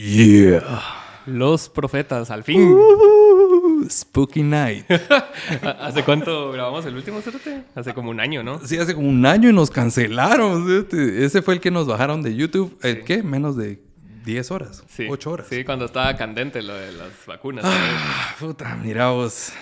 [0.00, 0.80] Yeah.
[1.26, 2.62] Los profetas, al fin.
[2.62, 4.90] Uh, spooky Night.
[5.78, 7.64] ¿Hace cuánto grabamos el último cerote?
[7.74, 8.66] Hace como un año, ¿no?
[8.66, 10.86] Sí, hace como un año y nos cancelaron.
[10.90, 12.78] Ese fue el que nos bajaron de YouTube.
[13.04, 13.22] ¿Qué?
[13.22, 13.82] Menos de
[14.24, 14.82] 10 horas.
[14.88, 15.06] Sí.
[15.06, 15.46] 8 horas.
[15.50, 17.66] Sí, cuando estaba candente lo de las vacunas.
[17.68, 19.52] Ah, puta, mira vos.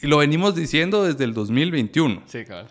[0.00, 2.22] Lo venimos diciendo desde el 2021.
[2.26, 2.68] Sí, cabrón.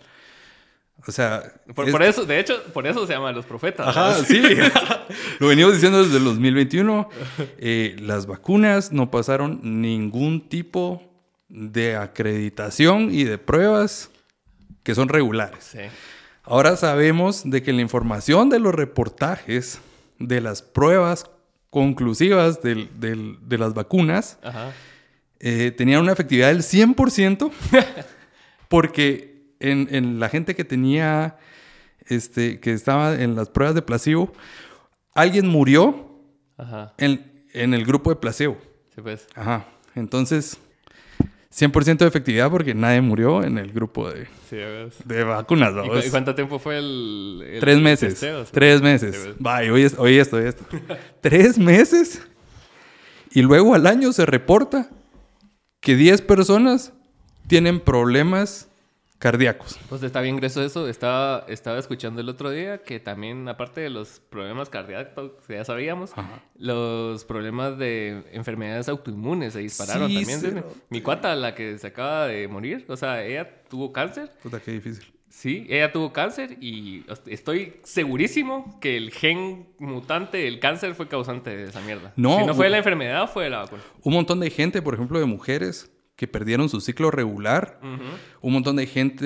[1.07, 1.43] O sea.
[1.73, 3.87] Por, es- por eso, de hecho, por eso se llaman los profetas.
[3.87, 4.41] Ajá, sí.
[5.39, 7.09] Lo venimos diciendo desde el 2021.
[7.57, 11.03] Eh, las vacunas no pasaron ningún tipo
[11.47, 14.09] de acreditación y de pruebas
[14.83, 15.63] que son regulares.
[15.71, 15.79] Sí.
[16.43, 19.79] Ahora sabemos de que la información de los reportajes
[20.19, 21.29] de las pruebas
[21.69, 24.71] conclusivas del- del- de las vacunas Ajá.
[25.39, 27.51] eh, tenían una efectividad del 100%
[28.67, 29.34] porque
[29.71, 31.37] en, en la gente que tenía,
[32.07, 34.31] este, que estaba en las pruebas de placebo,
[35.13, 36.09] alguien murió
[36.57, 36.93] Ajá.
[36.97, 38.57] en, en el grupo de placebo.
[38.93, 39.27] Sí, pues.
[39.35, 39.65] Ajá.
[39.95, 40.57] Entonces,
[41.53, 44.57] 100% de efectividad porque nadie murió en el grupo de, Sí,
[45.05, 45.73] de vacunas.
[46.03, 48.17] ¿Y, y cuánto tiempo fue el, el Tres meses.
[48.19, 48.27] Sí.
[48.51, 49.17] Tres Sí, meses.
[49.23, 49.35] pues.
[49.39, 50.65] Vaya, oye, esto, oye esto, oye esto.
[51.21, 52.21] Tres meses.
[53.31, 54.89] Y luego al año se reporta
[55.81, 56.93] que 10 personas
[57.47, 58.69] tienen problemas
[59.25, 59.79] cardíacos.
[59.89, 60.87] Pues está bien grueso eso.
[60.87, 65.65] Estaba, estaba escuchando el otro día que también, aparte de los problemas cardíacos, que ya
[65.65, 66.43] sabíamos, Ajá.
[66.59, 70.63] los problemas de enfermedades autoinmunes se dispararon Sí, también.
[70.89, 74.31] Mi cuata, la que se acaba de morir, o sea, ella tuvo cáncer.
[74.43, 75.03] Puta, qué difícil.
[75.27, 81.49] Sí, ella tuvo cáncer y estoy segurísimo que el gen mutante del cáncer fue causante
[81.49, 82.13] de esa mierda.
[82.15, 83.81] No, si no fue la enfermedad, fue la vacuna.
[84.03, 87.79] Un montón de gente, por ejemplo, de mujeres que perdieron su ciclo regular.
[88.41, 89.25] Un montón de gente,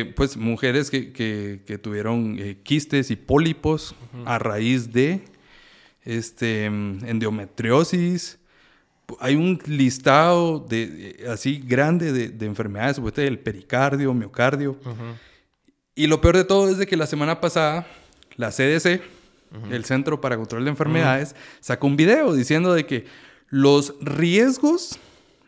[0.00, 3.94] eh, pues mujeres que, que- que tuvieron eh, quistes y pólipos
[4.26, 5.22] a raíz de
[6.04, 8.38] este, endometriosis.
[9.20, 14.76] Hay un listado de, eh, así grande de, de enfermedades, supuestamente del pericardio, miocardio.
[15.94, 17.86] Y lo peor de todo es de que la semana pasada
[18.36, 19.00] la CDC,
[19.70, 23.04] el Centro para Control de Enfermedades, sacó un video diciendo de que
[23.50, 24.98] los riesgos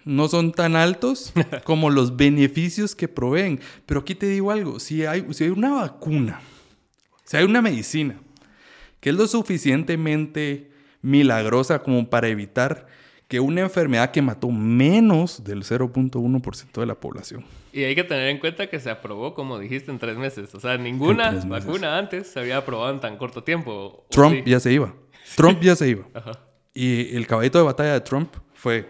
[0.06, 1.34] no son tan altos
[1.64, 3.60] como los beneficios que proveen.
[3.84, 6.40] Pero aquí te digo algo, si hay, si hay una vacuna,
[7.24, 8.18] si hay una medicina
[9.00, 10.70] que es lo suficientemente
[11.02, 12.86] milagrosa como para evitar
[13.28, 17.44] que una enfermedad que mató menos del 0.1% de la población.
[17.72, 20.54] Y hay que tener en cuenta que se aprobó, como dijiste, en tres meses.
[20.54, 23.72] O sea, ninguna vacuna antes se había aprobado en tan corto tiempo.
[23.72, 24.50] ¿O Trump sí?
[24.50, 24.94] ya se iba.
[25.36, 26.06] Trump ya se iba.
[26.14, 26.32] Ajá.
[26.72, 28.88] Y el caballito de batalla de Trump fue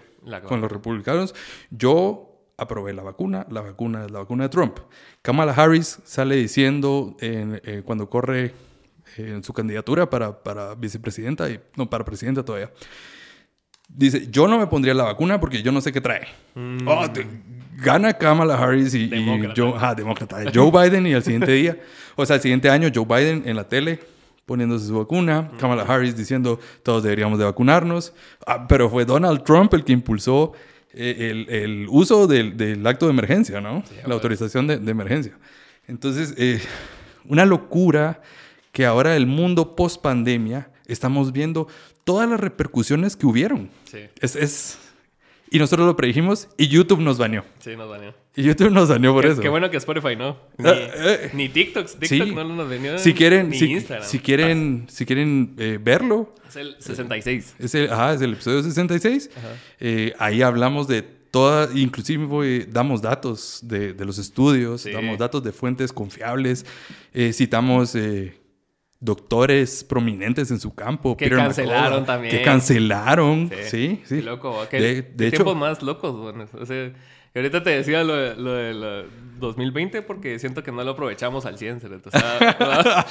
[0.49, 1.35] con los republicanos.
[1.71, 4.79] Yo aprobé la vacuna, la vacuna es la vacuna de Trump.
[5.23, 8.47] Kamala Harris sale diciendo en- eh, cuando corre
[9.17, 12.71] eh, en su candidatura para, para vicepresidenta, y, no, para presidenta todavía.
[13.89, 16.27] Dice, yo no me pondría la vacuna porque yo no sé qué trae.
[16.87, 17.27] Oh, te-
[17.77, 19.25] gana Kamala Harris y, y.
[19.57, 21.79] Joe, ajá, demócrata, Joe Biden y al siguiente día,
[22.17, 24.01] o sea, el siguiente año Joe Biden en la tele
[24.47, 28.13] poniéndose su vacuna, Kamala Harris diciendo todos deberíamos de vacunarnos,
[28.47, 30.53] Ah, pero fue Donald Trump el que impulsó
[30.95, 33.83] eh, el, el uso del, del acto de emergencia, ¿no?
[34.07, 35.37] la autorización de, de emergencia.
[35.89, 36.61] Entonces, eh,
[37.29, 38.23] una locura
[38.73, 41.67] que ahora el mundo post pandemia estamos viendo
[42.05, 43.69] todas las repercusiones que hubieron.
[43.91, 44.79] Sí, Es, es...
[45.57, 47.43] Y nosotros lo predijimos y YouTube nos baneó.
[47.61, 48.13] sí, nos baneó.
[48.37, 49.41] Y YouTube nos baneó por Qué, eso.
[49.41, 50.37] qué bueno que Spotify no.
[50.59, 51.87] Ni, Eh, ni TikTok.
[51.87, 52.35] TikTok Sí.
[52.35, 52.99] no nos venía.
[52.99, 54.07] Si quieren, Ni si, Instagram.
[54.07, 57.55] si quieren, si quieren eh, verlo, Es el 66.
[57.59, 59.31] es el, ajá, es el episodio 66.
[59.35, 59.49] Ajá.
[59.81, 64.91] Eh, ahí hablamos de toda, inclusive eh, damos datos de, de los estudios, Sí.
[64.91, 66.67] damos datos de fuentes confiables,
[67.33, 67.97] citamos
[69.01, 71.17] doctores prominentes en su campo.
[71.17, 72.37] Que Peter cancelaron McCullough, también.
[72.37, 74.17] Que cancelaron, sí, sí.
[74.17, 74.67] Qué loco.
[74.71, 76.47] Qué, De, qué hecho, tiempos más locos, bueno.
[76.59, 76.93] O sea,
[77.35, 81.45] ahorita te decía lo de, lo de lo 2020 porque siento que no lo aprovechamos
[81.45, 82.09] al 100, ¿cierto?
[82.09, 83.05] O sea,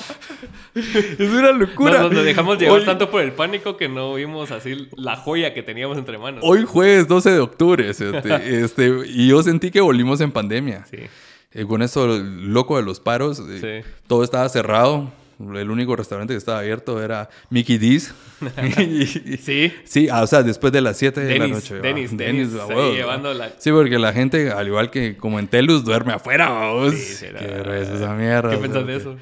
[0.74, 2.02] es una locura.
[2.02, 5.54] nos, nos dejamos llevar Hoy- tanto por el pánico que no vimos así la joya
[5.54, 6.44] que teníamos entre manos.
[6.44, 8.12] Hoy jueves 12 de octubre, este,
[8.64, 10.86] este, y yo sentí que volvimos en pandemia.
[10.90, 10.98] Sí.
[11.54, 13.90] Eh, con eso loco de los paros, eh, Sí.
[14.08, 15.12] todo estaba cerrado.
[15.40, 18.14] El único restaurante que estaba abierto era Mickey D's.
[19.42, 19.74] Sí.
[19.84, 21.76] Sí, ah, o sea, después de las 7 de la noche.
[21.80, 22.68] Denis, va.
[22.94, 26.94] Llevando la- Sí, porque la gente, al igual que como en Telus, duerme afuera, vamos.
[26.94, 28.50] Sí, será- Qué grueso esa mierda.
[28.52, 29.16] ¿Qué piensas de eso?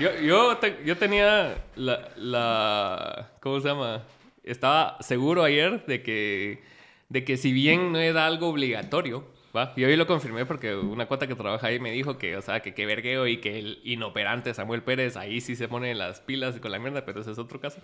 [0.00, 3.30] Yo, yo, te- yo tenía la, la...
[3.40, 4.02] ¿Cómo se llama?
[4.42, 6.62] Estaba seguro ayer de que,
[7.08, 9.24] de que si bien no era algo obligatorio,
[9.56, 12.42] Va, y hoy lo confirmé porque una cuota que trabaja ahí me dijo que, o
[12.42, 16.20] sea, que qué vergueo y que el inoperante Samuel Pérez ahí sí se pone las
[16.20, 17.80] pilas con la mierda, pero ese es otro caso.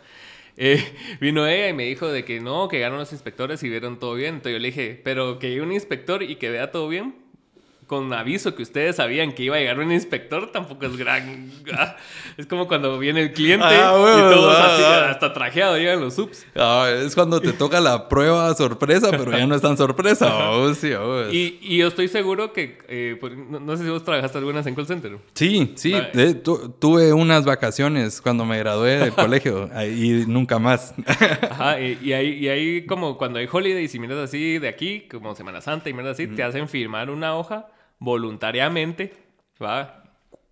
[0.57, 0.83] Eh,
[1.21, 4.15] vino ella y me dijo de que no, que llegaron los inspectores y vieron todo
[4.15, 4.35] bien.
[4.35, 7.15] Entonces yo le dije, pero que llegue un inspector y que vea todo bien,
[7.91, 11.51] con aviso que ustedes sabían que iba a llegar un inspector, tampoco es gran.
[12.37, 15.11] Es como cuando viene el cliente Ah, y todos ah, así, ah.
[15.11, 16.47] hasta trajeado llegan los subs.
[16.55, 20.33] Ah, es cuando te toca la prueba sorpresa, pero ya no es tan sorpresa.
[20.81, 20.93] sí.
[21.33, 24.65] Y, y yo estoy seguro que, eh, pues, no, no sé si vos trabajaste algunas
[24.69, 25.19] en call center.
[25.35, 25.93] Sí, sí.
[25.95, 30.95] Eh, tu- tuve unas vacaciones cuando me gradué del colegio y nunca más.
[31.51, 35.09] Ajá, y, y ahí, y ahí como cuando hay holidays y mierdas así de aquí,
[35.11, 37.67] como Semana Santa y mierdas así, te hacen firmar una hoja
[38.01, 39.15] voluntariamente,
[39.63, 40.03] ¿va?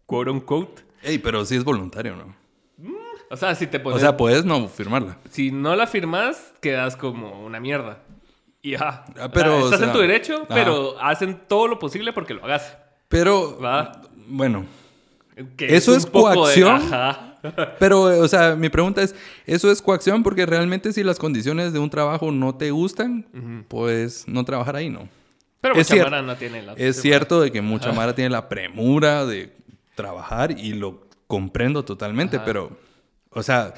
[0.06, 0.82] Quote unquote.
[1.02, 2.36] Ey, pero sí es voluntario, ¿no?
[3.30, 3.96] O sea, si te pones...
[3.96, 5.18] O sea, puedes no firmarla.
[5.30, 7.98] si no la firmas, quedas como una mierda.
[8.62, 9.04] Y ajá.
[9.18, 10.54] Ah, pero, estás o sea, en tu derecho, ajá.
[10.54, 12.76] pero hacen todo lo posible porque lo hagas.
[13.08, 14.02] Pero, Va.
[14.28, 14.64] bueno,
[15.56, 16.82] Que ¿Eso es coacción?
[17.78, 19.14] pero, o sea, mi pregunta es,
[19.46, 20.22] ¿eso es coacción?
[20.22, 23.26] Porque realmente si las condiciones de un trabajo no te gustan,
[23.68, 25.08] pues no trabajar ahí, ¿no?
[25.60, 26.10] Pero Es mucha cierto.
[26.10, 26.72] mara no tiene la...
[26.74, 29.52] Es cierto de que mucha Mara tiene la premura de
[29.94, 32.44] trabajar y lo comprendo totalmente, Ajá.
[32.44, 32.78] pero,
[33.30, 33.74] o sea,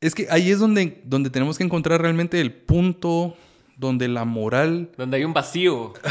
[0.00, 3.36] es que ahí es donde, donde tenemos que encontrar realmente el punto
[3.76, 4.90] donde la moral...
[4.96, 5.92] Donde hay un vacío.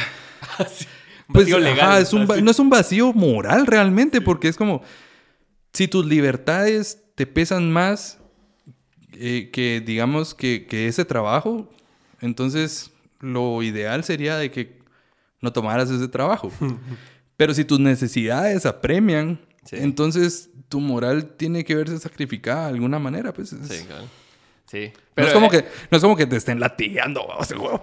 [1.27, 1.79] Un Pues, vacío legal.
[1.91, 2.41] ajá, es un va- así.
[2.41, 4.81] no es un vacío moral realmente, porque es como,
[5.73, 8.17] si tus libertades te pesan más
[9.13, 11.69] eh, que, digamos, que, que ese trabajo,
[12.19, 12.89] entonces
[13.19, 14.78] lo ideal sería de que
[15.41, 16.51] no tomaras ese trabajo.
[17.37, 19.75] Pero si tus necesidades apremian, Sí.
[19.79, 23.33] entonces tu moral tiene que verse sacrificada de alguna manera.
[23.33, 24.05] Pues, es- Sí, claro.
[24.65, 24.91] Sí.
[25.15, 27.81] no, es como eh, que, no es como que te estén latigando, o sea, huevo,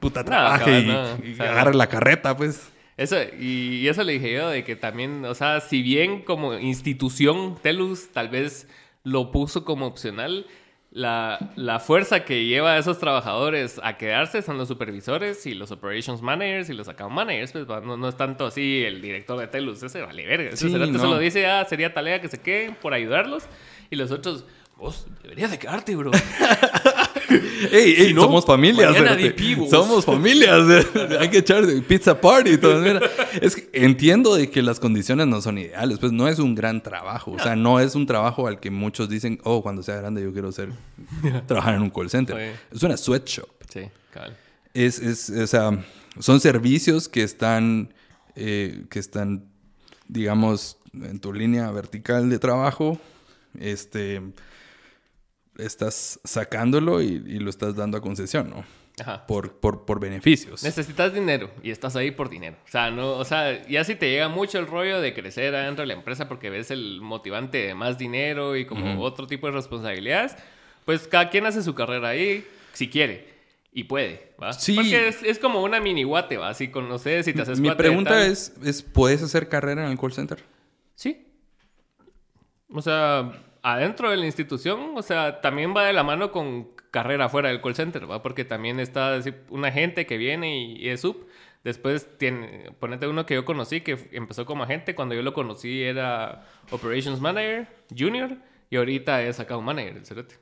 [0.00, 1.44] puta, trabaje y, no.
[1.44, 2.68] agarre la carreta, pues.
[2.96, 6.54] Eso, y, y eso le dije yo, de que también, o sea, si bien como
[6.54, 8.66] institución Telus tal vez
[9.04, 10.46] lo puso como opcional,
[10.90, 15.70] la, la fuerza que lleva a esos trabajadores a quedarse son los supervisores y los
[15.70, 19.46] operations managers y los account managers, pues no, no es tanto así el director de
[19.48, 20.48] Telus, ese vale verga.
[20.50, 20.98] Ese Sí, cerote no.
[20.98, 23.44] solo dice, ah, sería tarea que se queden por ayudarlos
[23.90, 24.44] y los otros...
[24.78, 26.10] Vos deberías de quedarte, bro.
[27.28, 28.94] Ey, ey, Si no, somos familias.
[29.70, 30.86] Somos familias.
[31.20, 32.58] Hay que echar de pizza party.
[32.82, 33.00] Mira,
[33.40, 35.98] es que entiendo de que las condiciones no son ideales.
[35.98, 37.32] Pues no es un gran trabajo.
[37.32, 40.32] O sea, no es un trabajo al que muchos dicen, oh, cuando sea grande yo
[40.32, 40.70] quiero ser,
[41.46, 42.54] trabajar en un call center.
[42.70, 43.48] Es una sweatshop.
[43.72, 44.36] Sí, cabal.
[44.74, 45.84] Es, es, o sea,
[46.18, 47.94] son servicios que están,
[48.34, 49.46] eh, que están,
[50.06, 52.98] digamos, en tu línea vertical de trabajo.
[53.58, 54.20] Este,
[55.58, 58.64] estás sacándolo y, y lo estás dando a concesión, ¿no?
[58.98, 59.26] Ajá.
[59.26, 60.62] Por, por, por beneficios.
[60.62, 62.56] Necesitas dinero y estás ahí por dinero.
[62.64, 65.82] O sea, no, o sea, ya si te llega mucho el rollo de crecer adentro
[65.82, 69.52] de la empresa porque ves el motivante de más dinero y como otro tipo de
[69.52, 70.34] responsabilidades,
[70.86, 73.36] pues cada quien hace su carrera ahí si quiere
[73.70, 74.54] y puede, ¿va?
[74.54, 74.74] Sí.
[74.74, 76.48] Porque es, es como una mini guate, ¿va?
[76.48, 78.22] Así conoces y te haces Mi pregunta tal.
[78.30, 80.42] es, es, ¿puedes hacer carrera en el call center?
[80.94, 81.26] Sí.
[82.72, 83.30] O sea,
[83.66, 87.60] adentro de la institución, o sea, también va de la mano con carrera fuera del
[87.60, 88.22] call center, ¿va?
[88.22, 89.18] Porque también está
[89.50, 91.26] una gente que viene y, es sub.
[91.64, 94.94] Después tiene, ponete uno que yo conocí que empezó como agente.
[94.94, 98.36] Cuando yo lo conocí era Operations Manager Junior
[98.70, 100.36] y ahorita es Account Manager, el cerote.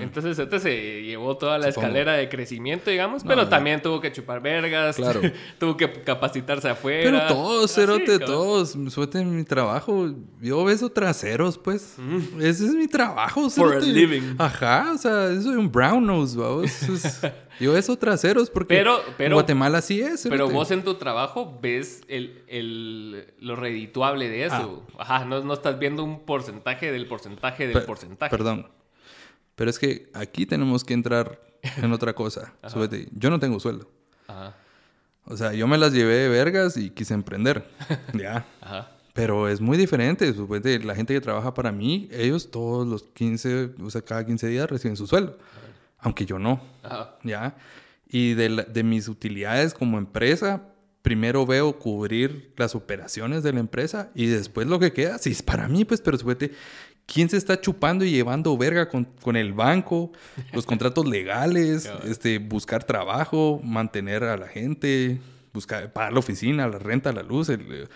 [0.00, 1.86] Entonces, este se llevó toda la Supongo.
[1.88, 3.48] escalera de crecimiento, digamos, No, pero no.
[3.48, 5.20] también tuvo que chupar vergas, Claro.
[5.58, 7.02] tuvo que capacitarse afuera.
[7.04, 8.24] Pero todos, Así, cerote, cabal.
[8.24, 8.76] todos.
[8.88, 10.10] Suerte en mi trabajo.
[10.40, 11.96] Yo beso traseros, pues.
[12.40, 13.50] Ese es mi trabajo, Mm.
[13.50, 13.86] For a cerote.
[13.92, 14.34] living.
[14.38, 16.70] Ajá, o sea, yo soy un brown nose, vamos.
[17.58, 20.24] Yo beso traseros porque Pero- pero- en Guatemala sí es.
[20.24, 20.52] Pero cerote.
[20.52, 24.86] vos en tu trabajo ves el, el- lo redituable de eso.
[24.98, 27.80] Ajá, no, no estás viendo un porcentaje del porcentaje del Ah.
[27.80, 28.30] Pe- porcentaje.
[28.30, 28.68] Perdón.
[29.56, 31.40] Pero es que aquí tenemos que entrar
[31.78, 32.54] en otra cosa.
[32.68, 33.08] Súbete.
[33.12, 33.90] Yo no tengo sueldo.
[34.28, 34.54] Ajá,
[35.24, 37.66] O sea, yo me las llevé de vergas y quise emprender.
[38.14, 38.46] ya.
[38.60, 38.92] ajá.
[39.12, 40.32] Pero es muy diferente.
[40.34, 44.46] Súbete, la gente que trabaja para mí, ellos todos los 15, o sea, cada 15
[44.46, 45.38] días reciben su sueldo.
[45.98, 46.60] Aunque yo no.
[46.82, 47.16] ajá.
[47.24, 47.56] ¿ya?
[48.08, 50.62] Y de, la- de mis utilidades como empresa,
[51.00, 55.42] primero veo cubrir las operaciones de la empresa y después lo que queda, sí es
[55.42, 56.52] para mí, pues, pero suerte,
[57.06, 60.12] ¿quién se está chupando y llevando verga con, con el banco,
[60.52, 65.20] los contratos legales, este, buscar trabajo, mantener a la gente,
[65.52, 67.88] buscar, pagar la oficina, la renta, la luz, el-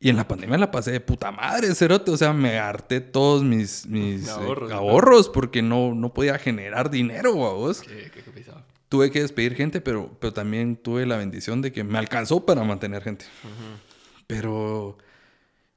[0.00, 2.10] y en la pandemia la pasé de puta madre, cerote.
[2.10, 5.32] O sea, me harté todos mis, mis eh, Ahorros, ahorros, ¿no?
[5.32, 7.80] porque no, no podía generar dinero, vos.
[7.80, 8.22] Qué, qué,
[8.90, 12.62] tuve que despedir gente, pero, pero también tuve la bendición de que me alcanzó para
[12.64, 13.24] mantener gente.
[14.26, 14.98] Pero...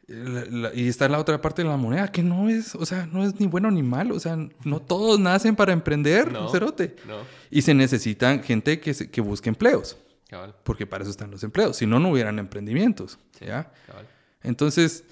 [0.07, 3.05] la- la- y está la otra parte de la moneda, que no es, o sea,
[3.07, 4.15] no es ni bueno ni malo.
[4.15, 6.49] O sea, no todos nacen para emprender, No.
[6.49, 6.95] cerote.
[7.07, 7.17] No,
[7.51, 9.97] Y se necesitan gente que, se- que busque empleos,
[10.29, 11.77] cabal, porque para eso están los empleos.
[11.77, 13.17] Si no, no hubieran emprendimientos.
[13.39, 13.71] ¿ya?
[13.85, 14.07] cabal.
[14.43, 15.03] Entonces,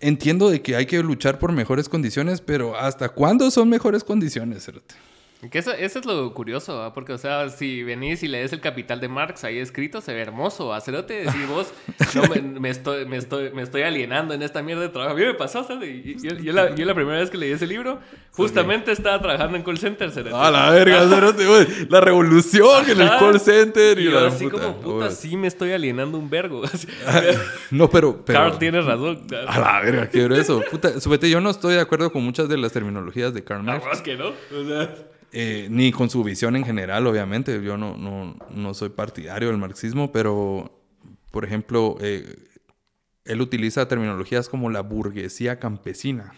[0.00, 4.64] entiendo de que hay que luchar por mejores condiciones, pero ¿hasta cuándo son mejores condiciones?
[4.64, 4.94] cerote?
[5.50, 9.00] Que eso, eso es lo curioso, porque, o sea, si venís y lees el Capital
[9.00, 10.68] de Marx ahí escrito, se ve hermoso.
[10.68, 10.80] ¿va?
[10.80, 11.72] Cerote, decís vos,
[12.14, 15.14] no, me, me estoy, me, estoy, me estoy alienando en esta mierda de trabajo.
[15.14, 15.88] A mí me pasó, ¿sabes?
[16.04, 18.00] Y- Yo, yo la, yo la primera vez que leí ese libro,
[18.32, 20.34] justamente estaba trabajando en call center, cerote.
[20.36, 21.04] ¡A la verga!
[21.88, 25.46] La revolución en el call center y, Y yo la así como, puta, sí me
[25.48, 26.62] estoy alienando un vergo.
[26.72, 26.86] Así,
[27.70, 28.24] No, pero...
[28.24, 29.26] pero Carl tiene razón.
[29.46, 30.62] A la verga, qué grueso.
[30.70, 33.84] Puta, súbete, yo no estoy de acuerdo con muchas de las terminologías de Karl Marx.
[33.84, 34.28] verdad que no.
[34.28, 34.94] O sea,
[35.36, 37.60] Eh, ni con su visión en general, obviamente.
[37.60, 40.80] Yo no, no, no soy partidario del marxismo, pero,
[41.32, 42.36] por ejemplo, eh,
[43.24, 46.32] él utiliza terminologías como la burguesía campesina.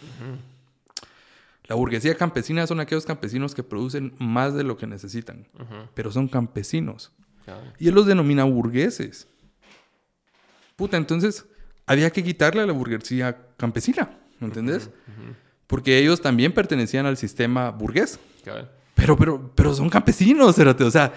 [1.64, 5.46] La burguesía campesina son aquellos campesinos que producen más de lo que necesitan,
[5.92, 7.12] pero son campesinos.
[7.78, 9.28] Y él los denomina burgueses.
[10.74, 11.44] Puta, entonces
[11.84, 14.08] había que quitarle a la burguesía campesina,
[14.40, 14.88] ¿me entendés?
[15.66, 18.18] Porque ellos también pertenecían al sistema burgués.
[18.42, 18.70] Cabal.
[19.06, 20.82] Pero, pero, pero son campesinos, cerote.
[20.82, 21.12] O sea,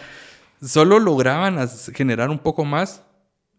[0.62, 1.58] solo lograban
[1.96, 3.03] generar un poco más,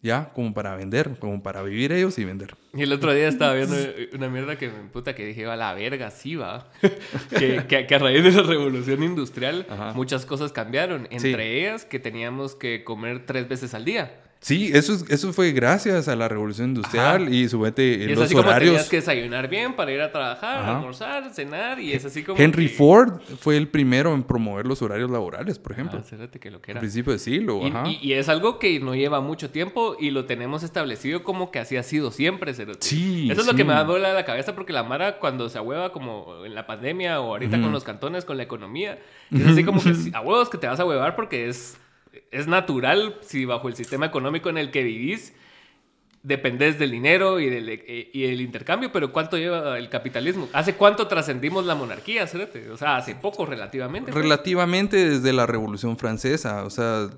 [0.03, 2.55] ya, como para vender, como para vivir ellos y vender.
[2.73, 3.75] Y el otro día estaba viendo
[4.15, 6.71] una mierda que me puta que dije, a la verga, sí va.
[7.37, 9.93] que, que- que a raíz de la revolución industrial Ajá.
[9.95, 11.09] muchas cosas cambiaron.
[11.11, 11.27] Sí.
[11.29, 14.23] Entre ellas que teníamos que comer tres veces al día.
[14.43, 17.31] Sí, eso, es- eso fue gracias a la revolución industrial Ajá.
[17.31, 18.89] y subete Y es los así como tenías horarios.
[18.89, 20.77] que desayunar bien para ir a trabajar, Ajá.
[20.79, 21.79] almorzar, cenar.
[21.79, 22.39] Y es así como.
[22.41, 26.01] Henry que- Ford fue el primero en promover los horarios laborales, por ejemplo.
[26.03, 26.81] Ah, que lo que Al era.
[26.81, 27.85] principio del siglo, Y, ajá.
[27.87, 31.59] y- y es algo que no lleva mucho tiempo y lo tenemos establecido como que
[31.59, 32.79] así ha sido siempre, cerote.
[32.87, 35.51] Sí, Eso es lo que me da bola a la cabeza porque la Mara cuando
[35.51, 38.99] se ahueva como en la pandemia o ahorita con los cantones, con la economía,
[39.31, 41.77] es así como que a huevos que te vas a huevar porque es,
[42.31, 45.33] es natural si bajo el sistema económico en el que vivís
[46.23, 50.51] dependes del dinero y del, eh, y el intercambio, pero ¿cuánto lleva el capitalismo?
[50.53, 52.25] ¿Hace cuánto trascendimos la monarquía?
[52.71, 54.13] O sea, hace poco relativamente.
[54.13, 54.23] pues.
[54.23, 56.65] Relativamente desde la Revolución Francesa.
[56.65, 57.09] O sea,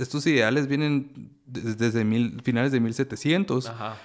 [0.00, 3.68] estos ideales vienen des- desde mil- finales de 1700.
[3.68, 3.96] Ajá.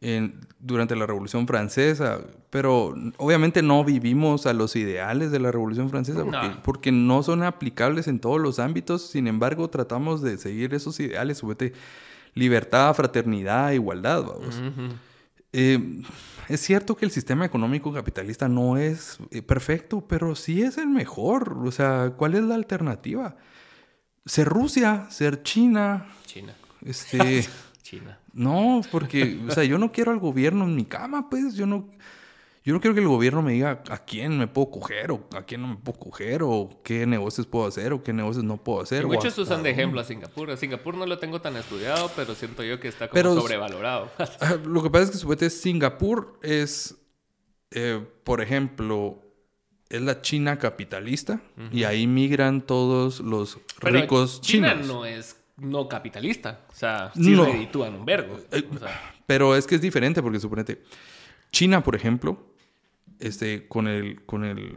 [0.00, 5.88] En- durante la Revolución Francesa, pero obviamente no vivimos a los ideales de la Revolución
[5.90, 6.62] Francesa porque No.
[6.62, 11.42] porque no son aplicables en todos los ámbitos, sin embargo tratamos de seguir esos ideales,
[12.34, 14.60] libertad, fraternidad, igualdad, vamos.
[15.52, 16.02] Eh,
[16.48, 20.88] es cierto que el sistema económico capitalista no es eh, perfecto, pero sí es el
[20.88, 23.36] mejor, o sea, ¿cuál es la alternativa?
[24.26, 26.54] Ser Rusia, ser China, China.
[26.84, 27.44] este...
[27.90, 28.18] China.
[28.32, 31.54] No, porque, o sea, yo no quiero al gobierno en mi cama, pues.
[31.54, 31.88] Yo no,
[32.62, 35.42] yo no quiero que el gobierno me diga a quién me puedo coger o a
[35.42, 38.80] quién no me puedo coger o qué negocios puedo hacer o qué negocios no puedo
[38.82, 39.02] hacer.
[39.02, 40.50] Y muchos usan de ejemplo a Singapur.
[40.50, 44.10] A Singapur no lo tengo tan estudiado, pero siento yo que está como Pero- sobrevalorado.
[44.40, 46.96] Ah, Lo que pasa es que supuestamente Singapur es,
[47.72, 49.20] eh, por ejemplo,
[49.88, 51.40] es la China capitalista
[51.72, 54.86] y ahí migran todos los Pero ricos China chinos.
[54.86, 56.60] no es no capitalista.
[56.70, 57.44] O sea, sí No.
[57.44, 58.38] reditúan un vergo.
[58.50, 60.82] Eh, O sea, Pero es que es diferente porque suponete,
[61.52, 62.46] China, por ejemplo,
[63.18, 64.76] este, con el, con el,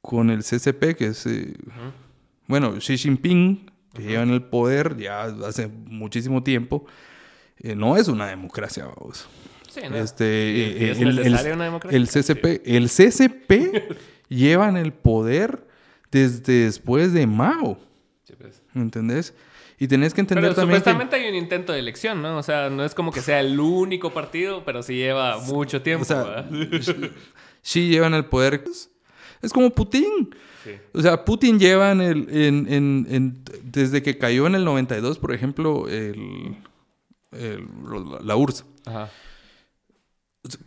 [0.00, 1.54] con el CCP, que es, eh,
[2.46, 6.84] bueno, Xi Jinping, que lleva en el poder ya hace muchísimo tiempo,
[7.58, 9.26] eh, no es una democracia, vamos.
[9.70, 9.96] sí, ¿no?
[9.96, 11.96] Este, eh, ¿Es el- el- una democracia?
[11.96, 13.88] El CCP, el CCP
[14.28, 15.66] lleva en el poder
[16.10, 17.84] desde después de Mao, Sí,
[18.44, 18.62] pues.
[18.74, 19.34] ¿me entendés?
[19.78, 22.38] Y tenés que entender Pero también que- supuestamente hay un intento de elección, ¿no?
[22.38, 26.02] O sea, no es como que sea el único partido, pero sí lleva mucho tiempo.
[26.02, 26.46] O sea, ¿verdad?
[27.62, 28.64] sí llevan el poder.
[29.42, 30.34] Es como Putin.
[30.62, 30.70] Sí.
[30.94, 35.18] O sea, Putin lleva en el, en, en- en- desde que cayó en el 92,
[35.18, 36.56] por ejemplo, el,
[37.32, 37.66] el-
[38.22, 38.64] la URSS.
[38.86, 39.10] Ajá.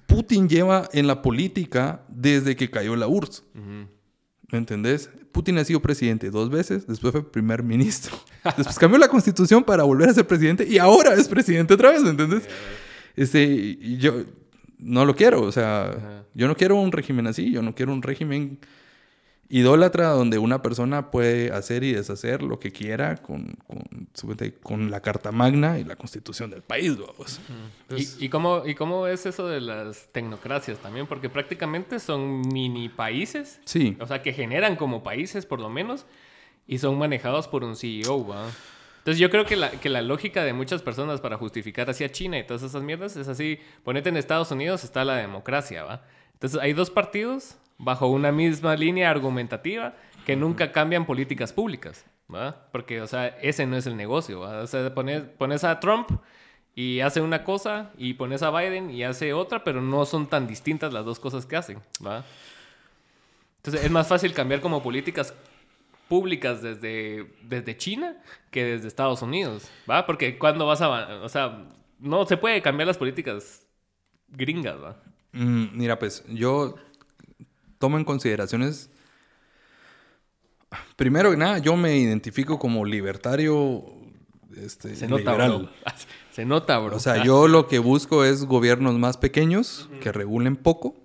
[0.07, 3.43] Putin lleva en la política desde que cayó la URSS.
[3.55, 3.87] Ujú.
[4.51, 5.09] ¿Me entendés?
[5.31, 8.15] Putin ha sido presidente dos veces, después fue primer ministro.
[8.57, 12.01] Después cambió la constitución para volver a ser presidente y ahora es presidente otra vez,
[12.01, 12.47] ¿me entendés?
[13.15, 14.23] Este, yo
[14.79, 16.23] no lo quiero, o sea, Ajá.
[16.33, 18.59] yo no quiero un régimen así, yo no quiero un régimen
[19.49, 23.57] idólatra donde una persona puede hacer y deshacer lo que quiera con,
[24.61, 27.39] con, la Carta Magna y la constitución del país, vamos.
[27.95, 31.07] ¿Y, y cómo, ¿Y cómo es eso de las tecnocracias también?
[31.07, 36.05] Porque prácticamente son mini países, Sí, o sea, que generan como países por lo menos,
[36.67, 38.49] y son manejados por un CEO, ¿va?
[38.99, 42.37] Entonces yo creo que la, que la lógica de muchas personas para justificar hacia China
[42.37, 46.03] y todas esas mierdas es así, ponete en Estados Unidos está la democracia, ¿va?
[46.33, 52.67] Entonces hay dos partidos bajo una misma línea argumentativa que nunca cambian políticas públicas, ¿va?
[52.71, 54.59] Porque, o sea, ese no es el negocio, ¿va?
[54.59, 56.09] O sea, pones, pones a Trump
[56.75, 60.47] y hace una cosa y pones a Biden y hace otra, pero no son tan
[60.47, 62.23] distintas las dos cosas que hacen, ¿va?
[63.57, 65.33] Entonces es más fácil cambiar como políticas
[66.07, 68.15] públicas desde, desde China
[68.51, 70.05] que desde Estados Unidos, ¿va?
[70.05, 71.23] Porque cuando vas a...
[71.23, 71.65] O sea,
[71.99, 73.65] no se puede cambiar las políticas
[74.29, 74.97] gringas, ¿va?
[75.33, 76.75] Mm, mira, pues yo
[77.77, 78.89] tomo en consideraciones...
[80.97, 83.97] Primero que nada, yo me identifico como libertario
[84.63, 85.49] este, Se nota, liberal.
[85.59, 85.69] bro.
[86.31, 86.95] Se nota, bro.
[86.95, 90.95] O sea, yo lo que busco es gobiernos más pequeños que regulen poco.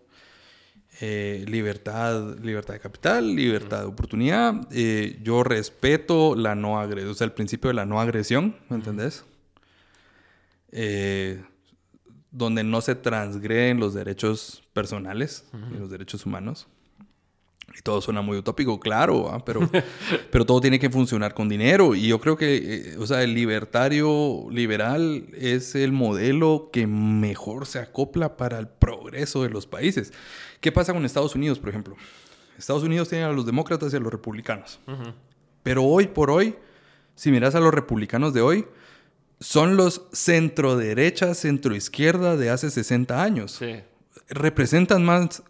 [1.00, 4.69] Eh, libertad, libertad de capital, libertad de oportunidad.
[4.71, 8.76] Eh, yo respeto la no agresión, o sea, el principio de la no agresión, ¿me
[8.76, 9.25] entendés?
[10.71, 11.43] Eh,
[12.33, 16.67] donde no se transgreden los derechos personales y los derechos humanos.
[17.79, 19.61] Y todo suena muy utópico, claro, pero,
[20.31, 21.95] pero todo tiene que funcionar con dinero.
[21.95, 27.67] Y yo creo que, eh, o sea, el libertario liberal es el modelo que mejor
[27.67, 30.12] se acopla para el progreso de los países.
[30.61, 31.97] ¿Qué pasa con Estados Unidos, por ejemplo?
[32.59, 34.79] Estados Unidos tiene a los demócratas y a los republicanos.
[35.62, 36.57] Pero hoy por hoy,
[37.15, 38.67] si miras a los republicanos de hoy,
[39.43, 43.57] son los centro derecha, centro izquierda de hace 60 años.
[43.59, 43.75] Sí.
[44.29, 45.43] Representan más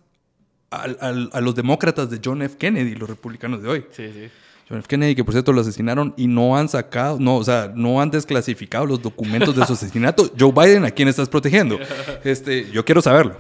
[0.71, 2.57] a los demócratas de John F.
[2.57, 3.85] Kennedy, los republicanos de hoy.
[3.91, 4.31] Sí, sí.
[4.67, 4.89] John F.
[4.89, 8.11] Kennedy, que por cierto lo asesinaron y no han sacado, no, o sea, no han
[8.11, 10.33] desclasificado los documentos de su asesinato.
[10.39, 11.79] Joe Biden, ¿a quién estás protegiendo?
[12.25, 13.37] Este, yo quiero saberlo.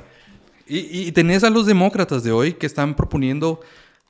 [0.66, 3.60] Y, y tenés a los demócratas de hoy que están proponiendo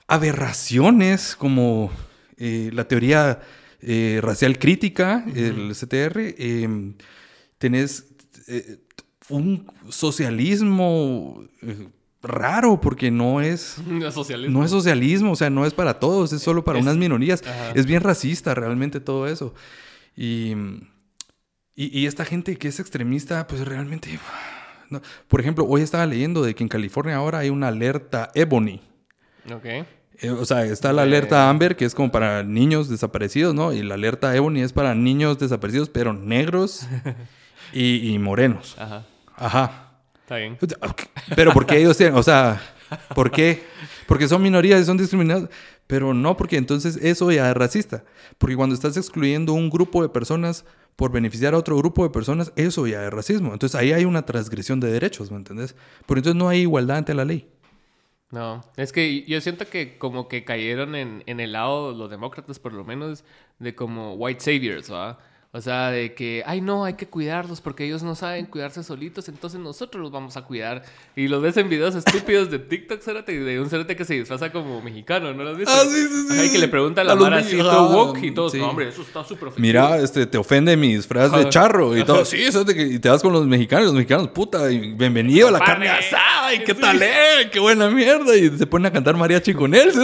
[0.09, 1.91] aberraciones como
[2.39, 3.41] eh, la teoría
[3.83, 6.19] eh, racial crítica, el CTR.
[6.39, 6.69] eh,
[7.59, 8.07] tenés
[8.49, 8.79] eh,
[9.29, 11.89] un socialismo eh,
[12.23, 14.59] raro porque no es No es socialismo.
[14.59, 17.43] no es socialismo, o sea, no es para todos, es solo para Es- unas minorías.
[17.47, 17.73] Ajá.
[17.75, 19.55] Es bien racista realmente todo eso.
[20.17, 20.53] Y,
[21.75, 24.19] y, y esta gente que es extremista, pues realmente...
[24.91, 25.01] no.
[25.29, 28.81] Por ejemplo, hoy estaba leyendo de que en California ahora hay una alerta Ebony.
[29.53, 29.67] Ok.
[30.23, 33.73] Eh, o sea, está la alerta Amber, que es como para niños desaparecidos, ¿no?
[33.73, 36.87] Y la alerta Ebony es para niños desaparecidos, pero negros
[37.73, 38.77] y, y morenos.
[38.79, 39.05] Ajá.
[39.37, 39.93] Ajá.
[40.23, 40.57] Está bien.
[41.35, 42.63] Pero porque ellos tienen, o sea,
[43.15, 43.65] ¿por qué?
[44.07, 45.49] Porque son minorías y son discriminados.
[45.89, 48.05] Pero no, porque entonces eso ya es racista.
[48.39, 52.53] Porque cuando estás excluyendo un grupo de personas por beneficiar a otro grupo de personas,
[52.55, 53.53] eso ya es racismo.
[53.53, 55.75] Entonces ahí hay una transgresión de derechos, ¿me entendés?
[56.07, 57.49] Pero entonces no hay igualdad ante la ley.
[58.33, 62.59] No, es que yo siento que como que cayeron en, en el lado, los demócratas
[62.59, 63.25] por lo menos,
[63.59, 65.19] de como white saviors, ¿va?
[65.55, 69.29] O sea, de que, ay no, hay que cuidarlos porque ellos no saben cuidarse solitos,
[69.29, 70.83] entonces nosotros los vamos a cuidar.
[71.15, 74.51] Y los ves en videos estúpidos de TikTok, cérate, de un cerete que se disfraza
[74.51, 75.71] como mexicano, ¿no lo has visto?
[75.71, 76.33] Ah, sí, sí, sí.
[76.33, 78.59] Ajá, y que le pregunta a la Mara así, todo woke, y todos, sí.
[78.61, 79.61] no, hombre, eso está súper ofensivo".
[79.61, 82.25] Mira, este, te ofende mi disfraz de charro y todo.
[82.25, 85.51] Sí, de que y te vas con los mexicanos, los mexicanos, puta, y bienvenido a
[85.51, 86.81] la carne asada, y qué Sí.
[86.81, 88.35] tal, eh, qué buena mierda.
[88.39, 90.01] Y se ponen a cantar mariachi con él, ¿sí?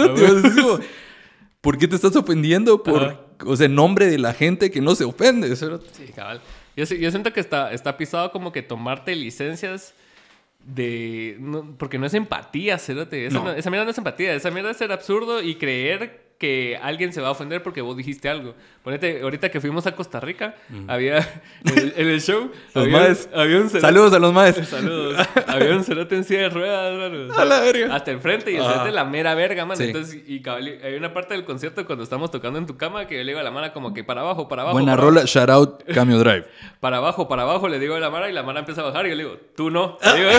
[1.59, 3.19] ¿Por qué te estás ofendiendo por, Ajá.
[3.45, 5.55] O sea, en nombre de la gente que no se ofende?
[5.55, 5.65] ¿sí?
[5.93, 6.41] Sí, cabal.
[6.75, 9.93] Yo, si- yo siento que está, está pisado como que tomarte licencias
[10.65, 11.37] de...
[11.39, 13.25] no- porque no es empatía, cerote.
[13.27, 14.33] Esa, no- esa mierda no es empatía.
[14.33, 17.95] Esa mierda es ser absurdo y creer que alguien se va a ofender porque vos
[17.97, 18.55] dijiste algo.
[18.81, 20.55] Ponete, ahorita que fuimos a Costa Rica,
[20.87, 21.17] había...
[21.65, 22.49] En el, en el show...
[22.73, 23.29] Los había, maes.
[23.35, 23.81] había un cerote...
[23.81, 24.67] Saludos a los maestros.
[24.69, 25.27] Saludos.
[25.47, 27.33] había un cerote en silla de ruedas, mano.
[27.37, 27.93] A la verga.
[27.93, 29.77] Hasta el frente y el cerote la mera verga, mano.
[29.77, 29.83] Sí.
[29.83, 33.17] Entonces, y cabal, hay una parte del concierto cuando estamos tocando en tu cama que
[33.17, 34.77] yo le digo a la mano como que para abajo, para abajo.
[34.77, 36.45] Buena para rola, shout out Cameo Drive.
[36.79, 39.05] para abajo, para abajo, le digo a la Mara y la Mara empieza a bajar
[39.07, 39.97] y yo le digo, tú no.
[40.01, 40.29] Le digo.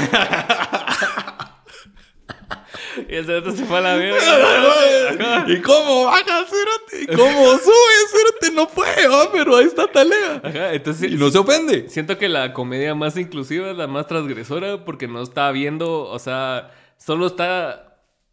[3.09, 5.45] Y el cerote se fue a la mierda.
[5.49, 7.03] ¿Y cómo baja, Cerote?
[7.03, 8.55] ¿Y cómo sube, Cerote?
[8.55, 10.41] No puede, va, pero ahí está Talega.
[10.43, 11.89] Ajá, entonces Y no se ofende.
[11.89, 16.19] siento que la comedia más inclusiva es la más transgresora porque no está viendo, o
[16.19, 17.87] sea, solo está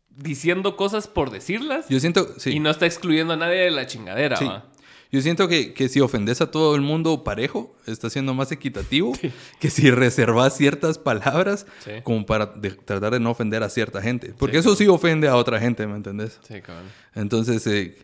[0.09, 2.51] diciendo cosas por decirlas Yo siento, sí.
[2.51, 4.45] y no está excluyendo a nadie de la chingadera, Sí.
[4.45, 4.65] ¿va?
[5.11, 9.13] Yo siento que, que si ofendes a todo el mundo parejo, está siendo más equitativo
[9.59, 11.91] que si reservas ciertas palabras Sí.
[12.03, 14.33] como para de- tratar de no ofender a cierta gente.
[14.37, 16.39] Porque eso sí ofende a otra gente, ¿me entendés?
[16.47, 16.85] Sí, cabrón.
[17.15, 17.97] Entonces, eh,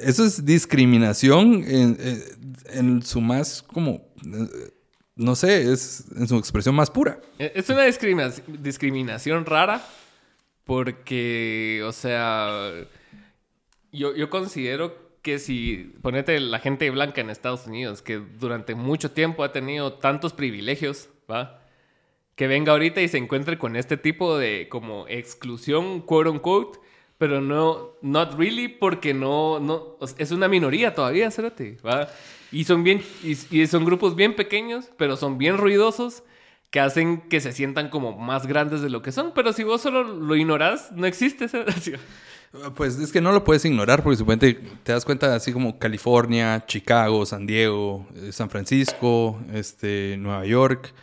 [0.00, 2.24] eso es discriminación en, eh,
[2.72, 4.70] en su más como, eh,
[5.16, 7.20] no sé, es en su expresión más pura.
[7.38, 9.84] Eh, Es una discrimina- discriminación rara
[10.64, 12.70] porque, o sea,
[13.92, 19.12] yo, yo considero que si ponete la gente blanca en Estados Unidos, que durante mucho
[19.12, 21.62] tiempo ha tenido tantos privilegios, ¿va?
[22.34, 26.80] Que venga ahorita y se encuentre con este tipo de como exclusión, quote unquote,
[27.18, 32.08] pero no, not really, porque no, no, es una minoría todavía, espérate, ¿va?
[32.50, 36.24] Y son bien, y son grupos bien pequeños, pero son bien ruidosos
[36.72, 39.32] que hacen que se sientan como más grandes de lo que son.
[39.34, 41.64] Pero si vos solo lo ignorás, no existe esa
[42.74, 46.64] Pues es que no lo puedes ignorar porque supuestamente te das cuenta así como California,
[46.66, 50.94] Chicago, San Diego, eh, San Francisco, este, Nueva York,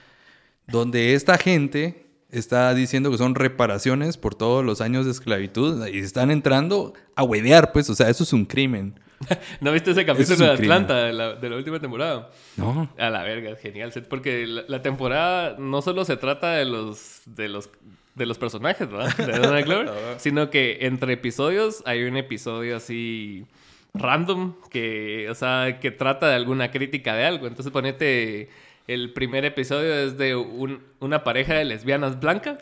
[0.67, 5.99] donde esta gente está diciendo que son reparaciones por todos los años de esclavitud y
[5.99, 8.99] están entrando a huevear, pues, o sea, eso es un crimen.
[9.61, 12.29] ¿No viste ese capítulo de Atlanta de la, de la, última temporada?
[12.57, 12.89] No.
[12.97, 13.91] A la verga, genial.
[14.09, 17.69] Porque la, la, temporada no solo se trata de los, de los,
[18.15, 19.15] de los personajes, ¿verdad?
[19.17, 23.45] De Donald Glover, sino que entre episodios hay un episodio así
[23.93, 27.47] random que, o sea, que trata de alguna crítica de algo.
[27.47, 28.49] Entonces ponete,
[28.87, 32.57] el primer episodio es de un, una pareja de lesbianas blancas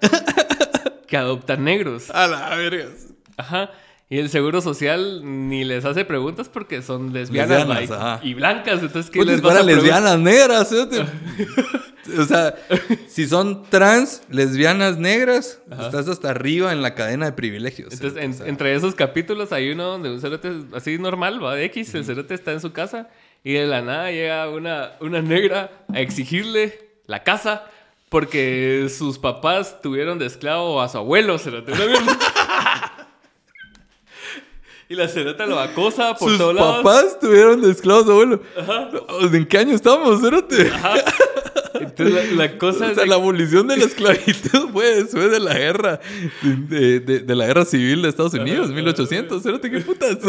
[1.07, 2.09] que adoptan negros.
[2.11, 2.87] A la verga.
[3.37, 3.71] Ajá.
[4.09, 8.81] Y el seguro social ni les hace preguntas porque son lesbianas, lesbianas y, blancas.
[8.81, 10.71] Entonces, ¿qué les vas a lesbianas negras.
[12.17, 12.55] o sea,
[13.09, 17.91] si son trans, lesbianas negras, estás hasta arriba en la cadena de privilegios.
[17.91, 22.05] Entonces, entre esos capítulos hay uno donde un cerote así normal, va de X, el
[22.05, 23.09] cerote está en su casa
[23.43, 27.65] y de la nada llega una, una negra a exigirle la casa
[28.07, 31.73] porque sus papás tuvieron de esclavo a su abuelo, cerote.
[34.89, 36.77] Y la cerota lo acosa por Sus todos lados.
[36.77, 38.41] papás tuvieron de esclavos abuelo.
[38.57, 38.89] Ajá.
[39.33, 40.69] ¿En qué año estamos, cerote?
[40.73, 40.95] Ajá.
[41.81, 45.99] Entonces la, cosa o sea, la abolición de la esclavitud fue después de la guerra,
[46.41, 49.43] de, de, de la guerra civil de Estados Unidos, 1800.
[49.43, 50.17] Cerote, ¿qué putas?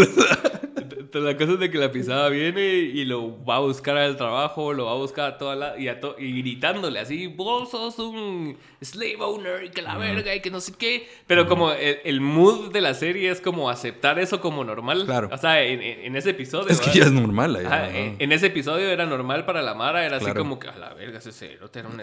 [1.09, 4.19] Entonces la cosa es de que la pisada viene y lo va a buscar al
[4.19, 5.79] trabajo, lo va a buscar a toda la...
[5.79, 10.35] Y, a to, y gritándole así, vos sos un slave owner y que la verga
[10.35, 11.09] y que no sé qué.
[11.27, 15.05] Pero como el, el, mood de la serie es como aceptar eso como normal.
[15.05, 15.29] Claro.
[15.33, 16.69] O sea, en, en ese episodio...
[16.69, 17.57] Es que ya es normal.
[17.57, 20.33] Allá, Ajá, en, en, ese episodio era normal para la Mara, era claro.
[20.33, 22.01] así como que a la verga ese cerote era un...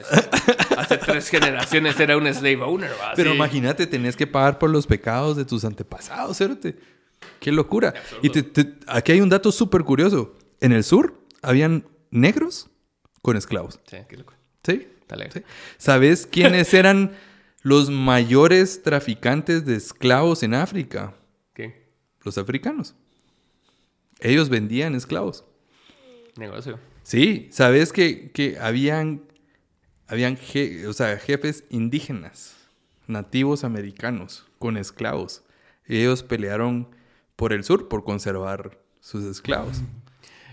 [0.77, 2.91] Hace tres generaciones era un slave owner.
[3.15, 3.35] Pero sí.
[3.35, 6.75] imagínate, tenés que pagar por los pecados de tus antepasados, cerote.
[7.39, 7.93] ¡Qué locura!
[8.21, 10.35] Y te, te, aquí hay un dato súper curioso.
[10.61, 12.69] En el sur habían negros
[13.21, 13.79] con esclavos.
[13.85, 14.33] Sí, qué loco.
[14.63, 14.87] ¿Sí?
[15.31, 15.43] ¿Sí?
[15.77, 17.11] ¿Sabes quiénes eran
[17.61, 21.13] los mayores traficantes de esclavos en África?
[22.25, 22.95] Los africanos.
[24.19, 25.45] Ellos vendían esclavos.
[26.35, 26.79] Negocio.
[27.03, 29.21] Sí, ¿sabes que, que habían,
[30.07, 32.55] habían je, o sea, jefes indígenas,
[33.05, 35.43] nativos americanos, con esclavos?
[35.85, 36.89] Ellos pelearon
[37.35, 39.83] por el sur, por conservar sus esclavos.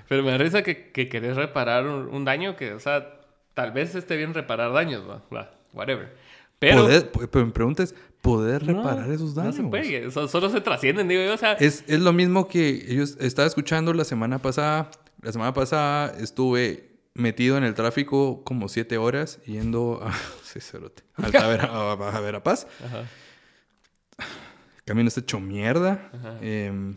[0.09, 3.19] Pero me da risa que, que querés reparar un, un, daño que, o sea,
[3.55, 6.15] tal vez esté bien reparar daños, va, whatever.
[6.59, 9.59] Pero, poder, pero mi pregunta es, ¿poder reparar no, esos daños?
[9.59, 11.53] No se puede, solo se trascienden, digo yo, o sea...
[11.55, 14.91] Es, es lo mismo que ellos estaba escuchando la semana pasada.
[15.21, 20.13] La semana pasada estuve metido en el tráfico como siete horas yendo a...
[20.43, 21.03] Sí, cerote.
[21.17, 22.67] A, ver, a, a, a ver a Paz.
[22.85, 23.05] Ajá
[24.85, 26.11] camino está hecho mierda.
[26.41, 26.95] Eh,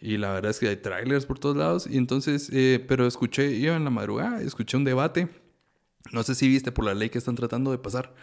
[0.00, 1.86] y la verdad es que hay trailers por todos lados.
[1.88, 5.28] Y entonces, eh, pero escuché, iba en la madrugada, escuché un debate.
[6.10, 8.14] No sé si viste por la ley que están tratando de pasar.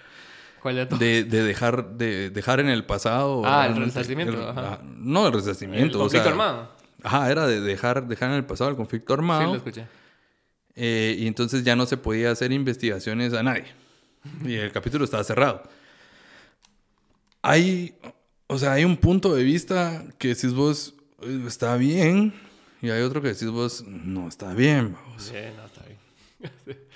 [0.62, 3.44] ¿Cuál de, de, de dejar de dejar en el pasado.
[3.46, 4.50] Ah, el resarcimiento.
[4.50, 4.82] Ajá.
[4.84, 5.86] No, el resarcimiento.
[5.86, 6.72] El conflicto o sea, armado.
[7.02, 9.42] Ajá, era de dejar, dejar en el pasado el conflicto armado.
[9.42, 9.88] Sí, lo escuché.
[10.76, 13.66] Eh, y entonces ya no se podía hacer investigaciones a nadie.
[14.44, 15.64] Y el capítulo estaba cerrado.
[17.42, 17.96] Hay
[18.52, 20.96] o sea, hay un punto de vista que decís vos
[21.46, 22.34] está bien
[22.82, 24.96] y hay otro que decís vos no está bien.
[25.18, 26.80] Sí, no está bien.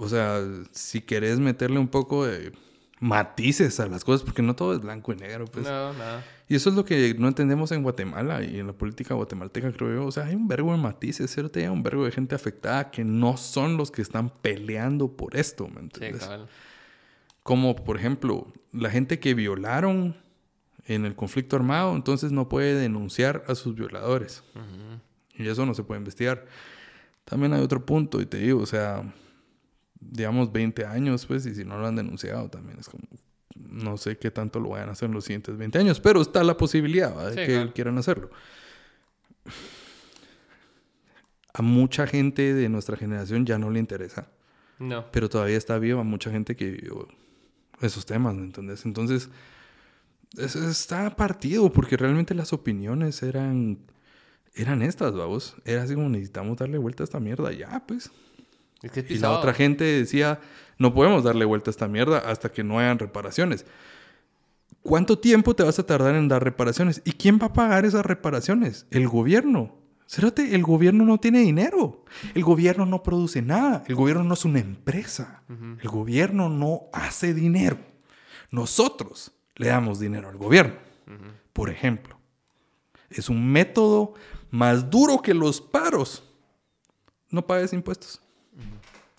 [0.00, 2.52] o sea, si querés meterle un poco de
[3.00, 5.64] matices a las cosas, porque no todo es blanco y negro, pues.
[5.64, 6.24] No, nada.
[6.48, 9.94] Y eso es lo que no entendemos en Guatemala y en la política guatemalteca, creo
[9.94, 10.06] yo.
[10.06, 11.58] O sea, hay un verbo de matices, ¿cierto?
[11.58, 15.68] Hay un verbo de gente afectada que no son los que están peleando por esto,
[15.68, 16.22] ¿me entiendes?
[16.22, 16.48] Sí, claro.
[17.42, 20.16] Como, por ejemplo, la gente que violaron
[20.86, 24.42] en el conflicto armado, entonces no puede denunciar a sus violadores.
[24.54, 25.00] Uh -huh.
[25.44, 26.46] Y eso no se puede investigar.
[27.24, 29.04] También hay otro punto, y te digo, o sea,
[30.00, 33.04] digamos 20 años, pues, y si no lo han denunciado, también es como,
[33.56, 36.42] no sé qué tanto lo vayan a hacer en los siguientes 20 años, pero está
[36.44, 37.26] la posibilidad ¿va?
[37.26, 37.72] de sí, que claro.
[37.74, 38.30] quieran hacerlo.
[41.52, 44.28] A mucha gente de nuestra generación ya no le interesa.
[44.78, 45.10] No.
[45.10, 47.08] Pero todavía está viva mucha gente que vivió
[47.80, 48.86] esos temas, ¿me entendés?
[48.86, 49.28] Entonces,
[50.38, 53.78] es- está partido porque realmente las opiniones eran,
[54.54, 55.56] eran estas, vamos.
[55.64, 58.10] Era así como necesitamos darle vuelta a esta mierda ya, pues.
[58.82, 60.40] Es que es Y la otra gente decía,
[60.78, 63.66] no podemos darle vuelta a esta mierda hasta que no hayan reparaciones.
[64.82, 67.02] ¿Cuánto tiempo te vas a tardar en dar reparaciones?
[67.04, 68.86] ¿Y quién va a pagar esas reparaciones?
[68.90, 69.76] El gobierno.
[70.06, 72.04] Cérate, el gobierno no tiene dinero.
[72.34, 73.84] El gobierno no produce nada.
[73.86, 75.42] El gobierno no es una empresa.
[75.48, 77.78] El gobierno no hace dinero.
[78.50, 80.74] Nosotros le damos dinero al gobierno.
[81.52, 82.18] Por ejemplo,
[83.10, 84.14] es un método
[84.50, 86.24] más duro que los paros.
[87.28, 88.20] No pagues impuestos.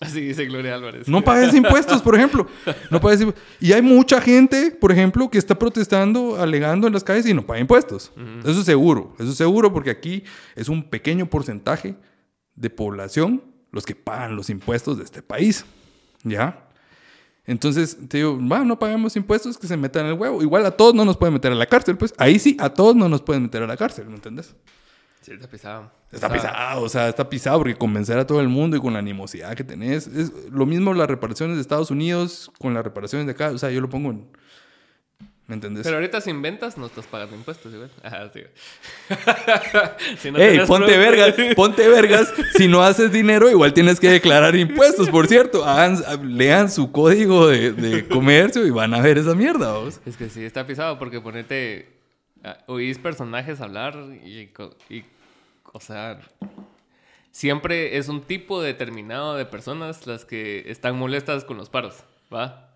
[0.02, 1.06] Así dice Gloria Álvarez.
[1.06, 2.48] No pagues impuestos, por ejemplo.
[2.90, 3.24] No pagues
[3.60, 7.46] Y hay mucha gente, por ejemplo, que está protestando, alegando en las calles y no
[7.46, 8.12] paga impuestos.
[8.40, 9.14] Eso es seguro.
[9.20, 10.24] Eso es seguro porque aquí
[10.56, 11.94] es un pequeño porcentaje
[12.56, 15.64] de población los que pagan los impuestos de este país.
[16.24, 16.68] ¿Ya?
[17.44, 20.42] Entonces, te digo, va, no pagamos impuestos, que se metan en el huevo.
[20.42, 22.14] Igual a todos no nos pueden meter a la cárcel, pues.
[22.18, 24.54] Ahí sí, a todos no nos pueden meter a la cárcel, ¿me entiendes?
[25.22, 25.90] Sí, está pisado.
[26.10, 28.80] Está O sea, pisado, o sea, está pisado porque convencer a todo el mundo y
[28.80, 30.08] con la animosidad que tenés.
[30.08, 33.50] Es lo mismo las reparaciones de Estados Unidos con las reparaciones de acá.
[33.50, 34.26] O sea, yo lo pongo en.
[35.46, 35.84] ¿Me entendés?
[35.84, 37.90] Pero ahorita sin ventas no estás pagando impuestos, igual.
[38.02, 38.40] Ajá, sí.
[40.18, 42.32] Si no Ey, ponte vergas, ponte vergas.
[42.56, 45.64] Si no haces dinero, igual tienes que declarar impuestos, por cierto.
[45.64, 46.02] Hagan,
[46.36, 50.00] lean su código de, de comercio y van a ver esa mierda, vos.
[50.04, 52.01] Es que sí, está pisado porque ponete...
[52.44, 54.50] ah, Oís personajes hablar y,
[54.88, 55.04] y...
[55.72, 56.18] O sea...
[57.30, 61.94] Siempre es un tipo determinado de personas las que están molestas con los paros,
[62.32, 62.68] ¿va?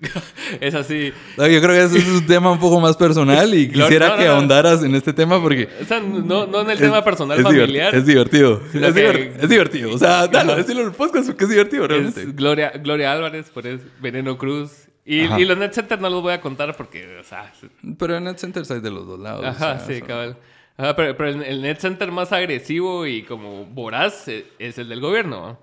[0.60, 1.12] es así.
[1.36, 4.16] No, Yo creo que ese es un tema un poco más personal y quisiera no,
[4.16, 5.68] no, que ahondaras en este tema porque...
[5.80, 7.94] O sea, no, no en el tema personal es familiar.
[7.94, 8.60] Es divertido.
[8.66, 9.94] Es, que- divert- es divertido.
[9.94, 12.24] O sea, dale, decirlo en el podcast porque es divertido realmente.
[12.32, 14.83] Gloria, Gloria Álvarez, por eso, Veneno Cruz.
[15.04, 17.52] Y, y los Net Center no los voy a contar porque, o sea,
[17.98, 19.44] Pero en Net Centers hay de los dos lados.
[19.44, 20.38] Ajá, o sea, sí, cabal.
[20.76, 25.00] Ajá, pero, pero el, net center más agresivo y como voraz eh, es el del
[25.00, 25.58] gobierno.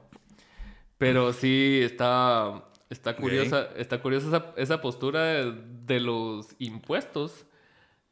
[0.98, 5.54] Pero sí está, está curiosa, está curiosa esa, esa postura de,
[5.86, 7.46] de los impuestos.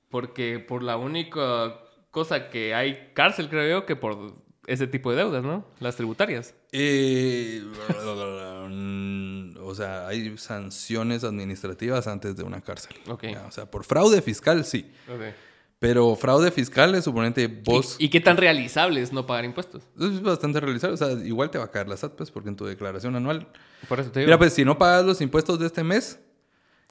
[0.10, 1.80] Porque por la única
[2.12, 4.34] cosa que hay cárcel, creo yo, que por
[4.70, 5.66] ese tipo de deudas, ¿no?
[5.80, 6.56] Las tributarias.
[6.72, 7.64] Eh,
[9.70, 12.96] o sea, hay sanciones administrativas antes de una cárcel.
[13.08, 13.24] Ok.
[13.32, 14.92] Ya, o sea, por fraude fiscal sí.
[15.08, 15.34] Ok.
[15.80, 17.96] Pero fraude fiscal es suponente vos...
[18.00, 19.84] ¿Y, y qué tan realizable es no pagar impuestos?
[19.98, 20.96] Es bastante realizable.
[20.96, 23.48] O sea, igual te va a caer la SAT, pues, porque en tu declaración anual...
[23.88, 24.28] Por eso te digo.
[24.28, 26.20] Mira, pues, si no pagas los impuestos de este mes,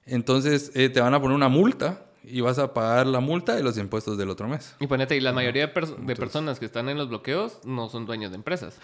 [0.07, 3.63] entonces eh, te van a poner una multa y vas a pagar la multa y
[3.63, 4.75] los impuestos del otro mes.
[4.81, 7.91] Y ponete, y la mayoría de, pers- de personas que están en los bloqueos no
[7.91, 8.79] son dueños de empresas.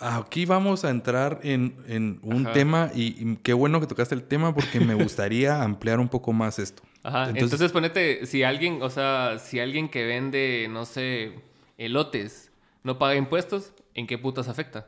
[0.00, 2.52] Aquí vamos a entrar en, en un Ajá.
[2.54, 6.32] tema y, y qué bueno que tocaste el tema porque me gustaría ampliar un poco
[6.32, 6.82] más esto.
[7.02, 7.24] Ajá.
[7.28, 11.34] Entonces- Entonces, ponete, si alguien, o sea, si alguien que vende, no sé,
[11.78, 12.50] elotes
[12.82, 14.86] no paga impuestos, ¿en qué putas afecta?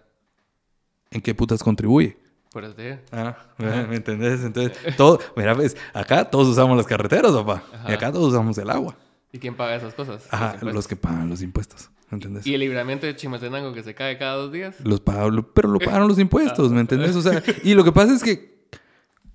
[1.10, 2.16] ¿En qué putas contribuye?
[2.50, 3.00] Por eso te.
[3.12, 4.42] Ah, ¿me entendés?
[4.42, 7.62] Entonces, todo, mira, pues, acá todos usamos las carreteras, papá.
[7.74, 7.90] Ajá.
[7.90, 8.96] Y acá todos usamos el agua.
[9.30, 10.26] ¿Y quién paga esas cosas?
[10.30, 11.90] Ajá, los que pagan los impuestos.
[12.12, 12.46] ¿Me entendés?
[12.46, 14.76] Y el libramiento de Chimaltenango que se cae cada dos días.
[14.84, 17.16] Los pagan, pero lo pagan los impuestos, ¿me entendés?
[17.16, 18.66] O sea, y lo que pasa es que,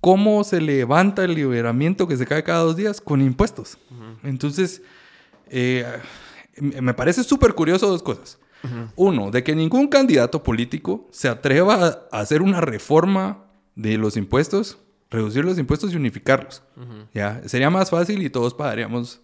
[0.00, 3.00] ¿cómo se levanta el liberamiento que se cae cada dos días?
[3.00, 3.78] Con impuestos.
[4.22, 4.80] Entonces,
[5.48, 5.84] eh,
[6.60, 8.38] me parece súper curioso dos cosas.
[8.94, 14.78] Uno, de que ningún candidato político se atreva a hacer una reforma de los impuestos,
[15.10, 16.62] reducir los impuestos y unificarlos.
[17.12, 17.42] ¿Ya?
[17.48, 19.20] Sería más fácil y todos pagaríamos...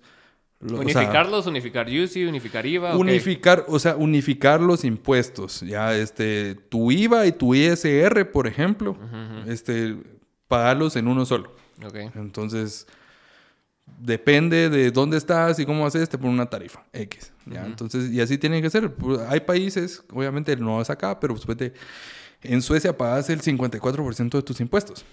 [0.60, 2.96] lo- o sea, Unificarlos, unificar UCI, unificar IVA.
[2.96, 5.60] Unificar, o sea, unificar los impuestos.
[5.60, 8.96] Ya, este, tu IVA y tu ISR, por ejemplo,
[9.46, 9.96] este,
[10.48, 11.54] pagarlos en uno solo.
[12.14, 12.86] Entonces,
[13.98, 17.32] depende de dónde estás y cómo haces, te ponen una tarifa X.
[17.46, 17.66] ¿ya?
[17.66, 18.92] Entonces, y así tiene que ser.
[18.94, 21.72] Pues, Hay países, obviamente no es acá, pero pues, vete,
[22.42, 25.04] en Suecia pagas el 54% de tus impuestos.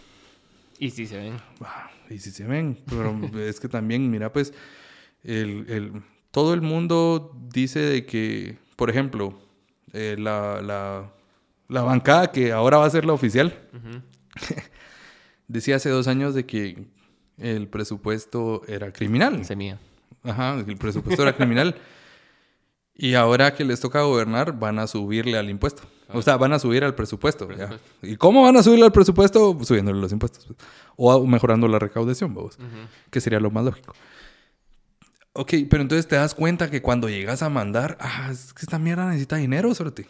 [0.79, 1.33] Y sí se ven.
[1.61, 4.53] Ah, Y si se ven, pero es que también, mira, pues,
[5.23, 9.37] el, el- todo el mundo dice de que, por ejemplo,
[9.93, 11.11] eh, la, la,
[11.67, 13.53] la bancada que ahora va a ser la oficial,
[15.47, 16.85] decía hace dos años de que
[17.37, 19.43] el presupuesto era criminal.
[19.45, 19.77] Semilla.
[20.23, 21.75] Ajá, el presupuesto era criminal.
[22.95, 25.83] Y ahora que les toca gobernar, van a subirle al impuesto.
[26.13, 27.47] O sea, van a subir al presupuesto.
[28.03, 29.57] ¿Y cómo van a subirle al presupuesto?
[29.63, 30.45] Subiéndole los impuestos.
[30.45, 30.57] pues.
[30.97, 32.57] O mejorando la recaudación, vamos.
[33.09, 33.93] Que sería lo más lógico.
[35.33, 38.79] Ok, pero entonces te das cuenta que cuando llegas a mandar, ah, es que esta
[38.79, 40.07] mierda necesita dinero, suerte.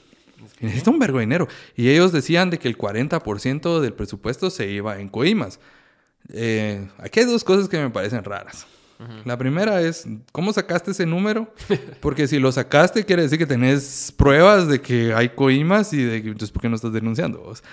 [0.60, 1.48] Necesita un vergo de dinero.
[1.76, 5.60] Y ellos decían de que el 40% del presupuesto se iba en coimas.
[6.34, 8.66] Eh, aquí hay dos cosas que me parecen raras.
[9.26, 11.52] La primera es, ¿cómo sacaste ese número?
[12.02, 16.22] Porque si lo sacaste, quiere decir que tenés pruebas de que hay coimas y de
[16.22, 17.64] que, entonces, ¿por qué no estás denunciando vos?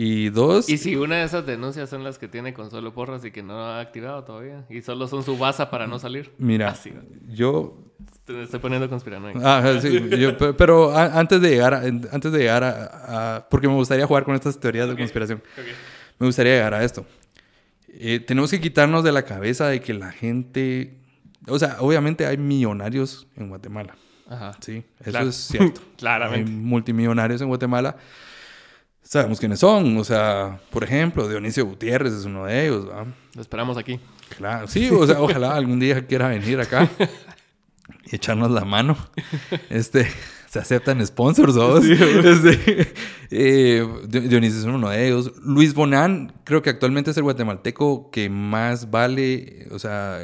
[0.00, 0.68] Y dos...
[0.68, 3.42] Y si una de esas denuncias son las que tiene con solo porras y que
[3.42, 4.64] no ha activado todavía.
[4.70, 6.30] Y solo son su base para no salir.
[6.38, 6.92] Mira, Así,
[7.26, 7.82] yo...
[8.24, 9.40] Te estoy poniendo conspiranoico.
[9.42, 13.66] Ah, sí, yo- pe- pero antes de llegar a, antes de llegar a, a- Porque
[13.66, 15.42] me gustaría jugar con estas teorías de conspiración.
[15.58, 15.64] Ok.
[16.20, 17.04] Me gustaría llegar a esto.
[17.88, 21.00] Eh, tenemos que quitarnos de la cabeza de que la gente...
[21.48, 23.96] O sea, obviamente hay millonarios en Guatemala.
[24.28, 24.52] Ajá.
[24.60, 25.28] Sí, eso Claro.
[25.30, 25.80] es cierto.
[25.96, 26.48] Claramente.
[26.52, 27.96] Hay multimillonarios en Guatemala.
[29.08, 29.96] Sabemos quiénes son.
[29.96, 32.86] O sea, por ejemplo, Dionisio Gutiérrez es uno de ellos.
[32.88, 33.06] ¿va?
[33.34, 33.98] Lo esperamos aquí.
[34.36, 36.86] Claro, sí, o sea, ojalá algún día quiera venir acá
[38.10, 38.98] y echarnos la mano.
[39.70, 40.06] Este,
[40.50, 41.84] se aceptan sponsors, ¿sabes?
[41.86, 42.92] Este,
[43.30, 45.32] eh, Di- Dionisio es uno de ellos.
[45.42, 50.18] Luis Bonán, creo que actualmente es el guatemalteco que más vale, o sea,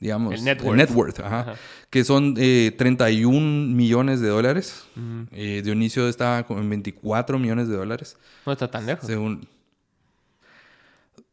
[0.00, 1.20] digamos, El net worth.
[1.20, 1.54] ajá, Ajá.
[1.90, 4.86] que son eh, 31 millones de dólares.
[4.96, 5.26] Ujú.
[5.32, 9.06] Eh, Dionisio está como en 24 millones de dólares, No está tan lejos.
[9.06, 9.46] según...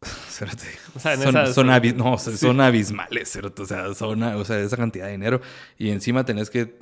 [0.95, 3.63] O sea, son, esas- son abis- no, o sea, son abismales, ¿cierto?
[3.63, 5.41] O sea, son, o sea, esa cantidad de dinero.
[5.79, 6.77] Y encima tenés que,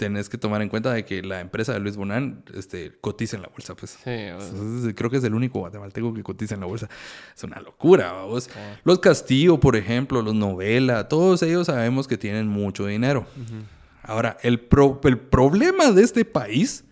[0.00, 3.42] tenés que tomar en cuenta de que la empresa de Luis Bonán este, cotiza en
[3.42, 3.98] la bolsa, pues.
[4.02, 6.88] Sí, Entonces, creo que es el único guatemalteco que cotiza en la bolsa.
[7.36, 8.48] Es una locura, vamos.
[8.84, 13.26] Los Castillo, por ejemplo, los Novela, todos ellos sabemos que tienen mucho dinero.
[14.02, 16.84] Ahora, el, pro- el problema de este país,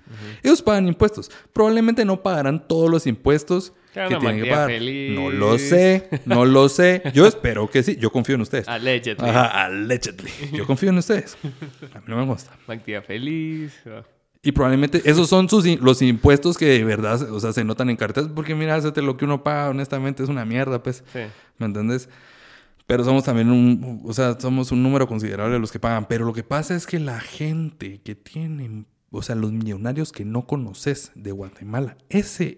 [0.42, 1.30] ellos pagan impuestos.
[1.52, 4.70] Probablemente no pagarán todos los impuestos Claro, que una tienen que mayoría pagar.
[4.70, 5.14] feliz.
[5.14, 7.02] No lo sé, no lo sé.
[7.14, 7.96] Yo espero que sí.
[7.96, 8.68] Yo confío en ustedes.
[8.68, 9.28] Allegedly.
[9.28, 10.30] Ajá, allegedly.
[10.52, 11.36] Yo confío en ustedes.
[11.94, 12.52] A mí no me gusta.
[12.66, 13.72] Actividad feliz.
[14.42, 17.96] Y probablemente esos son sus, los impuestos que de verdad, o sea, se notan en
[17.96, 18.30] carteras.
[18.34, 21.02] Porque mira, lo que uno paga, honestamente, es una mierda, pues.
[21.12, 21.20] Sí.
[21.58, 22.08] ¿Me entiendes?
[22.86, 26.06] Pero somos también un, o sea, somos un número considerable de los que pagan.
[26.06, 30.24] Pero lo que pasa es que la gente que tiene, o sea, los millonarios que
[30.24, 32.56] no conoces de Guatemala, ese,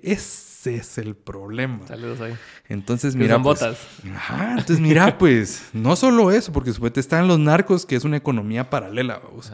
[0.66, 1.86] ese es el problema.
[1.86, 2.34] Saludos ahí.
[2.68, 3.34] Entonces, mira.
[3.34, 3.78] son pues, botas.
[4.14, 8.16] Ajá, entonces mira, pues, no solo eso, porque supuestamente están los narcos, que es una
[8.16, 9.20] economía paralela.
[9.24, 9.52] vamos.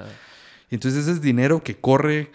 [0.70, 2.30] Entonces ese es dinero que corre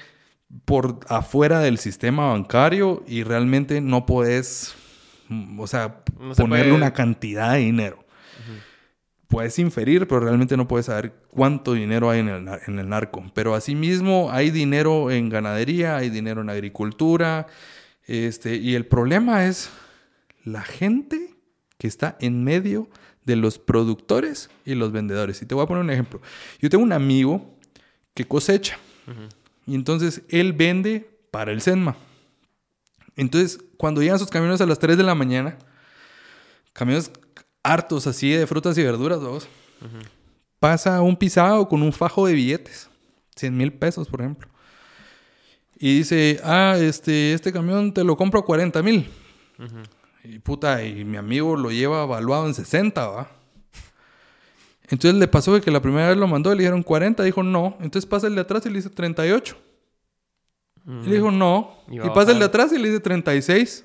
[0.66, 4.74] por afuera del sistema bancario y realmente no puedes,
[5.30, 8.02] mm, o sea, No se ponerle puede- una cantidad de dinero.
[9.28, 13.24] Puedes inferir, pero realmente no puedes saber cuánto dinero hay en el, en el narco.
[13.34, 17.48] Pero asimismo hay dinero en ganadería, hay dinero en agricultura.
[18.12, 19.69] Este, y el problema es
[20.43, 21.34] la gente
[21.78, 22.89] que está en medio
[23.24, 25.41] de los productores y los vendedores.
[25.41, 26.21] Y te voy a poner un ejemplo.
[26.60, 27.58] Yo tengo un amigo
[28.13, 28.78] que cosecha.
[29.65, 31.95] Y entonces él vende para el SENMA.
[33.15, 35.58] Entonces, cuando llegan sus camiones a las 3 de la mañana,
[36.74, 37.13] camiones
[37.63, 39.47] hartos así de frutas y verduras, vamos,
[40.60, 42.89] pasa un pisado con un fajo de billetes,
[43.38, 44.51] 100 mil pesos, por ejemplo.
[45.84, 49.10] Y dice, ah, este, este camión te lo compro a 40 mil.
[50.24, 53.32] Y puta, y mi amigo lo lleva evaluado en 60, ¿va?
[54.84, 57.78] Entonces le pasó que la primera vez lo mandó le dijeron 40, dijo no.
[57.82, 59.58] Entonces pasa el de atrás y le dice 38.
[60.86, 61.78] Y le dijo no.
[61.89, 63.84] Y Y, pasa el de atrás y le dice 36.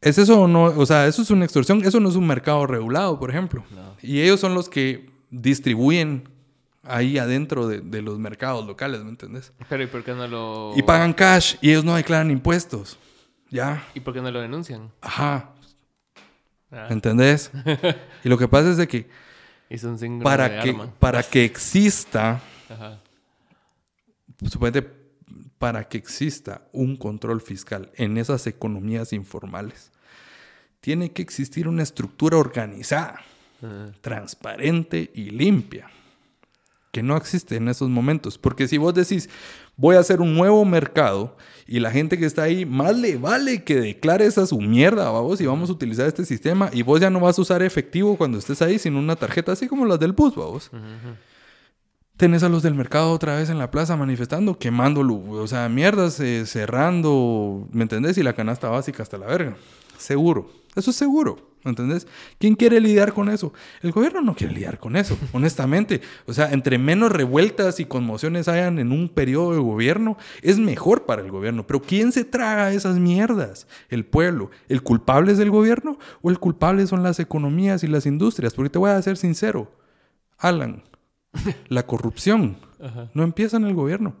[0.00, 0.66] ¿Es eso o no?
[0.66, 1.84] O sea, eso es una extorsión.
[1.84, 3.64] Eso no es un mercado regulado, por ejemplo.
[3.74, 3.96] No.
[4.00, 6.28] Y ellos son los que distribuyen
[6.82, 9.52] ahí adentro de, de los mercados locales, ¿me entendés?
[9.68, 10.72] Pero ¿y por qué no lo...
[10.76, 12.98] Y pagan cash y ellos no declaran impuestos.
[13.50, 13.84] ¿Ya?
[13.94, 14.90] ¿Y por qué no lo denuncian?
[15.02, 15.50] Ajá.
[16.70, 17.50] Ah, ¿Entendés?
[18.24, 19.08] y lo que pasa es de que
[19.68, 20.94] es un síndrome de para que, arma.
[20.98, 22.98] para que exista, Ajá.
[24.48, 24.82] suponete,
[25.58, 29.92] para que exista un control fiscal en esas economías informales,
[30.80, 33.20] tiene que existir una estructura organizada,
[34.00, 35.88] transparente y limpia,
[36.92, 38.38] que no existe en esos momentos.
[38.38, 39.28] Porque si vos decís,
[39.76, 43.64] voy a hacer un nuevo mercado y la gente que está ahí, más le vale
[43.64, 47.10] que declare esa su mierda, vamos, y vamos a utilizar este sistema y vos ya
[47.10, 50.12] no vas a usar efectivo cuando estés ahí, sino una tarjeta así como las del
[50.12, 50.70] bus, vamos.
[52.18, 56.20] Tenés a los del mercado otra vez en la plaza manifestando, quemándolo, o sea, mierdas,
[56.20, 58.18] eh, cerrando, ¿me entendés?
[58.18, 59.56] Y la canasta básica hasta la verga.
[59.96, 60.50] Seguro.
[60.76, 62.06] Eso es seguro, ¿me entendés?
[62.38, 63.52] ¿Quién quiere lidiar con eso?
[63.82, 66.00] El gobierno no quiere lidiar con eso, honestamente.
[66.26, 71.06] O sea, entre menos revueltas y conmociones hayan en un periodo de gobierno, es mejor
[71.06, 71.66] para el gobierno.
[71.66, 73.66] Pero ¿quién se traga esas mierdas?
[73.88, 74.50] El pueblo.
[74.68, 78.54] ¿El culpable es el gobierno o el culpable son las economías y las industrias?
[78.54, 79.70] Porque te voy a ser sincero,
[80.38, 80.82] Alan,
[81.68, 82.56] la corrupción
[83.14, 84.16] no empieza en el gobierno.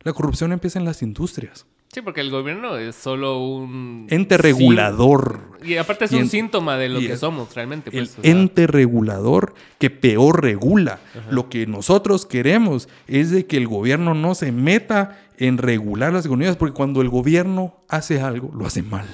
[0.00, 1.66] La corrupción empieza en las industrias.
[1.94, 4.08] Sí, porque el gobierno es solo un...
[4.10, 5.40] Ente regulador.
[5.64, 7.90] Y aparte es Y un en- síntoma de lo y que somos realmente.
[7.90, 10.98] El Pues, sea, ente regulador que peor regula.
[11.30, 16.26] Lo que nosotros queremos es de que el gobierno no se meta en regular las
[16.26, 19.06] economías, porque cuando el gobierno hace algo, lo hace mal.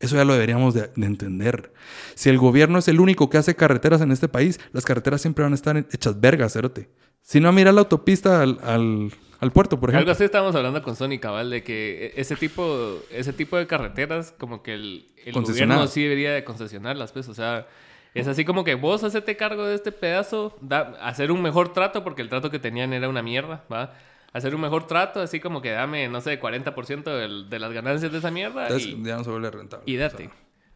[0.00, 1.72] Eso ya lo deberíamos de, de entender.
[2.14, 5.44] Si el gobierno es el único que hace carreteras en este país, las carreteras siempre
[5.44, 6.90] van a estar hechas vergas, cerote.
[7.26, 9.10] Si no, mira la autopista al, al-
[9.40, 10.12] al puerto, por Algo ejemplo.
[10.12, 14.32] así estábamos hablando con Sony Cabal de que e, ese tipo, ese tipo de carreteras,
[14.38, 17.66] como que el, el gobierno sí debería de concesionarlas, pues, o sea,
[18.14, 22.04] es así como que vos hacete cargo de este pedazo, da- hacer un mejor trato,
[22.04, 23.94] porque el trato que tenían era una mierda, ¿va?
[24.34, 28.12] Hacer un mejor trato, así como que dame, no sé, 40% del- de las ganancias
[28.12, 29.84] de esa mierda Entonces, y, ya no se vuelve rentable.
[29.90, 30.30] y O sea, date.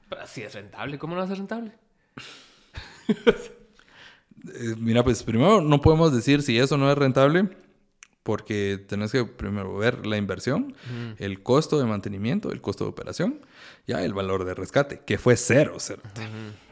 [0.08, 1.72] Pero si es rentable, ¿cómo no va a ser rentable?
[4.54, 7.48] Eh, mira, pues primero no podemos decir si eso no es rentable
[8.22, 10.74] porque tenés que primero ver la inversión,
[11.16, 13.40] el costo de mantenimiento, el costo de operación,
[13.86, 16.02] ya el valor de rescate, que fue cero, cero.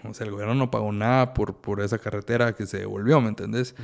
[0.05, 3.31] O sea, el gobierno no pagó nada por, por esa carretera que se devolvió, ¿me
[3.31, 3.75] entendés?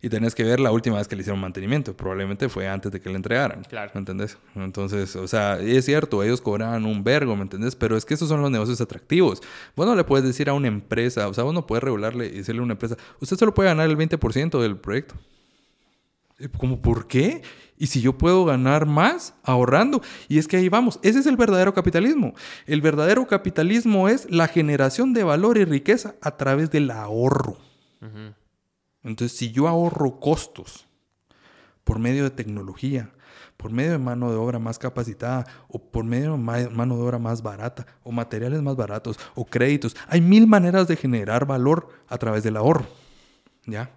[0.00, 1.96] Y tenés que ver la última vez que le hicieron mantenimiento.
[1.96, 3.64] Probablemente fue antes de que le entregaran.
[3.64, 3.90] Claro.
[3.94, 4.38] ¿Me entendés?
[4.54, 7.74] Entonces, o sea, es cierto, ellos cobraban un vergo, ¿me entendés?
[7.74, 9.42] Pero es que esos son los negocios atractivos.
[9.74, 12.38] Vos no le puedes decir a una empresa, o sea, vos no puedes regularle y
[12.38, 15.16] decirle a una empresa, usted solo puede ganar el 20% del proyecto.
[16.38, 17.42] Y Como, ¿por qué?
[17.76, 20.00] Y si yo puedo ganar más ahorrando.
[20.28, 21.00] Y es que ahí vamos.
[21.02, 22.34] Ese es el verdadero capitalismo.
[22.66, 27.58] El verdadero capitalismo es la generación de valor y riqueza a través del ahorro.
[29.04, 30.86] Entonces, si yo ahorro costos
[31.84, 33.10] por medio de tecnología,
[33.56, 37.02] por medio de mano de obra más capacitada, o por medio de ma- mano de
[37.02, 41.88] obra más barata, o materiales más baratos, o créditos, hay mil maneras de generar valor
[42.08, 42.86] a través del ahorro.
[43.66, 43.90] ¿Ya?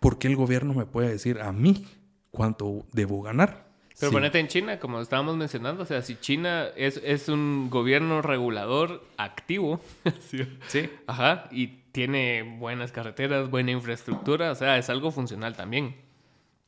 [0.00, 1.86] ¿Por qué el gobierno me puede decir a mí
[2.30, 3.68] cuánto debo ganar?
[3.98, 4.16] Pero Sí.
[4.16, 9.04] ponete en China, como estábamos mencionando, o sea, si China es, es un gobierno regulador
[9.18, 9.80] activo,
[10.20, 10.38] sí.
[10.68, 10.88] Sí.
[11.06, 15.96] ajá, y tiene buenas carreteras, buena infraestructura, o sea, es algo funcional también.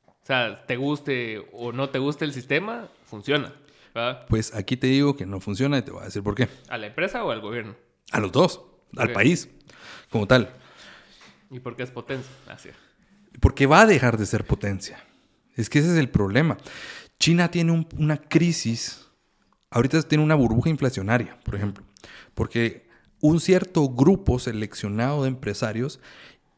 [0.07, 3.53] O sea, te guste o no te guste el sistema, funciona.
[3.95, 4.25] ¿verdad?
[4.29, 6.49] Pues aquí te digo que no funciona y te voy a decir por qué.
[6.69, 7.75] ¿A la empresa o al gobierno?
[8.11, 8.63] A los dos,
[8.97, 9.49] al país,
[10.11, 10.51] como tal.
[11.51, 12.31] ¿Y por qué es potencia?
[12.49, 12.71] Así.
[13.41, 15.03] Porque va a dejar de ser potencia.
[15.57, 16.57] Es que ese es el problema.
[17.19, 19.07] China tiene un- una crisis,
[19.71, 21.85] ahorita tiene una burbuja inflacionaria, por ejemplo,
[22.35, 22.82] porque
[23.23, 26.01] un cierto grupo seleccionado de empresarios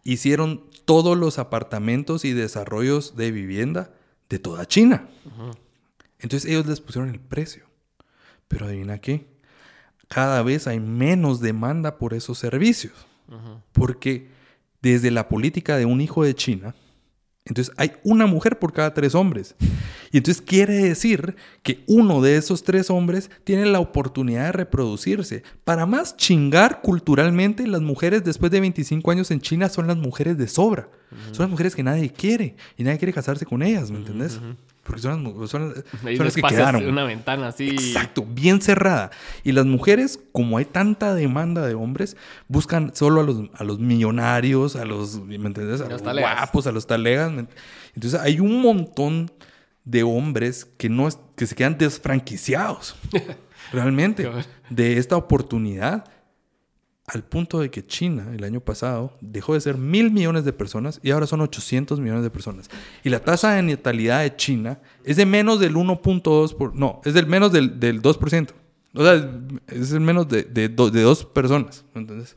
[0.03, 3.93] hicieron todos los apartamentos y desarrollos de vivienda
[4.31, 5.07] de toda China.
[6.19, 7.65] Entonces ellos les pusieron el precio.
[8.49, 9.27] Pero adivina qué,
[10.09, 12.95] cada vez hay menos demanda por esos servicios.
[13.73, 14.31] Porque
[14.81, 16.75] desde la política de un hijo de China,
[17.47, 19.55] entonces hay una mujer por cada tres hombres.
[20.11, 25.43] Y entonces quiere decir que uno de esos tres hombres tiene la oportunidad de reproducirse.
[25.65, 30.39] Para más chingar culturalmente, las mujeres después de 25 años en China son las mujeres
[30.39, 30.89] de sobra.
[31.33, 34.41] Son las mujeres que nadie quiere y nadie quiere casarse con ellas, ¿me entendés?
[34.85, 36.87] Porque son las, son, son las que quedaron.
[36.87, 37.71] una ventana así.
[37.71, 39.11] Exacto, bien cerrada.
[39.43, 42.17] Y las mujeres, como hay tanta demanda de hombres,
[42.49, 45.81] buscan solo a los, a los millonarios, a los, ¿me entendés?
[45.81, 47.33] A Los los, guapos, a los talegas.
[47.33, 47.49] ¿me ent-
[47.95, 49.31] Entonces hay un montón
[49.85, 52.95] de hombres que, no es- que se quedan desfranquiciados,
[53.73, 54.31] realmente,
[54.71, 56.05] de esta oportunidad.
[57.07, 61.01] Al punto de que China el año pasado dejó de ser mil millones de personas
[61.03, 62.71] y ahora son 800 millones de personas.
[63.03, 67.13] Y la tasa de natalidad de China es de menos del 1.2%, por, no, es
[67.13, 68.49] del menos del, del 2%.
[68.95, 69.31] O sea,
[69.67, 71.85] es el menos de, de, do- de dos personas.
[71.95, 72.37] ¿entendés?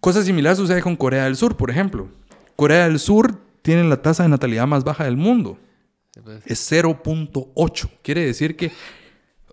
[0.00, 2.08] Cosa similar sucede con Corea del Sur, por ejemplo.
[2.54, 5.58] Corea del Sur tiene la tasa de natalidad más baja del mundo.
[6.12, 6.42] Sí, pues.
[6.46, 7.88] Es 0.8.
[8.02, 8.70] Quiere decir que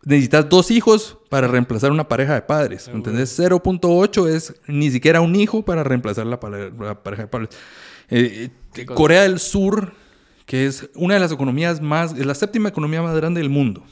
[0.06, 2.88] necesitas dos hijos para reemplazar una pareja de padres.
[2.88, 3.38] ¿me ¿Entendés?
[3.40, 7.50] 0.8 es ni siquiera un hijo para reemplazar la, pare- la pareja de padres.
[8.10, 8.86] Eh, eh.
[8.86, 9.94] Corea del Sur,
[10.46, 13.84] que es una de las economías más, es la séptima economía más grande del mundo.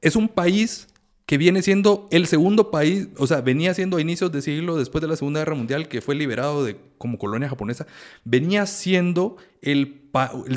[0.00, 0.88] Es un país
[1.26, 5.00] que viene siendo el segundo país, o sea, venía siendo a inicios de siglo después
[5.00, 7.86] de la Segunda Guerra Mundial, que fue liberado de, como colonia japonesa,
[8.24, 10.02] venía siendo el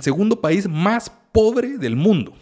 [0.02, 2.34] segundo país más pobre del mundo,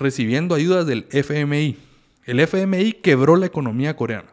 [0.00, 1.76] recibiendo ayudas del FMI.
[2.24, 4.32] El FMI quebró la economía coreana.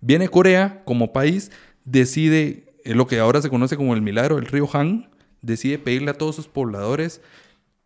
[0.00, 1.50] Viene Corea como país,
[1.84, 5.10] decide, eh, lo que ahora se conoce como el milagro del río Han,
[5.42, 7.20] decide pedirle a todos sus pobladores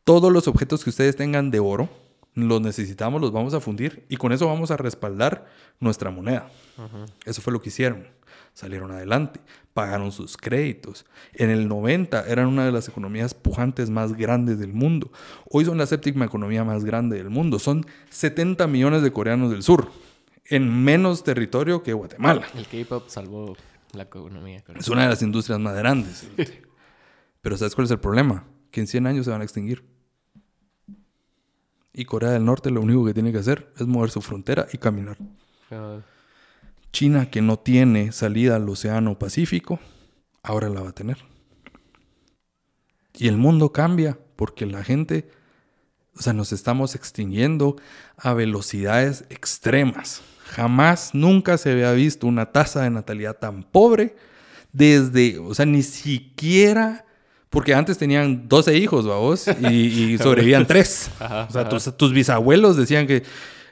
[0.04, 1.88] todos los objetos que ustedes tengan de oro,
[2.34, 5.46] los necesitamos, los vamos a fundir y con eso vamos a respaldar
[5.80, 6.50] nuestra moneda.
[7.24, 8.06] Eso fue lo que hicieron.
[8.54, 9.40] Salieron adelante,
[9.74, 11.04] pagaron sus créditos.
[11.34, 15.10] En el 90 eran una de las economías pujantes más grandes del mundo.
[15.50, 17.58] Hoy son la séptima economía más grande del mundo.
[17.58, 19.90] Son 70 millones de coreanos del sur,
[20.46, 22.46] en menos territorio que Guatemala.
[22.54, 23.56] El K-pop salvó
[23.92, 24.64] la economía.
[24.78, 26.26] Es una de las industrias más grandes.
[27.42, 28.44] Pero ¿sabes cuál es el problema?
[28.70, 29.84] Que en 100 años se van a extinguir.
[31.92, 34.78] Y Corea del Norte lo único que tiene que hacer es mover su frontera y
[34.78, 35.16] caminar.
[36.94, 39.80] China, que no tiene salida al Océano Pacífico,
[40.44, 41.18] ahora la va a tener.
[43.18, 45.28] Y el mundo cambia porque la gente,
[46.16, 47.76] o sea, nos estamos extinguiendo
[48.16, 50.22] a velocidades extremas.
[50.46, 54.14] Jamás, nunca se había visto una tasa de natalidad tan pobre
[54.72, 57.06] desde, o sea, ni siquiera,
[57.50, 61.10] porque antes tenían 12 hijos, vos, y, y sobrevivían 3.
[61.48, 63.24] o sea, tus, tus bisabuelos decían que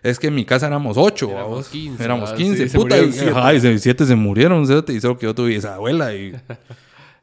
[0.03, 2.03] es que en mi casa éramos ocho, éramos 15.
[2.03, 3.79] Éramos 15, puta, y, siete.
[3.79, 6.35] siete se murieron, y solo que yo tuve esa abuela y,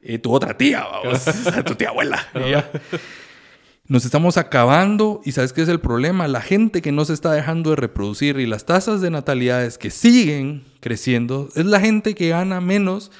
[0.01, 1.25] y tu otra tía, vamos,
[1.65, 2.25] tu tía abuela.
[3.87, 6.27] Nos estamos acabando y ¿sabes qué es el problema?
[6.27, 9.89] La gente que no se está dejando de reproducir y las tasas de natalidades que
[9.89, 13.11] siguen creciendo es la gente que gana menos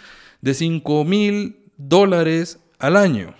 [0.41, 3.34] de 5 mil dólares al año.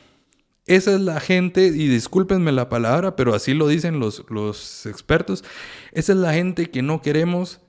[0.66, 5.44] Esa es la gente, y discúlpenme la palabra, pero así lo dicen los, los expertos,
[5.92, 7.60] esa es la gente que no queremos,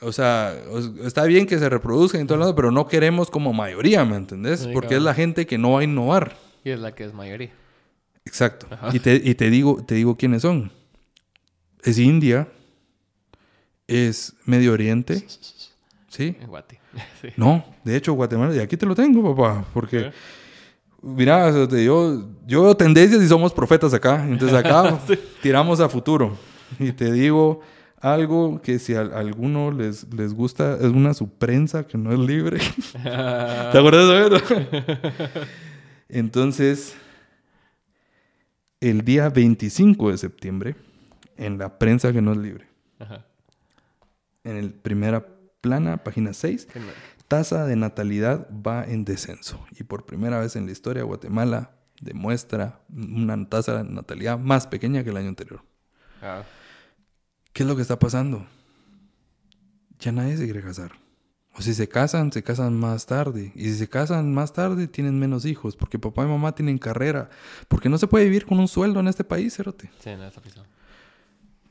[0.00, 0.54] o sea,
[1.04, 4.68] está bien que se reproduzcan en todo lado, pero no queremos como mayoría, ¿me entendés?
[4.72, 6.36] Porque es la gente que no va a innovar.
[6.64, 7.50] Y es la que es mayoría.
[8.24, 8.66] Exacto.
[8.92, 10.70] Y, te, y te, digo, te digo quiénes son.
[11.82, 12.48] Es India,
[13.86, 15.26] es Medio Oriente,
[16.08, 16.36] ¿sí?
[16.46, 16.80] Guate.
[17.36, 20.12] No, de hecho Guatemala, y aquí te lo tengo, papá, porque...
[21.02, 24.24] Mira, yo, yo veo tendencias y somos profetas acá.
[24.24, 25.00] Entonces acá
[25.42, 26.38] tiramos a futuro.
[26.78, 27.60] Y te digo
[28.02, 32.58] algo que si a, alguno les, les gusta, es una suprensa que no es libre.
[32.92, 35.46] ¿Te acuerdas de eso?
[36.08, 36.96] Entonces,
[38.80, 40.76] el día 25 de septiembre,
[41.36, 42.66] en la prensa que no es libre,
[44.44, 45.24] en el primera
[45.60, 46.68] plana, página 6,
[47.28, 49.64] tasa de natalidad va en descenso.
[49.78, 51.70] Y por primera vez en la historia, Guatemala
[52.00, 55.62] demuestra una tasa de natalidad más pequeña que el año anterior.
[56.20, 56.42] Ah.
[57.52, 58.46] ¿Qué es lo que está pasando?
[59.98, 60.92] Ya nadie se quiere casar.
[61.54, 63.52] O si se casan, se casan más tarde.
[63.54, 65.76] Y si se casan más tarde, tienen menos hijos.
[65.76, 67.28] Porque papá y mamá tienen carrera.
[67.68, 69.90] Porque no se puede vivir con un sueldo en este país, Cerote.
[70.00, 70.40] Sí, en esta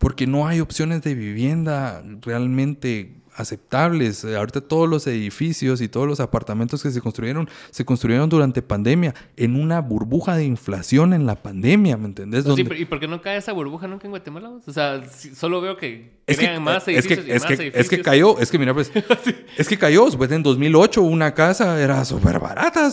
[0.02, 4.24] Porque no hay opciones de vivienda realmente aceptables.
[4.24, 8.64] Eh, ahorita todos los edificios y todos los apartamentos que se construyeron, se construyeron durante
[8.64, 12.46] pandemia, en una burbuja de inflación en la pandemia, ¿me entendés?
[12.56, 14.50] Sí, ¿Y por qué no cae esa burbuja nunca en Guatemala?
[14.66, 15.02] O sea,
[15.36, 18.50] solo veo que es que, más edificios es que, es que, Es que cayó, es
[18.50, 18.92] que mira, pues,
[19.58, 22.90] es que cayó, pues en 2008 una casa era súper barata,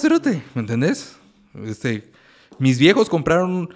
[0.54, 1.16] ¿me entendés?
[1.64, 2.10] Este,
[2.58, 3.70] mis viejos compraron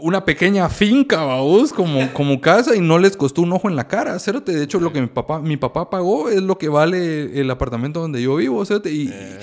[0.00, 3.88] una pequeña finca, vamos, como, como casa y no les costó un ojo en la
[3.88, 4.52] cara, cérate.
[4.52, 8.00] De hecho, lo que mi papá, mi papá pagó es lo que vale el apartamento
[8.00, 8.92] donde yo vivo, cérate.
[8.92, 9.38] Y, eh.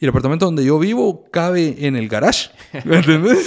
[0.00, 2.50] y el apartamento donde yo vivo cabe en el garage,
[2.84, 3.46] ¿me entiendes?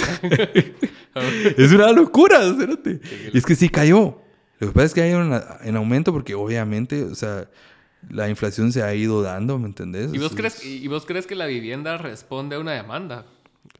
[1.56, 3.00] es una locura, cérate.
[3.32, 4.18] Y es que sí cayó.
[4.58, 7.48] Lo que pasa es que hay un en aumento porque obviamente, o sea,
[8.08, 10.12] la inflación se ha ido dando, ¿me entendés?
[10.12, 13.24] ¿Y vos, crees, ¿Y vos crees que la vivienda responde a una demanda?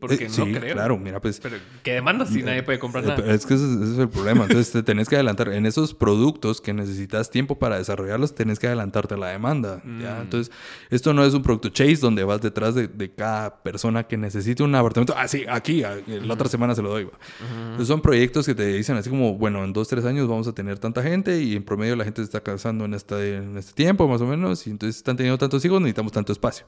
[0.01, 1.39] Porque eh, no sí, claro, mira, pues...
[1.41, 3.35] Pero, ¿qué demanda si nadie puede comprar nada?
[3.35, 4.45] Es que ese, es el problema.
[4.45, 5.53] Entonces, te tenés que adelantar.
[5.53, 10.17] En esos productos que necesitas tiempo para desarrollarlos, tenés que adelantarte a la demanda, ¿ya?
[10.17, 10.23] Mm.
[10.23, 10.53] Entonces,
[10.89, 14.63] esto no es un producto chase donde vas detrás de, de cada persona que necesite
[14.63, 15.15] un apartamento.
[15.15, 17.07] Ah, sí, aquí, la otra semana se lo doy.
[17.41, 20.55] Entonces, son proyectos que te dicen así como, bueno, en dos, tres años vamos a
[20.55, 23.75] tener tanta gente y en promedio la gente se está casando en este, en este
[23.75, 26.65] tiempo, más o menos, y entonces están teniendo tantos hijos, necesitamos tanto espacio.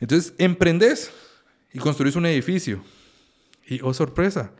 [0.00, 1.12] Entonces, emprendes
[1.72, 2.82] y construís un edificio.
[3.66, 4.52] Y, oh sorpresa,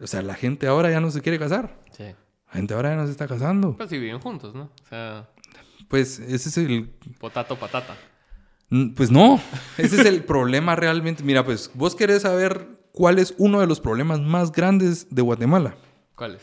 [0.00, 1.78] o sea, la gente ahora ya no se quiere casar.
[1.96, 2.04] Sí.
[2.04, 3.76] La gente ahora ya no se está casando.
[3.76, 4.64] Pues si viven juntos, ¿no?
[4.64, 5.28] O sea...
[5.88, 6.90] Pues ese es el...
[7.18, 7.96] Potato, patata.
[8.94, 9.40] Pues no,
[9.78, 11.22] ese es el problema realmente.
[11.22, 15.76] Mira, pues vos querés saber cuál es uno de los problemas más grandes de Guatemala.
[16.14, 16.42] ¿Cuáles?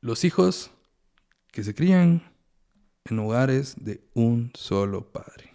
[0.00, 0.70] Los hijos
[1.52, 2.22] que se crían
[3.04, 5.49] en hogares de un solo padre.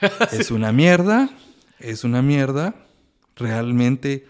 [0.32, 1.30] es una mierda,
[1.78, 2.74] es una mierda,
[3.36, 4.26] realmente.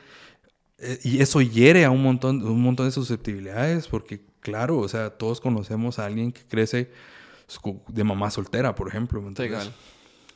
[0.78, 5.10] Eh, y eso hiere a un montón, un montón de susceptibilidades, porque claro, o sea,
[5.10, 6.90] todos conocemos a alguien que crece
[7.88, 9.22] de mamá soltera, por ejemplo.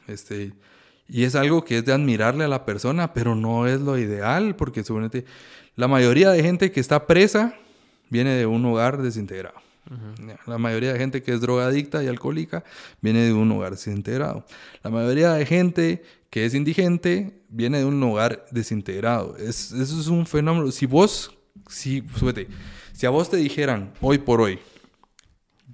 [0.07, 0.53] Este,
[1.09, 4.57] y es algo que es de admirarle a la persona, pero no es lo ideal,
[4.57, 5.25] porque seguramente
[5.77, 7.55] la mayoría de gente que está presa
[8.11, 9.64] viene de un hogar desintegrado.
[10.47, 12.65] La mayoría de gente que es drogadicta y alcohólica
[13.01, 14.45] viene de un hogar desintegrado.
[14.83, 19.37] La mayoría de gente que es indigente viene de un hogar desintegrado.
[19.37, 20.71] Es, eso es un fenómeno.
[20.73, 21.37] Si vos,
[21.69, 22.03] si,
[22.93, 24.59] si a vos te dijeran hoy por hoy,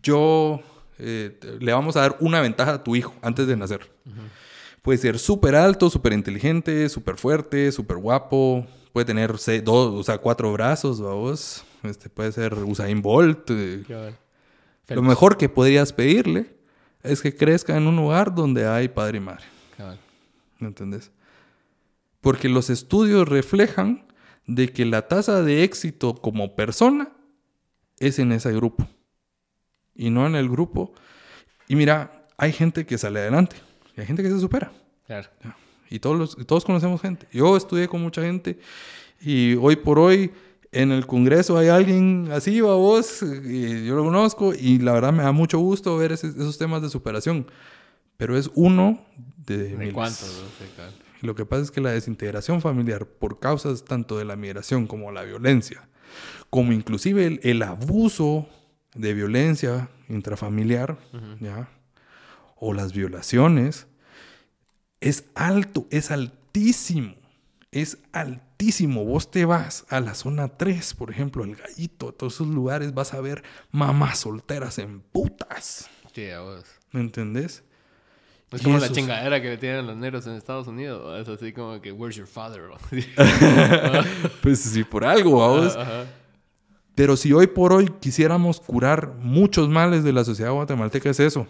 [0.03, 0.61] yo
[0.99, 3.91] eh, le vamos a dar una ventaja a tu hijo antes de nacer.
[4.83, 8.67] Puede ser súper alto, súper inteligente, súper fuerte, súper guapo.
[8.93, 9.33] Puede tener
[9.63, 11.65] dos, o sea, cuatro brazos, vos.
[11.83, 13.51] Este, puede ser Usain Bolt.
[13.51, 14.15] Eh.
[14.89, 16.55] Lo mejor que podrías pedirle
[17.03, 19.45] es que crezca en un lugar donde hay padre y madre.
[20.59, 21.11] ¿Me entendés?
[22.21, 24.07] Porque los estudios reflejan
[24.47, 27.11] de que la tasa de éxito como persona
[27.99, 28.87] es en ese grupo
[29.95, 30.93] y no en el grupo.
[31.69, 33.57] Y mira, hay gente que sale adelante
[33.97, 34.71] y hay gente que se supera.
[35.07, 35.29] Claro.
[35.89, 37.27] Y todos, todos conocemos gente.
[37.33, 38.59] Yo estudié con mucha gente
[39.21, 40.33] y hoy por hoy
[40.73, 45.13] en el Congreso hay alguien así, va vos, y yo lo conozco y la verdad
[45.13, 47.47] me da mucho gusto ver esos temas de superación.
[48.17, 49.05] Pero es uno
[49.47, 50.45] de, ¿De cuántos?
[51.23, 55.11] Lo que pasa es que la desintegración familiar por causas tanto de la migración como
[55.11, 55.89] la violencia,
[56.51, 58.49] como inclusive el, abuso
[58.95, 60.99] de violencia intrafamiliar,
[61.41, 61.69] ¿ya?
[62.57, 63.87] o las violaciones,
[65.01, 67.15] es alto, es altísimo,
[67.73, 68.50] es altísimo.
[69.05, 72.93] Vos te vas a la zona 3, por ejemplo, el gallito, a todos esos lugares,
[72.93, 75.89] vas a ver mamás solteras en putas.
[76.93, 77.63] ¿Me entendés?
[78.53, 81.21] Es como la chingadera que le tienen los negros en Estados Unidos.
[81.21, 82.63] Es así como que, where's your father?
[84.43, 85.79] pues sí, por algo, vamos.
[86.95, 91.47] Pero si hoy por hoy quisiéramos curar muchos males de la sociedad guatemalteca, es eso.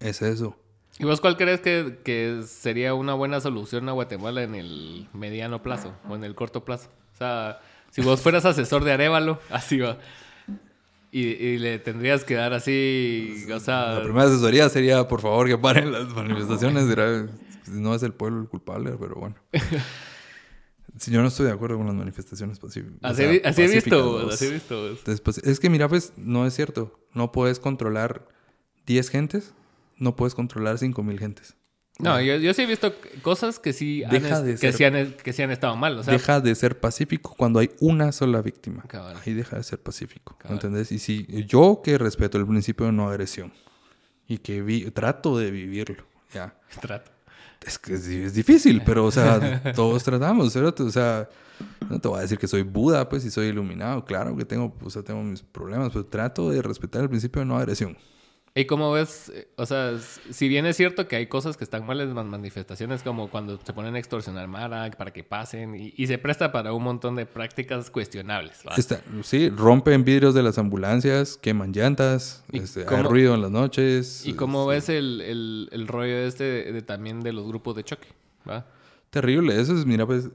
[0.00, 0.56] Es eso.
[0.98, 5.94] ¿Y vos cuál crees que, sería una buena solución a Guatemala en el mediano plazo
[6.08, 6.88] o en el corto plazo?
[7.14, 9.98] O sea, si vos fueras asesor de Arevalo, así va.
[11.10, 13.94] Y, le tendrías que dar así, o sea...
[13.94, 16.84] La primera asesoría sería, por favor, que paren las manifestaciones.
[17.68, 19.36] no es el pueblo el culpable, pero bueno.
[20.96, 24.50] Si yo no estoy de acuerdo con las manifestaciones así, así, he visto, así he
[24.50, 24.96] visto.
[25.44, 26.98] es que mira, pues no es cierto.
[27.14, 28.26] No puedes controlar
[28.86, 29.54] 10 gentes
[29.98, 31.56] no puedes controlar 5.000 gentes.
[31.98, 35.42] No, yo, yo, sí he visto cosas que sí han, que, sí han, que sí
[35.42, 36.04] han estado mal.
[36.04, 38.84] deja de ser pacífico cuando hay una sola víctima.
[39.24, 40.38] Ahí deja de ser pacífico.
[40.48, 40.92] ¿Entendés?
[40.92, 43.52] Y si yo que respeto el principio de no agresión
[44.28, 46.54] y que vi, trato de vivirlo, ya.
[46.80, 47.10] Trato.
[47.66, 50.84] Es que es, difícil, pero, o sea, todos tratamos, ¿cierto?
[50.84, 51.28] O sea,
[51.90, 54.04] no te voy a decir que soy Buda, pues, y soy iluminado.
[54.04, 57.46] Claro que tengo, o sea, tengo mis problemas, pero trato de respetar el principio de
[57.46, 57.96] no agresión.
[58.58, 59.30] ¿Y cómo ves?
[59.54, 59.96] O sea,
[60.30, 63.56] si bien es cierto que hay cosas que están mal en las manifestaciones, como cuando
[63.64, 67.24] se ponen a extorsionar Mara para que pasen, y, se presta para un montón de
[67.24, 68.64] prácticas cuestionables.
[69.22, 74.26] sí, rompen vidrios de las ambulancias, queman llantas, este, hay ruido en las noches.
[74.26, 78.08] ¿Y cómo ves el, el, rollo este de, también de los grupos de choque?
[78.48, 78.66] ¿va?
[79.10, 80.30] Terrible, eso es, mira, pues,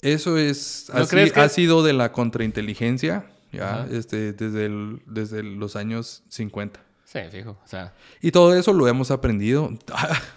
[0.00, 6.91] eso es, ha sido de la contrainteligencia, ya, este, desde, el, desde los años 50.
[7.12, 7.58] Sí, fijo.
[7.62, 7.92] O sea.
[8.22, 9.70] Y todo eso lo hemos aprendido.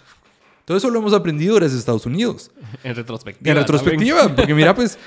[0.66, 2.50] todo eso lo hemos aprendido gracias a Estados Unidos.
[2.84, 3.50] En retrospectiva.
[3.50, 4.28] En retrospectiva.
[4.36, 4.98] Porque mira, pues.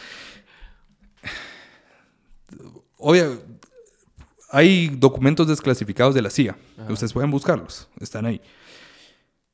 [2.97, 3.41] Obvio,
[4.49, 6.57] hay documentos desclasificados de la CIA.
[6.89, 7.87] Ustedes pueden buscarlos.
[7.99, 8.41] Están ahí.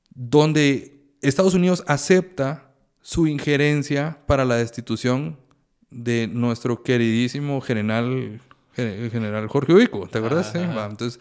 [0.10, 5.38] Donde Estados Unidos acepta su injerencia para la destitución
[5.92, 8.42] de nuestro queridísimo general,
[8.74, 10.08] general Jorge Ubico.
[10.08, 10.52] ¿Te acuerdas?
[10.52, 10.60] Sí.
[10.60, 11.20] Entonces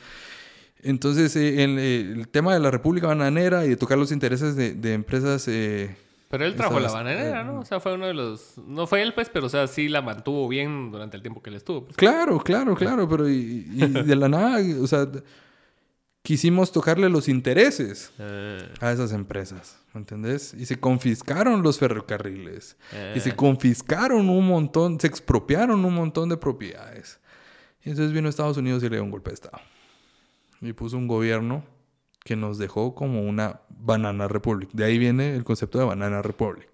[0.85, 5.49] entonces, eh, el, tema de la República Bananera y de tocar los intereses de, empresas...
[5.49, 5.97] Eh,
[6.29, 7.61] pero él trajo la bananera, ¿no?
[7.61, 8.59] O sea, fue uno de los...
[8.59, 11.49] No fue él, pues, pero o sea, sí la mantuvo bien durante el tiempo que
[11.49, 11.85] él estuvo.
[11.85, 11.97] Pues.
[11.97, 13.63] Claro, claro, claro, pero y,
[14.05, 15.09] de la nada, o sea,
[16.23, 18.69] quisimos tocarle los intereses eh.
[18.81, 20.53] a esas empresas, ¿entendés?
[20.53, 22.77] Y se confiscaron los ferrocarriles.
[23.15, 27.21] Y se confiscaron un montón, se expropiaron un montón de propiedades.
[27.83, 29.63] Y entonces vino Estados Unidos y le dio un golpe de Estado
[30.61, 31.65] y puso un gobierno
[32.25, 34.71] que nos dejó como una banana republic.
[34.73, 36.69] De ahí viene el concepto de banana republic.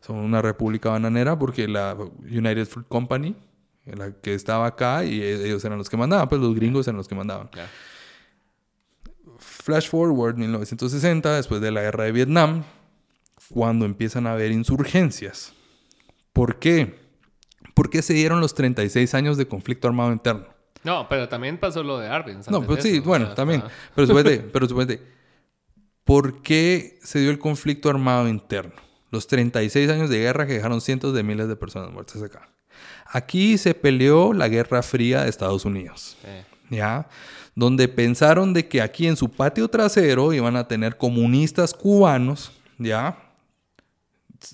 [0.00, 3.34] Son una república bananera porque la United Fruit Company,
[3.86, 7.08] la que estaba acá, y ellos eran los que mandaban, pues los gringos eran los
[7.08, 7.48] que mandaban.
[9.38, 12.64] Flash forward 1960, después de la guerra de Vietnam,
[13.48, 15.54] cuando empiezan a haber insurgencias.
[16.32, 16.98] ¿Por qué?
[17.74, 20.55] ¿Por qué se dieron los 36 años de conflicto armado interno?
[20.86, 22.38] No, pero también pasó lo de Arvin.
[22.48, 23.60] No, pues sí, bueno, también.
[23.92, 25.02] Pero suponete, pero suponete,
[26.04, 28.76] ¿por qué se dio el conflicto armado interno?
[29.10, 32.48] Los 36 años de guerra que dejaron cientos de miles de personas muertas acá.
[33.06, 36.16] Aquí se peleó la Guerra Fría de Estados Unidos.
[36.70, 37.08] ¿Ya?
[37.56, 43.18] Donde pensaron de que aquí en su patio trasero iban a tener comunistas cubanos, ¿ya?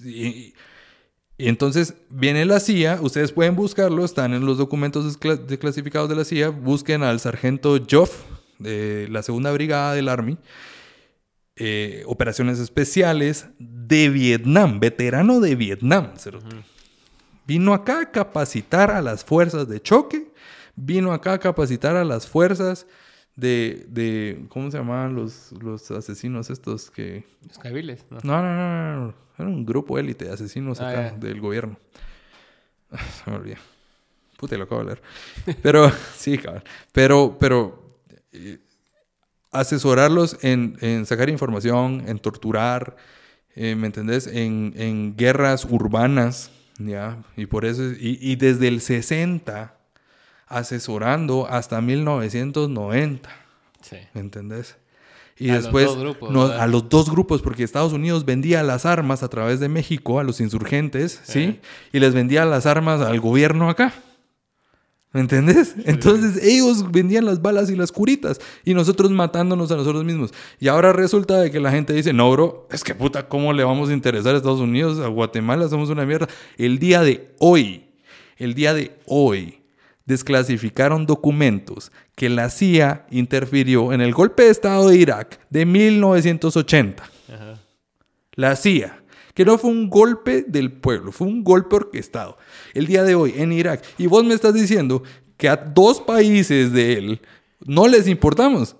[0.03, 0.55] Y,
[1.39, 6.25] y entonces viene la CIA, ustedes pueden buscarlo, están en los documentos desclasificados de la
[6.25, 8.23] CIA, busquen al sargento Joff
[8.59, 10.39] de la segunda brigada del Army,
[11.57, 16.13] eh, operaciones especiales de Vietnam, veterano de Vietnam.
[17.47, 20.31] Vino acá a capacitar a las fuerzas de choque,
[20.77, 22.87] vino acá a capacitar a las fuerzas
[23.37, 27.25] de, de ¿cómo se llamaban los, los asesinos estos que...
[27.47, 28.19] Los cabiles, ¿no?
[28.23, 31.79] No, no, no, no, era un grupo élite de asesinos ah, acá del gobierno.
[33.25, 33.57] Se me olvidó.
[34.39, 35.03] Puta, lo acabo de leer.
[35.63, 36.65] Pero, sí, cabrón.
[36.93, 37.99] Pero, pero...
[38.33, 38.59] Eh,
[39.53, 42.97] asesorarlos en, en, sacar información, en torturar,
[43.55, 44.27] eh, ¿me entendés?
[44.27, 47.23] En, en, guerras urbanas, ¿ya?
[47.37, 49.77] Y por eso, y, y, desde el 60,
[50.53, 53.29] asesorando hasta 1990,
[53.81, 53.97] sí.
[54.15, 54.77] ¿me entendés?
[55.39, 55.91] Y después
[56.31, 60.21] no, a los dos grupos, porque Estados Unidos vendía las armas a través de México
[60.21, 61.59] a los insurgentes, ¿sí?
[61.93, 63.93] Y les vendía las armas al gobierno acá.
[65.13, 65.75] ¿Me entendés?
[65.85, 70.33] Entonces ellos vendían las balas y las curitas y nosotros matándonos a nosotros mismos.
[70.59, 73.65] Y ahora resulta de que la gente dice, no, bro, es que puta, ¿cómo le
[73.65, 75.01] vamos a interesar a Estados Unidos?
[75.01, 76.29] A Guatemala somos una mierda.
[76.57, 77.91] El día de hoy,
[78.39, 79.62] el día de hoy,
[80.05, 87.11] desclasificaron documentos que la CIA interfirió en el golpe de Estado de Irak de 1980.
[88.35, 89.03] La CIA
[89.35, 92.37] que no fue un golpe del pueblo, fue un golpe orquestado.
[92.75, 93.83] El día de hoy en Irak.
[93.99, 95.03] Y vos me estás diciendo
[95.37, 97.21] que a dos países de él
[97.65, 98.77] no les importamos.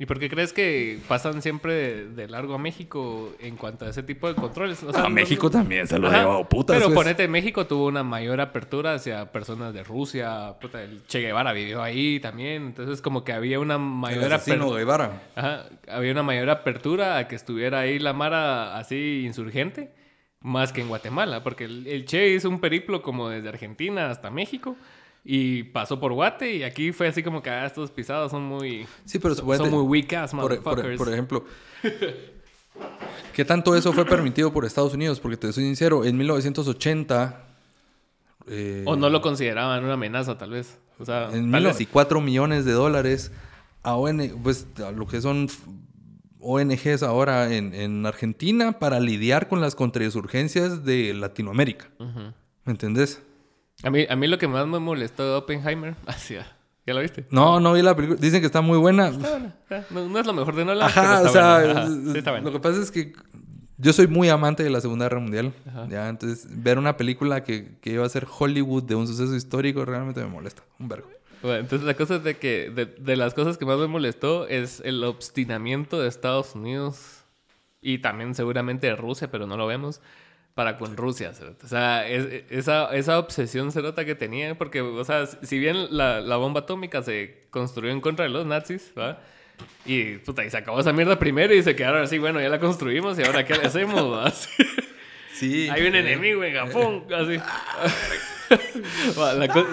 [0.00, 4.04] ¿Y por qué crees que pasan siempre de, largo a México en cuanto a ese
[4.04, 4.84] tipo de controles?
[4.94, 6.76] a México también se lo ha llevado putas.
[6.76, 6.94] Pero pues.
[6.94, 10.54] ponete, México tuvo una mayor apertura hacia personas de Rusia.
[10.74, 12.66] el che Guevara vivió ahí también.
[12.66, 14.76] Entonces, como que había una mayor apertura.
[14.76, 15.22] Guevara.
[15.34, 19.90] Ajá, había una mayor apertura a que estuviera ahí la Mara así insurgente,
[20.40, 21.42] más que en Guatemala.
[21.42, 24.76] Porque el, el Che hizo un periplo como desde Argentina hasta México.
[25.30, 28.86] Y pasó por Guate y aquí fue así como que ah, estos pisados son muy...
[29.04, 31.44] Sí, pero son, muy weak por, por, por, ejemplo,
[33.34, 35.20] ¿qué tanto eso fue permitido por Estados Unidos?
[35.20, 37.44] Porque te soy sincero, en 1980...
[38.46, 40.78] Eh, o no lo consideraban una amenaza, tal vez.
[40.98, 41.52] O sea, en
[41.92, 43.30] 4 millones de dólares
[43.82, 45.48] a ONG, pues a lo que son
[46.40, 51.90] ONGs ahora en, en, Argentina para lidiar con las contrainsurgencias de Latinoamérica.
[51.98, 53.20] ¿Me entendés?
[53.82, 56.46] A mí, a mí lo que más me molestó de Oppenheimer, hacia...
[56.86, 57.26] ¿Ya lo viste?
[57.30, 58.18] No, no vi la película.
[58.18, 59.08] Dicen que está muy buena.
[59.08, 59.54] Está buena.
[59.90, 60.88] No, es lo mejor de Nolan.
[60.88, 63.12] Ajá, o sea, lo que pasa es que
[63.76, 65.52] yo soy muy amante de la Segunda Guerra Mundial.
[65.90, 69.84] Ya, entonces ver una película que, que iba a ser Hollywood de un suceso histórico
[69.84, 70.62] realmente me molesta.
[70.78, 71.10] Un vergo.
[71.42, 74.48] Bueno, entonces la cosa es de que de, de las cosas que más me molestó
[74.48, 77.22] es el obstinamiento de Estados Unidos
[77.82, 80.00] y también seguramente de Rusia, pero no lo vemos
[80.58, 81.30] para con Rusia.
[81.62, 86.36] O sea, esa, esa obsesión cerota que tenía, porque, o sea, si bien la, la,
[86.36, 89.20] bomba atómica se construyó en contra de los nazis, ¿va?
[89.86, 92.58] Y, puta, y se acabó esa mierda primero y se quedaron así, bueno, ya la
[92.58, 94.02] construimos y ahora ¿qué le hacemos?
[94.12, 94.32] ¿va?
[95.32, 95.68] Sí.
[95.68, 97.40] Hay un enemigo en Japón, así.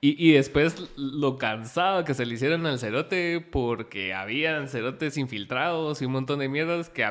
[0.00, 6.00] y, y, después lo cansado que se le hicieron al cerote porque habían cerotes infiltrados
[6.00, 7.04] y un montón de mierdas que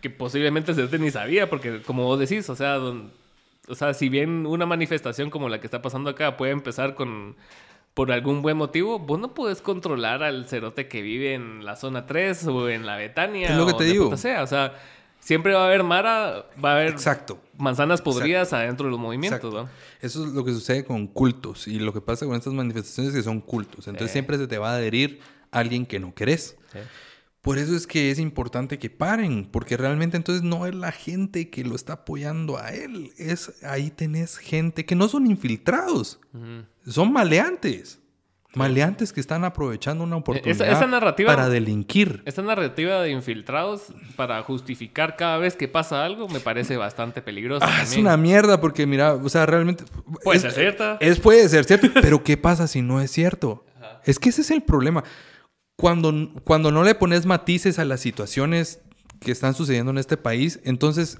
[0.00, 4.46] que posiblemente se ni sabía, porque como vos decís, o sea, o sea, si bien
[4.46, 7.36] una manifestación como la que está pasando acá puede empezar con
[7.94, 12.06] por algún buen motivo, vos no puedes controlar al cerote que vive en la zona
[12.06, 13.48] 3 o en la Betania.
[13.48, 14.16] Es lo que te digo.
[14.16, 14.44] Sea.
[14.44, 14.74] O sea,
[15.18, 17.40] siempre va a haber Mara, va a haber Exacto.
[17.56, 19.52] manzanas podridas adentro de los movimientos.
[19.52, 19.68] ¿no?
[20.00, 23.18] Eso es lo que sucede con cultos y lo que pasa con estas manifestaciones es
[23.18, 23.88] que son cultos.
[23.88, 25.20] Entonces siempre se te va a adherir
[25.50, 26.56] alguien que no querés.
[27.40, 31.50] Por eso es que es importante que paren, porque realmente entonces no es la gente
[31.50, 36.20] que lo está apoyando a él, es ahí tenés gente que no son infiltrados,
[36.86, 38.00] son maleantes.
[38.54, 42.22] Maleantes que están aprovechando una oportunidad narrativa, para delinquir.
[42.24, 47.66] Esta narrativa de infiltrados para justificar cada vez que pasa algo me parece bastante peligrosa.
[47.68, 49.84] Ah, es una mierda porque, mira, o sea, realmente...
[50.24, 50.96] Puede ser cierta.
[50.98, 53.66] Es, puede ser cierto, pero ¿qué pasa si no es cierto?
[54.04, 55.04] Es que ese es el problema
[55.80, 58.80] cuando, cuando no le pones matices a las situaciones
[59.20, 61.18] que están sucediendo en este país, entonces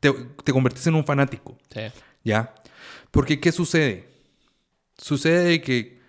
[0.00, 0.12] te,
[0.42, 1.56] te convertís en un fanático.
[1.72, 1.82] Sí.
[2.24, 2.52] ¿Ya?
[3.12, 4.08] Porque ¿qué sucede?
[4.98, 6.00] Sucede que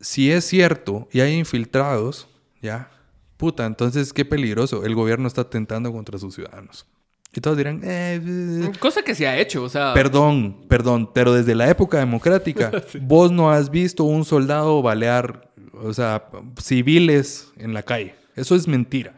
[0.00, 2.28] si es cierto y hay infiltrados,
[2.60, 2.90] ¿ya?
[3.38, 4.84] Puta, entonces qué peligroso.
[4.84, 6.86] El gobierno está atentando contra sus ciudadanos.
[7.32, 9.94] Y todos dirán, eh, Cosa que se ha hecho, o sea...
[9.94, 12.70] perdón, perdón, pero desde la época democrática,
[13.00, 15.50] vos no has visto un soldado balear,
[15.82, 18.14] o sea, civiles en la calle.
[18.34, 19.14] Eso es mentira.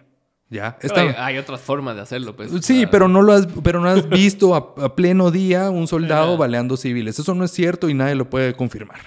[0.50, 0.78] ¿Ya?
[0.80, 2.50] Esta- hay, hay otras formas de hacerlo, pues.
[2.62, 6.38] Sí, pero no lo has, pero no has visto a, a pleno día un soldado
[6.38, 7.18] baleando civiles.
[7.18, 8.98] Eso no es cierto y nadie lo puede confirmar.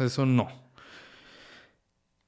[0.00, 0.48] Eso no.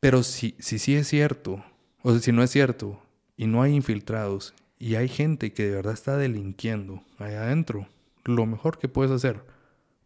[0.00, 1.64] Pero si, si sí es cierto,
[2.02, 3.00] o sea, si no es cierto,
[3.36, 7.88] y no hay infiltrados, y hay gente que de verdad está delinquiendo allá adentro,
[8.24, 9.40] lo mejor que puedes hacer,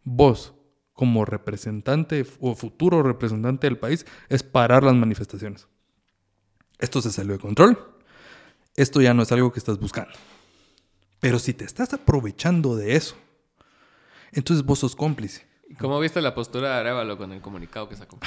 [0.03, 0.53] vos,
[1.01, 5.67] como representante o futuro representante del país, es parar las manifestaciones.
[6.77, 7.75] Esto se salió de control.
[8.75, 10.13] Esto ya no es algo que estás buscando.
[11.19, 13.15] Pero si te estás aprovechando de eso,
[14.31, 15.47] entonces vos sos cómplice.
[15.79, 18.19] ¿Cómo viste la postura de Arevalo con el comunicado que sacó?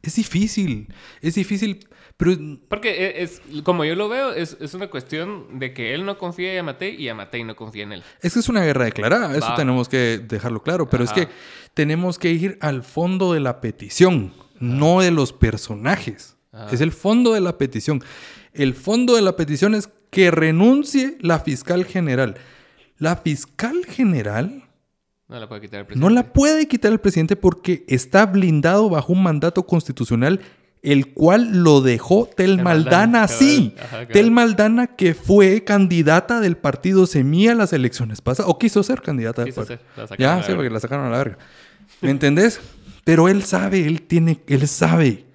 [0.00, 1.86] Es difícil, es difícil,
[2.18, 2.36] pero
[2.68, 6.18] Porque e- es, como yo lo veo, es, es una cuestión de que él no
[6.18, 8.02] confía en Yamatei y Yamatei no confía en él.
[8.20, 9.54] es que es una guerra declarada, eso Va.
[9.56, 11.14] tenemos que dejarlo claro, pero Ajá.
[11.14, 11.32] es que
[11.72, 16.36] tenemos que ir al fondo de la petición, no de los personajes.
[16.52, 16.68] Ajá.
[16.74, 18.02] Es el fondo de la petición.
[18.52, 22.36] El fondo de la petición es que renuncie la fiscal general.
[22.98, 24.64] La fiscal general
[25.28, 26.14] No la puede quitar el No presidente.
[26.14, 30.40] la puede quitar el presidente porque está blindado bajo un mandato constitucional,
[30.82, 33.24] el cual lo dejó Tel Maldana.
[33.24, 34.08] Ajá, cabal.
[34.08, 39.02] Tel Maldana que fue candidata del partido Semilla a las elecciones pasadas, o quiso ser
[39.02, 39.80] candidata del Quiso partido.
[39.94, 41.38] ser, la Ya, sí, porque la sacaron a la verga.
[42.00, 42.60] ¿Me entendés?
[43.04, 45.26] Pero él sabe, él tiene, él sabe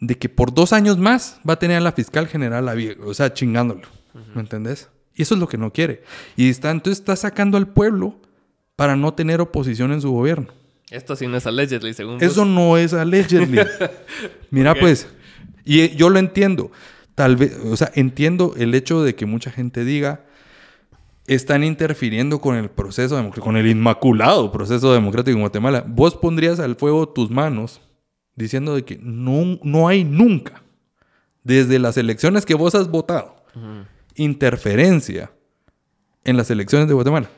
[0.00, 2.68] de que por dos años más va a tener a la fiscal general,
[3.04, 3.88] o sea, chingándolo.
[4.34, 4.88] ¿Me entendés?
[5.14, 6.02] Y eso es lo que no quiere.
[6.36, 8.20] Y está, entonces está sacando al pueblo
[8.76, 10.48] para no tener oposición en su gobierno.
[10.90, 12.48] Esto sí no es allegedly, según Eso vos.
[12.48, 13.60] no es allegedly.
[14.50, 15.08] Mira, pues,
[15.64, 16.70] y eh, yo lo entiendo.
[17.14, 20.24] Tal vez, o sea, entiendo el hecho de que mucha gente diga
[21.26, 25.84] están interfiriendo con el proceso democrático, con el inmaculado proceso democrático en Guatemala.
[25.86, 27.80] Vos pondrías al fuego tus manos
[28.36, 30.62] diciendo de que no, no hay nunca,
[31.42, 33.34] desde las elecciones que vos has votado,
[34.14, 35.32] interferencia
[36.24, 37.28] en las elecciones de Guatemala.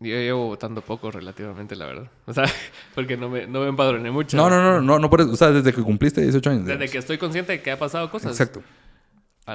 [0.00, 2.10] Yo llevo votando poco relativamente, la verdad.
[2.26, 2.44] O sea,
[2.94, 4.36] porque no me, no me empadroné mucho.
[4.36, 5.32] No, no, no, no, no por eso.
[5.32, 6.64] O sea, desde que cumpliste 18 años.
[6.64, 6.92] Desde digamos.
[6.92, 8.32] que estoy consciente de que ha pasado cosas.
[8.32, 8.62] Exacto.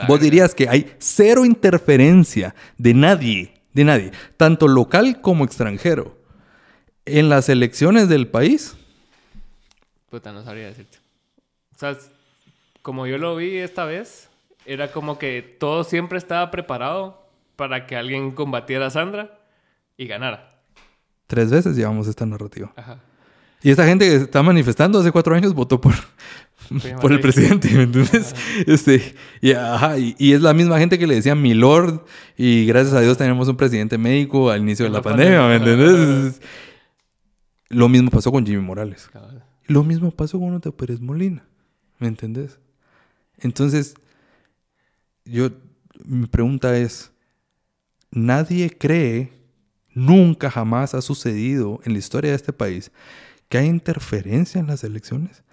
[0.07, 6.17] Vos dirías que hay cero interferencia de nadie, de nadie, tanto local como extranjero,
[7.05, 8.75] en las elecciones del país.
[10.09, 10.97] Puta, no sabría decirte.
[11.75, 11.95] O sea,
[12.81, 14.29] como yo lo vi esta vez,
[14.65, 19.42] era como que todo siempre estaba preparado para que alguien combatiera a Sandra
[20.03, 20.61] y ganara.
[21.27, 22.73] Tres veces llevamos esta narrativa.
[22.75, 22.99] Ajá.
[23.63, 25.93] Y esta gente que está manifestando hace cuatro años votó por,
[27.01, 28.35] por el presidente, ¿me entiendes?
[28.67, 32.03] Este, y, ajá, y, y es la misma gente que le decía mi lord
[32.37, 35.55] y gracias a Dios tenemos un presidente médico al inicio de la, la pandemia, ¿me
[35.55, 36.41] entiendes?
[37.69, 39.07] Lo mismo pasó con Jimmy Morales.
[39.11, 39.43] Cabal.
[39.65, 41.45] Lo mismo pasó con Otto Pérez Molina.
[41.99, 42.59] ¿Me entendés?
[43.37, 43.95] Entonces,
[45.23, 45.49] yo,
[46.05, 47.11] mi pregunta es,
[48.11, 49.31] nadie cree,
[49.93, 52.91] nunca jamás ha sucedido en la historia de este país,
[53.49, 55.43] que hay interferencia en las elecciones,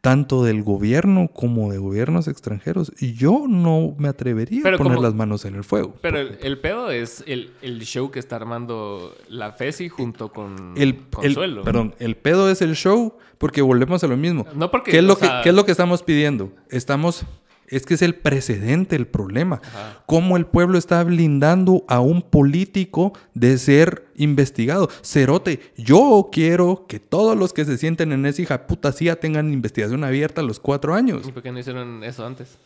[0.00, 2.92] tanto del gobierno como de gobiernos extranjeros.
[3.00, 5.96] Y yo no me atrevería Pero a poner como- las manos en el fuego.
[6.00, 10.74] Pero el, el pedo es el, el show que está armando la FESI junto con
[10.76, 11.64] El, el- Consuelo.
[11.64, 14.46] perdón, el pedo es el show porque volvemos a lo mismo.
[14.54, 16.52] No porque, ¿Qué es, lo o sea- que, qué es lo que estamos pidiendo?
[16.70, 17.24] Estamos...
[17.70, 19.60] Es que es el precedente el problema.
[19.62, 20.02] Ajá.
[20.06, 24.88] Cómo el pueblo está blindando a un político de ser investigado.
[25.02, 29.52] Cerote, yo quiero que todos los que se sienten en esa hija puta silla tengan
[29.52, 31.26] investigación abierta a los cuatro años.
[31.26, 32.58] ¿Y por qué no hicieron eso antes?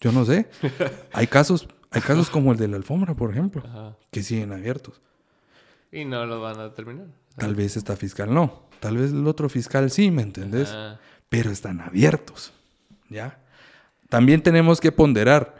[0.00, 0.48] Yo no sé.
[1.12, 3.96] Hay casos, hay casos como el de la alfombra, por ejemplo, Ajá.
[4.10, 5.00] que siguen abiertos.
[5.92, 7.06] Y no lo van a terminar.
[7.36, 8.62] Tal vez esta fiscal no.
[8.80, 10.70] Tal vez el otro fiscal sí, ¿me entendés?
[10.70, 10.98] Ajá.
[11.28, 12.52] Pero están abiertos.
[13.08, 13.38] ¿Ya?
[14.12, 15.56] También tenemos que ponderar.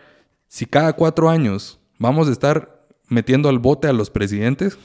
[0.47, 4.77] Si cada cuatro años vamos a estar metiendo al bote a los presidentes,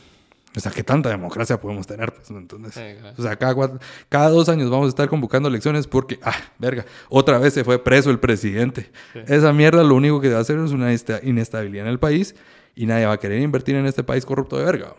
[0.55, 2.13] o sea, ¿qué tanta democracia podemos tener?
[2.13, 6.17] Pues, Entonces, o sea, cada, cuatro- cada dos años vamos a estar convocando elecciones porque,
[6.23, 8.89] ah, verga, otra vez se fue preso el presidente.
[9.13, 9.19] Sí.
[9.27, 12.35] Esa mierda lo único que va a hacer es una inesta- inestabilidad en el país
[12.73, 14.95] y nadie va a querer invertir en este país corrupto de verga.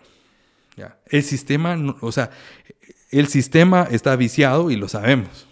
[0.77, 0.99] Ya.
[1.07, 2.31] El sistema, o sea,
[3.11, 5.48] el sistema está viciado y lo sabemos.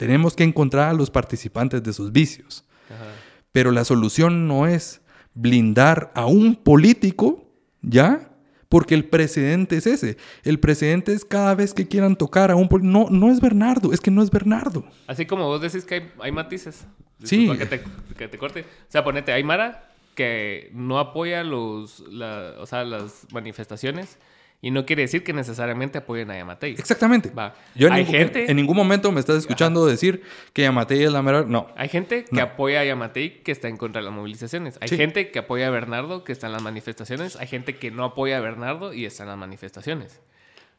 [0.00, 2.64] Tenemos que encontrar a los participantes de sus vicios.
[2.88, 3.04] Ajá.
[3.52, 5.02] Pero la solución no es
[5.34, 7.44] blindar a un político,
[7.82, 8.30] ¿ya?
[8.70, 10.16] Porque el precedente es ese.
[10.42, 12.92] El precedente es cada vez que quieran tocar a un político.
[12.92, 14.84] No, no es Bernardo, es que no es Bernardo.
[15.06, 16.86] Así como vos decís que hay, hay matices.
[17.22, 17.50] Sí.
[17.58, 17.82] Que te,
[18.16, 18.60] que te corte.
[18.62, 24.18] O sea, ponete, hay Mara que no apoya los, la- o sea, las manifestaciones
[24.62, 26.72] y no quiere decir que necesariamente apoyen a Yamatei.
[26.72, 27.30] Exactamente.
[27.30, 27.54] Va.
[27.74, 31.10] Yo en, Hay ningún, gente- en ningún momento me estás escuchando decir que Yamatei es
[31.12, 31.44] la mera...
[31.46, 31.68] No.
[31.76, 32.42] Hay gente que No.
[32.42, 34.76] apoya a Yamatei que está en contra de las movilizaciones.
[34.82, 34.96] Hay Sí.
[34.96, 37.36] gente que apoya a Bernardo que está en las manifestaciones.
[37.36, 40.20] Hay gente que no apoya a Bernardo y está en las manifestaciones.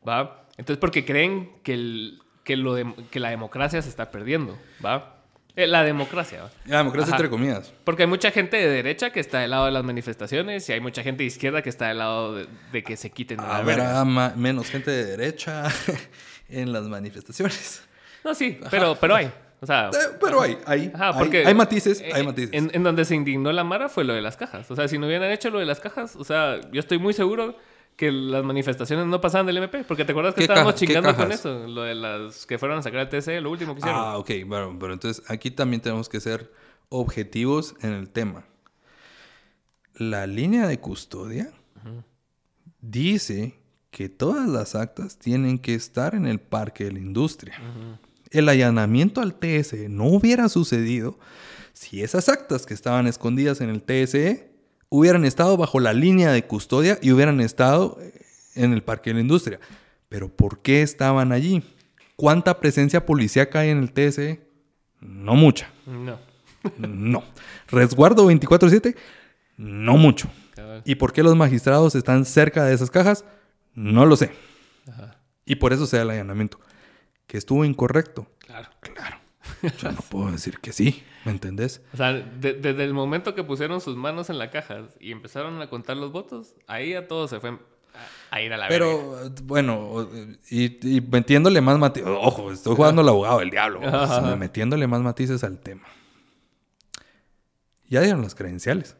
[0.07, 0.45] ¿Va?
[0.57, 4.57] Entonces, porque creen que, el, que, lo de- que la democracia se está perdiendo.
[4.85, 5.20] ¿Va?
[5.55, 6.43] Eh, la democracia.
[6.43, 6.49] ¿va?
[6.65, 7.17] La democracia Ajá.
[7.17, 7.73] entre comillas.
[7.83, 10.79] Porque hay mucha gente de derecha que está del lado de las manifestaciones y hay
[10.79, 13.43] mucha gente de izquierda que está del lado de, de que se quiten de.
[13.43, 14.03] Habrá
[14.35, 15.63] menos gente de derecha
[16.49, 17.83] en las manifestaciones.
[18.23, 19.31] No, sí, pero, pero hay.
[19.63, 22.49] O sea, Eh, Pero hay, hay, Ajá, hay- porque hay matices, eh, hay matices.
[22.53, 24.69] En, en donde se indignó la Mara fue lo de las cajas.
[24.71, 27.13] O sea, si no hubieran hecho lo de las cajas, o sea, yo estoy muy
[27.13, 27.55] seguro
[27.95, 29.83] que las manifestaciones no pasaban del MP.
[29.83, 31.67] Porque te acuerdas que ¿Qué estábamos chingando con eso.
[31.67, 34.01] Lo de las que fueron a sacar el TC, lo último que hicieron.
[34.01, 36.51] Ah, ok, bueno, pero entonces aquí también tenemos que ser
[36.89, 38.45] objetivos en el tema.
[39.95, 41.51] La línea de custodia
[42.79, 43.59] dice
[43.91, 47.55] que todas las actas tienen que estar en el parque de la industria.
[48.29, 51.19] El allanamiento al TSE no hubiera sucedido
[51.73, 54.50] si esas actas que estaban escondidas en el TSE
[54.91, 58.21] hubieran estado bajo la línea de custodia y hubieran estado eh,
[58.55, 59.59] en el parque de la industria.
[60.09, 61.63] Pero ¿por qué estaban allí?
[62.17, 64.41] ¿Cuánta presencia policíaca hay en el TSE?
[64.99, 65.69] No mucha.
[65.87, 66.19] No.
[66.77, 67.23] No.
[67.69, 68.95] ¿Resguardo 24/7?
[69.57, 70.29] No mucho.
[70.83, 73.25] ¿Y por qué los magistrados están cerca de esas cajas?
[73.73, 74.31] No lo sé.
[74.87, 75.15] Ajá.
[75.45, 76.59] Y por eso se da el allanamiento.
[77.25, 78.27] ¿Que estuvo incorrecto?
[78.39, 78.69] Claro.
[78.81, 79.20] Claro.
[79.79, 81.81] Yo no puedo decir que sí, ¿me entendés?
[81.93, 85.61] O sea, de- desde el momento que pusieron sus manos en la caja y empezaron
[85.61, 87.59] a contar los votos, ahí a todos se fue a,
[88.35, 88.67] a ir a la.
[88.67, 90.07] Pero, eh, bueno,
[90.49, 92.09] y, y metiéndole más matices.
[92.09, 93.79] Ojo, estoy jugando al abogado del diablo.
[93.79, 95.83] O sea, metiéndole más matices al tema.
[97.87, 98.95] Ya dieron las credenciales.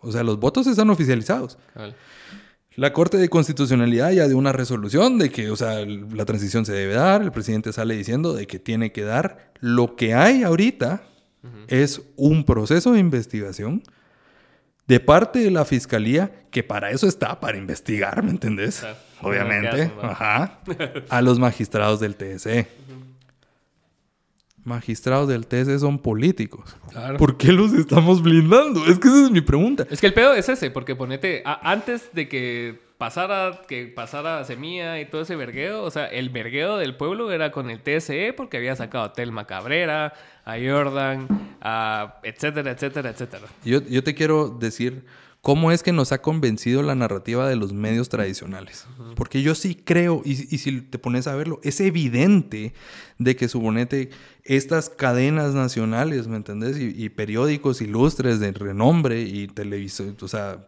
[0.00, 1.58] O sea, los votos están oficializados.
[2.76, 6.72] La Corte de Constitucionalidad ya dio una resolución de que, o sea, la transición se
[6.72, 7.22] debe dar.
[7.22, 9.52] El presidente sale diciendo de que tiene que dar.
[9.60, 11.02] Lo que hay ahorita
[11.68, 13.82] es un proceso de investigación
[14.86, 18.80] de parte de la fiscalía, que para eso está, para investigar, ¿me entendés?
[18.80, 18.96] Claro.
[19.22, 19.90] Obviamente.
[20.02, 20.60] Ajá.
[21.08, 22.66] A los magistrados del TSE.
[24.64, 26.74] Magistrados del TSE son políticos.
[26.90, 27.18] Claro.
[27.18, 28.86] ¿Por qué los estamos blindando?
[28.86, 29.86] Es que esa es mi pregunta.
[29.90, 34.42] Es que el pedo es ese, porque ponete, a- antes de que pasara, que pasara
[34.44, 38.32] Semilla y todo ese vergueo, o sea, el vergueo del pueblo era con el TSE
[38.34, 40.14] porque había sacado a Telma Cabrera,
[40.46, 41.28] a Jordan,
[41.60, 43.46] a etcétera, etcétera, etcétera.
[43.64, 45.04] Yo, yo te quiero decir
[45.44, 48.86] cómo es que nos ha convencido la narrativa de los medios tradicionales.
[49.14, 52.72] Porque yo sí creo, y, y si te pones a verlo, es evidente
[53.18, 54.08] de que suponete
[54.44, 56.78] estas cadenas nacionales, ¿me entendés?
[56.78, 60.66] Y, y periódicos ilustres de renombre y televisores, o sea,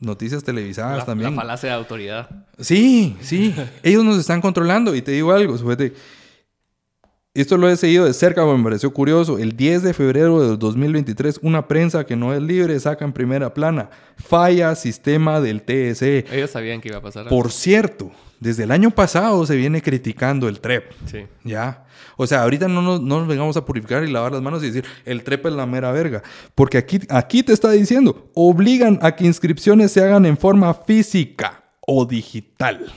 [0.00, 1.30] noticias televisadas La, también.
[1.34, 2.46] la falacia de autoridad.
[2.58, 3.54] Sí, sí.
[3.82, 4.94] Ellos nos están controlando.
[4.94, 5.92] Y te digo algo, suerte.
[7.34, 9.38] Esto lo he seguido de cerca, me pareció curioso.
[9.38, 13.52] El 10 de febrero de 2023, una prensa que no es libre saca en primera
[13.52, 13.90] plana.
[14.16, 16.26] Falla sistema del TSE.
[16.30, 17.26] Ellos sabían que iba a pasar.
[17.26, 20.92] Por cierto, desde el año pasado se viene criticando el TREP.
[21.06, 21.26] Sí.
[21.42, 21.86] ¿Ya?
[22.16, 24.66] O sea, ahorita no nos, no nos vengamos a purificar y lavar las manos y
[24.66, 26.22] decir, el TREP es la mera verga.
[26.54, 31.64] Porque aquí, aquí te está diciendo, obligan a que inscripciones se hagan en forma física
[31.80, 32.92] o digital.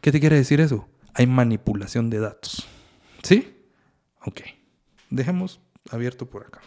[0.00, 0.88] ¿Qué te quiere decir eso?
[1.14, 2.66] Hay manipulación de datos.
[3.22, 3.54] ¿Sí?
[4.24, 4.40] Ok.
[5.10, 5.60] Dejemos
[5.90, 6.60] abierto por acá.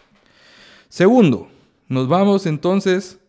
[0.90, 1.50] Segundo,
[1.88, 3.20] nos vamos entonces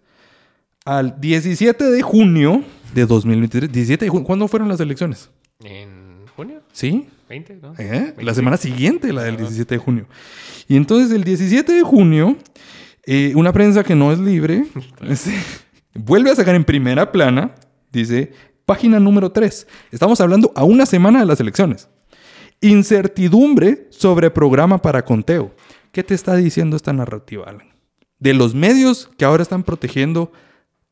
[0.85, 2.65] al 17 de junio
[2.95, 3.73] de 2023.
[3.73, 4.27] 17 de junio.
[4.27, 5.31] ¿Cuándo fueron las elecciones?
[5.65, 6.63] ¿En junio?
[6.73, 7.09] ¿Sí?
[7.29, 7.75] 20, ¿no?
[7.79, 8.15] ¿Eh?
[8.19, 10.07] La semana siguiente, la del 17 de junio.
[10.69, 12.37] Y entonces el 17 de junio,
[13.05, 14.67] eh, una prensa que no es libre
[15.09, 15.33] este,
[15.95, 17.55] vuelve a sacar en primera plana,
[17.91, 18.33] dice,
[18.67, 19.67] página número 3.
[19.93, 21.89] Estamos hablando a una semana de las elecciones.
[22.61, 25.55] Incertidumbre sobre programa para conteo.
[25.93, 27.69] ¿Qué te está diciendo esta narrativa, Alan?
[28.19, 30.33] De los medios que ahora están protegiendo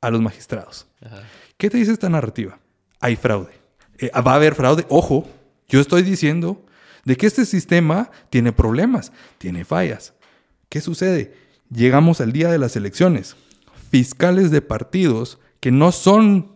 [0.01, 0.87] a los magistrados.
[1.05, 1.23] Ajá.
[1.57, 2.59] ¿Qué te dice esta narrativa?
[3.01, 3.53] Hay fraude.
[3.99, 4.87] Eh, va a haber fraude.
[4.89, 5.27] Ojo,
[5.69, 6.65] yo estoy diciendo
[7.05, 10.15] de que este sistema tiene problemas, tiene fallas.
[10.69, 11.35] ¿Qué sucede?
[11.71, 13.37] Llegamos al día de las elecciones.
[13.91, 16.54] Fiscales de partidos que no son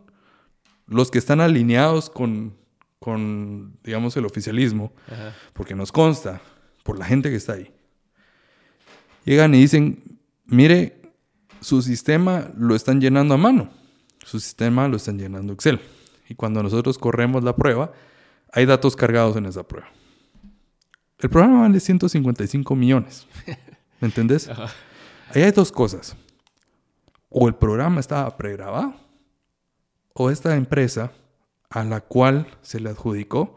[0.88, 2.56] los que están alineados con,
[2.98, 5.34] con digamos, el oficialismo, Ajá.
[5.52, 6.40] porque nos consta
[6.82, 7.70] por la gente que está ahí.
[9.24, 11.00] Llegan y dicen, mire,
[11.60, 13.70] su sistema lo están llenando a mano,
[14.24, 15.80] su sistema lo están llenando Excel.
[16.28, 17.92] Y cuando nosotros corremos la prueba,
[18.52, 19.88] hay datos cargados en esa prueba.
[21.18, 23.26] El programa vale 155 millones.
[24.00, 24.48] ¿Me entendés?
[24.50, 24.68] Ajá.
[25.34, 26.16] Ahí hay dos cosas.
[27.28, 28.94] O el programa estaba pregrabado,
[30.18, 31.12] o esta empresa
[31.70, 33.54] a la cual se le adjudicó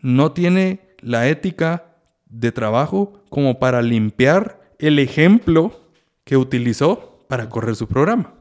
[0.00, 1.84] no tiene la ética
[2.26, 5.78] de trabajo como para limpiar el ejemplo
[6.24, 8.32] que utilizó para correr su programa.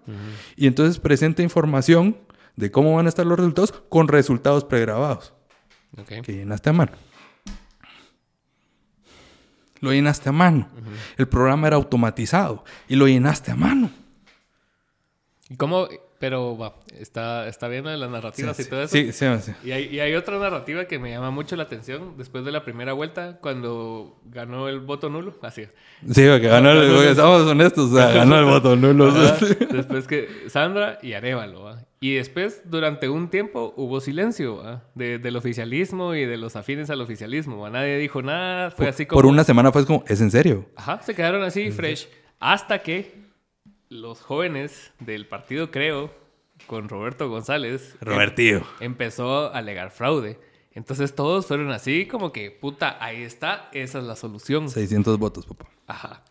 [0.55, 2.17] Y entonces presenta información
[2.55, 5.33] de cómo van a estar los resultados con resultados pregrabados
[6.23, 6.93] que llenaste a mano.
[9.81, 10.69] Lo llenaste a mano.
[11.17, 13.91] El programa era automatizado y lo llenaste a mano.
[15.49, 15.87] ¿Y cómo?
[16.19, 18.91] Pero va, está, está bien las narrativas y todo eso.
[18.91, 19.51] Sí, sí, sí.
[19.63, 22.63] Y hay, y hay otra narrativa que me llama mucho la atención después de la
[22.63, 25.35] primera vuelta, cuando ganó el voto nulo.
[25.43, 25.69] Así es.
[26.11, 29.09] Sí, porque ganó, el, porque estamos honestos, o sea, ganó el voto nulo.
[29.09, 29.37] Ajá.
[29.71, 31.61] Después que Sandra y Arevalo.
[31.63, 31.83] ¿va?
[31.99, 34.83] Y después, durante un tiempo, hubo silencio ¿va?
[34.95, 37.59] De- del oficialismo y de los afines al oficialismo.
[37.59, 37.69] ¿va?
[37.69, 38.71] Nadie dijo nada.
[38.71, 39.21] Fue así como.
[39.21, 40.65] Por una semana fue como, ¿es en serio?
[40.75, 42.07] Ajá, se quedaron así, fresh.
[42.39, 43.26] Hasta que
[43.89, 46.13] los jóvenes del partido Creo,
[46.65, 48.63] con Roberto González, Robertillo.
[48.79, 50.39] empezó a alegar fraude.
[50.73, 54.69] Entonces todos fueron así como que, puta, ahí está, esa es la solución.
[54.69, 55.67] 600 votos, papá.
[55.87, 56.23] Ajá.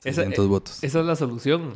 [0.00, 0.84] 600 eh, votos.
[0.84, 1.74] Esa es la solución.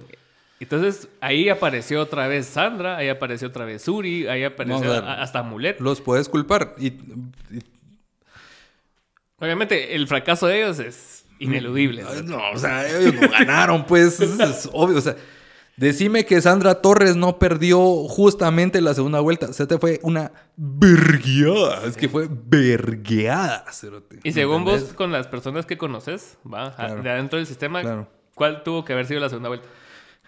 [0.61, 5.05] Entonces ahí apareció otra vez Sandra, ahí apareció otra vez Suri, ahí apareció ver.
[5.05, 5.81] hasta Mulet.
[5.81, 6.75] Los puedes culpar.
[6.79, 7.63] Y, y-
[9.39, 12.05] Obviamente el fracaso de ellos es ineludible.
[12.09, 14.21] Ay, no, o sea, ellos no ganaron, pues.
[14.21, 14.99] Es, es obvio.
[14.99, 15.17] O sea,
[15.77, 17.79] decime que Sandra Torres no perdió
[18.09, 19.53] justamente la segunda vuelta.
[19.53, 21.85] Se te fue una vergueada.
[21.87, 23.65] Es que fue vergueada.
[24.25, 27.03] Y según vos, con las personas que conoces, va, Claro.
[27.03, 28.09] de adentro del sistema, Claro.
[28.35, 29.69] ¿cuál tuvo que haber sido la segunda vuelta?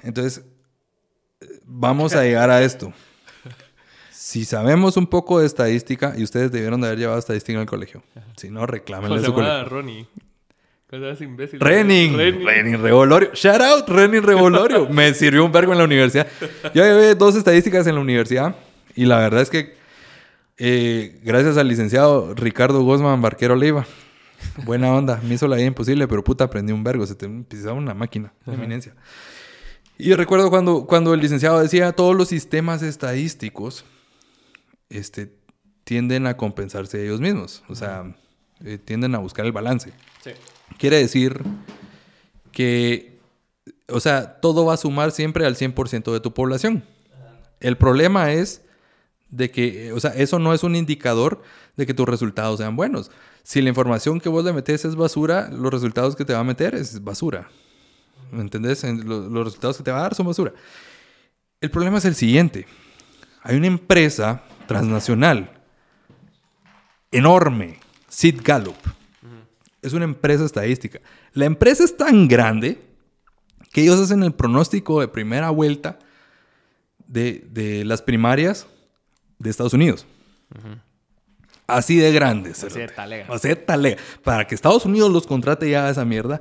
[0.03, 0.45] Entonces,
[1.65, 2.93] vamos a llegar a esto.
[4.13, 7.67] Si sabemos un poco de estadística, y ustedes debieron de haber llevado estadística en el
[7.67, 8.03] colegio.
[8.37, 9.65] Si no, reclámenle ¿Cómo se su colegio.
[9.69, 10.07] Ronnie?
[10.91, 11.63] Cosas imbéciles.
[11.63, 12.17] Renin.
[12.17, 12.45] Renin.
[12.45, 13.31] Renin Revolorio.
[13.33, 14.89] Shout out, Renin Revolorio.
[14.91, 16.27] Me sirvió un vergo en la universidad.
[16.75, 18.57] Yo llevé dos estadísticas en la universidad
[18.97, 19.77] y la verdad es que
[20.59, 23.87] eh, gracias al licenciado Ricardo Guzmán Barquero Leiva.
[24.65, 25.21] Buena onda.
[25.23, 27.07] Me hizo la vida imposible, pero puta aprendí un vergo.
[27.07, 28.33] Se te pisaba una máquina.
[28.45, 28.93] Una eminencia.
[29.97, 33.85] Y recuerdo cuando, cuando el licenciado decía todos los sistemas estadísticos
[34.89, 35.31] este,
[35.85, 37.63] tienden a compensarse ellos mismos.
[37.69, 38.13] O sea,
[38.65, 39.93] eh, tienden a buscar el balance.
[40.25, 40.33] Sí.
[40.81, 41.43] Quiere decir
[42.53, 43.19] que,
[43.89, 46.83] o sea, todo va a sumar siempre al 100% de tu población.
[47.61, 48.63] El problema es
[49.29, 51.43] de que, o sea, eso no es un indicador
[51.77, 53.11] de que tus resultados sean buenos.
[53.43, 56.45] Si la información que vos le metes es basura, los resultados que te va a
[56.45, 57.49] meter es basura.
[58.33, 58.83] ¿Me entendés?
[58.85, 60.53] En- lo- Los resultados que te va a dar son basura.
[61.61, 62.67] El problema es el siguiente.
[63.43, 65.51] Hay una empresa transnacional
[67.11, 67.79] enorme,
[68.09, 68.77] Sid Gallup.
[69.83, 71.01] Es una empresa estadística.
[71.33, 72.81] La empresa es tan grande
[73.73, 75.99] que ellos hacen el pronóstico de primera vuelta
[77.07, 78.67] de, de las primarias
[79.39, 80.07] de Estados Unidos.
[81.67, 82.63] Así de grandes.
[82.65, 83.27] Así de talega.
[83.33, 84.01] Así de talega.
[84.23, 86.41] Para que Estados Unidos los contrate y haga esa mierda,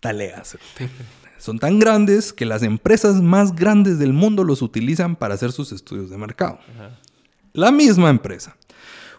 [0.00, 0.42] talega.
[1.38, 5.72] Son tan grandes que las empresas más grandes del mundo los utilizan para hacer sus
[5.72, 6.60] estudios de mercado.
[7.52, 8.56] La misma empresa,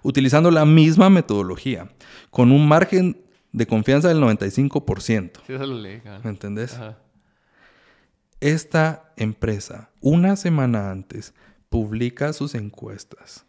[0.03, 1.89] utilizando la misma metodología,
[2.29, 3.17] con un margen
[3.53, 5.31] de confianza del 95%.
[5.47, 5.75] Sí, eso lo.
[5.81, 6.73] ¿Me entendés?
[6.73, 6.97] Ajá.
[8.41, 11.33] Esta empresa, una semana antes,
[11.69, 13.45] publica sus encuestas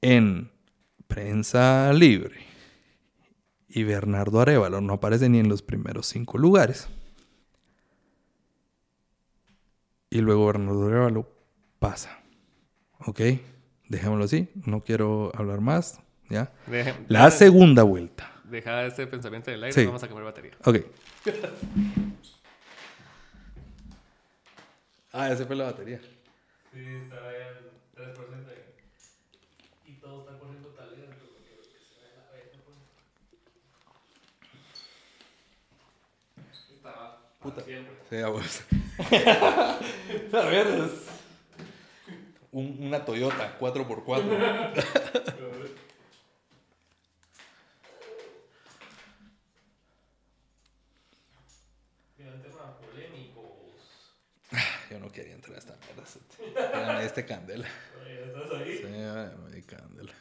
[0.00, 0.50] en
[1.06, 2.40] Prensa Libre.
[3.68, 6.88] Y Bernardo Arevalo no aparece ni en los primeros cinco lugares.
[10.10, 11.30] Y luego Bernardo Arevalo
[11.78, 12.18] pasa.
[13.06, 13.20] ¿Ok?
[13.88, 14.48] Dejémoslo así.
[14.66, 16.00] No quiero hablar más.
[16.28, 16.52] ¿Ya?
[17.08, 18.31] La segunda vuelta.
[18.52, 19.86] Deja este pensamiento del aire, Sí.
[19.86, 20.52] vamos a cambiar batería.
[20.66, 20.76] Ok.
[25.12, 25.98] ah, esa fue la batería.
[26.70, 27.56] Sí, estaba ya en
[28.14, 28.52] 3%
[29.86, 30.90] y todo está corriendo tal
[37.40, 37.62] Puta.
[37.64, 37.94] Siempre.
[38.10, 38.62] Sí, a vos.
[40.52, 40.92] es
[42.52, 44.22] un- una Toyota 4x4.
[52.18, 53.52] Mira, temas polémicos.
[54.92, 55.74] Yo no quería entrar a esta
[56.74, 57.02] mierda.
[57.02, 57.66] este candela.
[58.04, 58.76] Oye, ¿Estás ahí?
[58.76, 58.84] Sí,
[59.54, 60.12] ay, candela.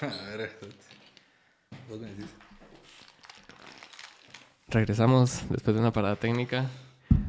[0.32, 0.58] A ver,
[1.88, 2.26] vos me decís.
[4.68, 6.66] Regresamos después de una parada técnica.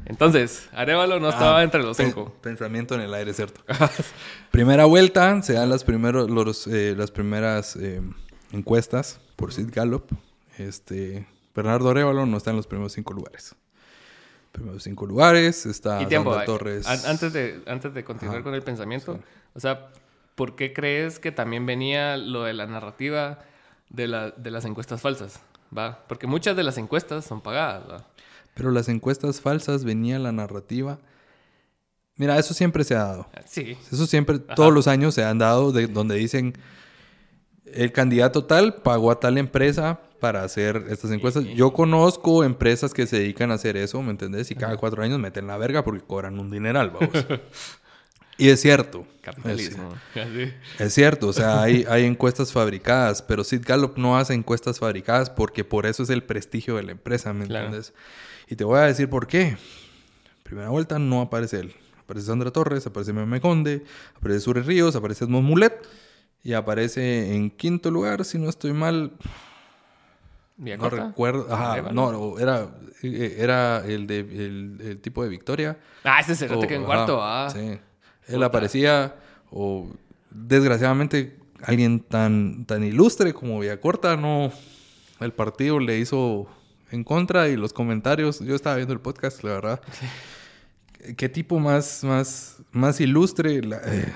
[0.06, 2.34] Entonces, Arevalo no estaba Ah, entre los cinco.
[2.42, 3.62] Pensamiento en el aire, ¿cierto?
[4.52, 8.02] Primera vuelta, se dan las, primeros, los, eh, las primeras eh,
[8.52, 10.12] encuestas por Sid Gallup.
[10.58, 11.26] Este,
[11.56, 13.56] Bernardo Arevalo no está en los primeros cinco lugares.
[14.52, 16.88] Primeros cinco lugares, está Y tiempo, Sandra eh, Torres.
[16.88, 19.22] an- antes de, antes de continuar Ajá, con el pensamiento, sí.
[19.54, 19.88] o sea,
[20.40, 23.40] ¿por qué crees que también venía lo de la narrativa
[23.90, 25.42] de, la, de las encuestas falsas?
[25.78, 26.06] ¿Va?
[26.08, 28.08] Porque muchas de las encuestas son pagadas, ¿va?
[28.54, 30.98] Pero las encuestas falsas, venía la narrativa.
[32.16, 33.28] Mira, eso siempre se ha dado.
[33.46, 33.78] Sí.
[33.92, 36.54] Eso siempre, todos los años se han dado de donde dicen
[37.66, 41.44] el candidato tal pagó a tal empresa para hacer estas encuestas.
[41.44, 44.52] Yo conozco empresas que se dedican a hacer eso, ¿me entendés?
[44.52, 47.10] Y cada cuatro años meten la verga porque cobran un dineral, vamos.
[48.40, 49.06] y es cierto.
[49.22, 49.94] Capitalismo.
[50.80, 55.30] Es cierto, o sea, hay, hay encuestas fabricadas, pero Sid Gallup no hace encuestas fabricadas
[55.30, 57.66] porque por eso es el prestigio de la empresa, ¿me Claro.
[57.68, 57.94] entiendes?
[58.48, 59.58] Y te voy a decir por qué.
[60.44, 61.76] Primera vuelta no aparece él.
[62.00, 63.84] Aparece Sandra Torres, aparece Meme Conde,
[64.16, 65.88] aparece Suri Ríos, aparece Edmond Mulet
[66.44, 69.12] y aparece en quinto lugar, si no estoy mal,
[70.58, 71.48] no recuerdo.
[71.54, 72.68] Ajá, no, era,
[73.04, 75.78] eh, era el, de, el, el tipo de Victoria.
[76.04, 77.50] Ah, ese cerote O- que en ajá, cuarto, ah.
[77.54, 77.80] Sí.
[78.30, 79.16] Él aparecía,
[79.52, 79.90] o
[80.32, 84.52] desgraciadamente, alguien tan, tan ilustre como Villacorta, no.
[85.20, 86.48] El partido le hizo
[86.92, 88.40] en contra y los comentarios.
[88.40, 89.82] Yo estaba viendo el podcast, la verdad.
[91.18, 93.62] ¿Qué tipo más, más, más ilustre?
[93.64, 94.14] La- eh,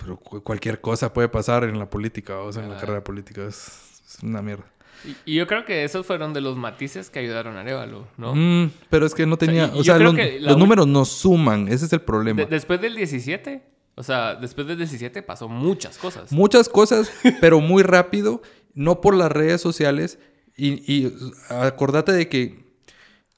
[0.00, 3.42] pero cualquier cosa puede pasar en la política, o sea, en la carrera política.
[3.46, 4.64] Es, es una mierda.
[5.04, 8.34] Y, y yo creo que esos fueron de los matices que ayudaron a Arevalo, ¿no?
[8.34, 9.70] Mm, pero es que no tenía.
[9.74, 10.14] O sea, los,
[10.58, 11.68] números no suman.
[11.68, 12.40] Ese es el problema.
[12.42, 13.62] De- después del 17,
[13.94, 16.30] o sea, después del 17 pasó muchas cosas.
[16.32, 17.10] Muchas cosas,
[17.40, 18.42] pero muy rápido,
[18.74, 20.18] no por las redes sociales.
[20.56, 21.12] Y, y
[21.48, 22.64] acordate de que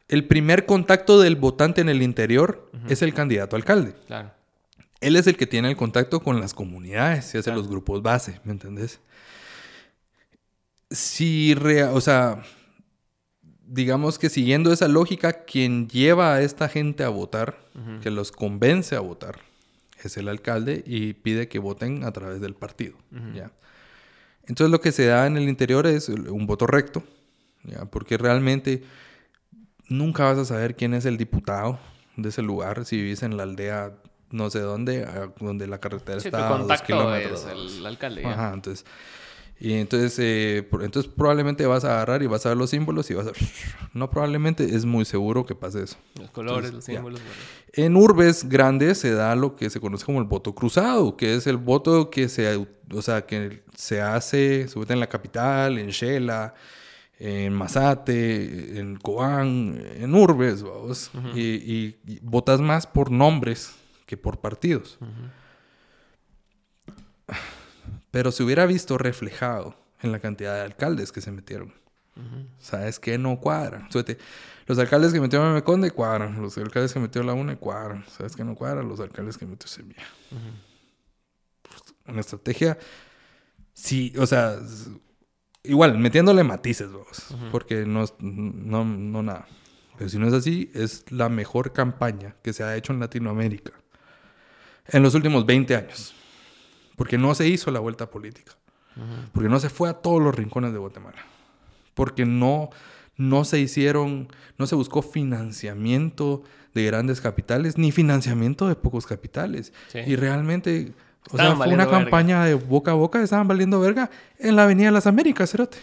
[0.08, 3.94] el primer contacto del votante en el interior es el candidato a alcalde.
[4.06, 4.32] Claro.
[5.00, 7.60] Él es el que tiene el contacto con las comunidades y hace Claro.
[7.60, 9.00] los grupos base, ¿me entendés?
[10.92, 12.42] Si, o sea,
[13.66, 17.58] digamos que siguiendo esa lógica, quien lleva a esta gente a votar,
[18.02, 19.40] que los convence a votar,
[20.02, 22.96] es el alcalde y pide que voten a través del partido,
[23.34, 23.50] ¿ya?
[24.44, 27.02] Entonces lo que se da en el interior es un voto recto,
[27.64, 27.84] ¿ya?
[27.86, 28.82] Porque realmente
[29.88, 31.78] nunca vas a saber quién es el diputado
[32.16, 33.94] de ese lugar si vivís en la aldea
[34.30, 35.06] no sé dónde,
[35.38, 37.44] donde la carretera Sí, está a dos kilómetros.
[37.46, 38.24] es el alcalde.
[38.24, 38.84] Ajá, entonces...
[39.64, 43.14] Y entonces, eh, entonces probablemente vas a agarrar y vas a ver los símbolos y
[43.14, 43.32] vas a...
[43.94, 45.96] No probablemente, es muy seguro que pase eso.
[46.18, 47.20] Los colores, Entonces, los símbolos.
[47.20, 47.34] bueno.
[47.74, 51.46] En urbes grandes se da lo que se conoce como el voto cruzado, que es
[51.46, 55.90] el voto que se, o sea, que se hace, se vota en la capital, en
[55.90, 56.54] Shela,
[57.20, 61.10] en Mazate, en Cobán, en urbes, vamos.
[61.36, 63.72] y, y- y votas más por nombres
[64.06, 64.98] que por partidos.
[68.12, 71.74] Pero se hubiera visto reflejado en la cantidad de alcaldes que se metieron.
[72.60, 73.16] ¿Sabes qué?
[73.18, 73.88] No cuadran.
[74.66, 76.40] Los alcaldes que metió Meme Conde cuadran.
[76.40, 78.04] Los alcaldes que metió La UNE cuadran.
[78.08, 78.86] ¿Sabes qué no cuadran?
[78.88, 80.04] Los alcaldes que metió Semilla.
[82.06, 82.78] Una estrategia...
[83.74, 84.58] Sí, o sea...
[85.64, 87.34] Igual, metiéndole matices, vamos.
[87.50, 89.46] Porque no, es- no, no nada.
[89.96, 93.72] Pero si no es así, es la mejor campaña que se ha hecho en Latinoamérica.
[94.88, 96.14] En los últimos 20 años.
[97.02, 98.52] Porque no se hizo la vuelta política.
[99.32, 101.18] Porque no se fue a todos los rincones de Guatemala.
[101.94, 102.70] Porque no,
[103.16, 109.72] no se hicieron, no se buscó financiamiento de grandes capitales, ni financiamiento de pocos capitales.
[109.88, 109.98] Sí.
[110.06, 110.92] Y realmente,
[111.24, 111.98] o Estaban sea, fue una verga.
[111.98, 114.08] campaña de boca a boca, estaban valiendo verga
[114.38, 115.78] en la Avenida de las Américas, cerote.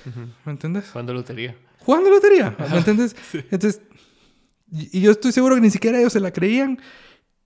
[0.46, 0.90] ¿Me entiendes?
[0.90, 1.54] Jugando lotería.
[1.80, 3.14] Jugando lotería, ¿me entiendes?
[3.52, 3.82] Entonces,
[4.72, 6.80] y yo estoy seguro que ni siquiera ellos se la creían.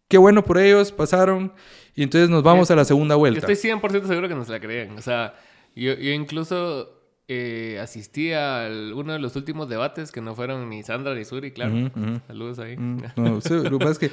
[0.10, 1.54] Qué bueno por ellos, pasaron.
[1.96, 3.52] Y entonces nos vamos a la segunda Yo vuelta.
[3.52, 4.98] estoy 100% seguro que nos la creían.
[4.98, 5.36] O sea,
[5.76, 6.90] yo, yo incluso
[7.28, 11.52] eh, asistí a uno de los últimos debates que no fueron ni Sandra ni Suri,
[11.52, 11.92] claro.
[12.28, 12.78] Saludos ahí.
[12.78, 14.12] Mm, No, sí, lo que pasa es que,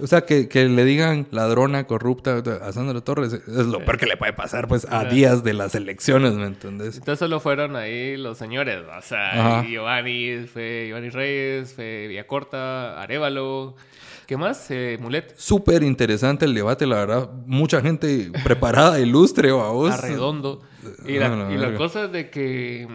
[0.00, 4.06] o sea, que, que le digan ladrona, corrupta a Sandra Torres es lo peor que
[4.06, 6.96] le puede pasar, pues, a días de las elecciones, ¿me entendés?
[6.96, 8.82] Entonces solo fueron ahí los señores.
[8.98, 9.62] O sea.
[9.64, 13.76] Giovanni, fue Giovanni Reyes, fue Villacorta, Arevalo.
[14.26, 14.70] ¿Qué más?
[14.70, 15.34] Eh, Mulet.
[15.36, 17.30] Súper interesante el debate, la verdad.
[17.46, 19.90] Mucha gente preparada, ilustre, vamos.
[19.90, 20.62] Arredondo.
[21.06, 22.88] Y la, Ah, la y la cosa es de que,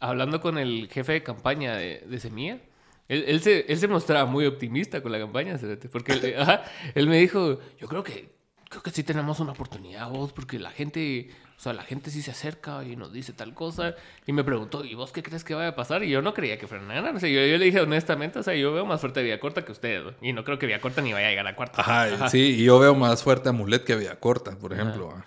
[0.00, 2.60] hablando con el jefe de campaña de, de Semilla,
[3.08, 5.58] él, él se, él se mostraba muy optimista con la campaña,
[5.92, 8.36] porque él, ajá, él me dijo, yo creo que
[8.68, 12.20] creo que sí tenemos una oportunidad vos, porque la gente, o sea, la gente sí
[12.22, 13.94] se acerca y nos dice tal cosa.
[14.26, 16.04] Y me preguntó, ¿y vos qué crees que vaya a pasar?
[16.04, 17.12] Y yo no creía que fuera nada.
[17.12, 19.64] O sea, yo, yo le dije honestamente, o sea, yo veo más fuerte a Villacorta
[19.64, 20.04] que usted.
[20.04, 20.12] ¿no?
[20.20, 21.80] Y no creo que Villacorta ni vaya a llegar a cuarta.
[21.80, 25.14] Ajá, sí, y yo veo más fuerte a Mulet que a Villacorta, por ejemplo.
[25.16, 25.24] ah.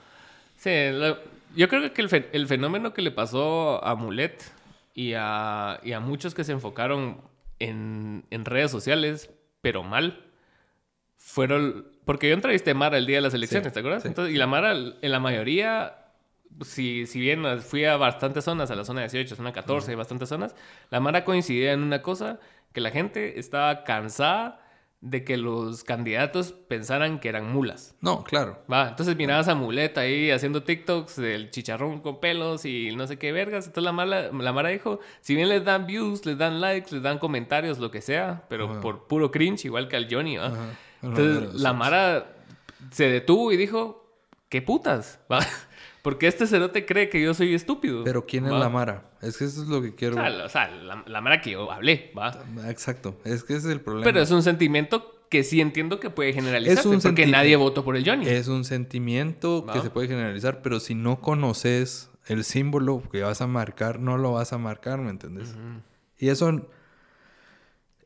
[0.58, 0.70] Sí,
[1.56, 4.44] yo creo que el, fe- el fenómeno que le pasó a Mulet
[4.94, 7.22] y a, y a muchos que se enfocaron
[7.60, 9.32] en, en redes sociales,
[9.62, 10.26] pero mal,
[11.18, 11.88] fueron...
[12.06, 14.02] Porque yo entrevisté a Mara el día de las elecciones, Sí, ¿te acuerdas?
[14.04, 14.08] sí.
[14.08, 15.99] Entonces, y la Mara, en la mayoría,
[16.64, 20.56] si, si bien fui a bastantes zonas, a la zona 18, zona 14, bastantes zonas,
[20.90, 22.40] la Mara coincidía en una cosa,
[22.74, 24.66] que la gente estaba cansada
[25.02, 27.96] de que los candidatos pensaran que eran mulas.
[28.02, 28.62] No, claro.
[28.72, 33.18] Va, entonces mirabas a Muleta ahí haciendo TikToks del chicharrón con pelos y no sé
[33.18, 33.68] qué vergas.
[33.68, 37.02] Entonces la mala, la Mara dijo, si bien les dan views, les dan likes, les
[37.02, 40.52] dan comentarios, lo que sea, pero por puro cringe, igual que al Johnny, ¿va?
[41.02, 42.36] Entonces la Mara
[42.92, 44.06] se detuvo y dijo,
[44.50, 45.22] ¿qué putas?
[45.32, 45.40] ¿Va?
[46.10, 48.04] Porque este cerote cree que yo soy estúpido.
[48.04, 49.12] Pero ¿quién es la Mara?
[49.22, 50.16] Es que eso es lo que O quiero.
[50.16, 52.32] sea, o sea, la- la Mara que yo hablé, ¿va?
[52.68, 53.18] Exacto.
[53.26, 54.06] Es que ese es el problema.
[54.06, 56.80] Pero es un sentimiento que sí entiendo que puede generalizarse.
[56.80, 58.28] Es un porque nadie votó por el Johnny.
[58.28, 63.42] Es un sentimiento que se puede generalizar, pero si no conoces el símbolo que vas
[63.42, 65.56] a marcar, no lo vas a marcar, ¿me entendés?
[66.18, 66.68] Y eso,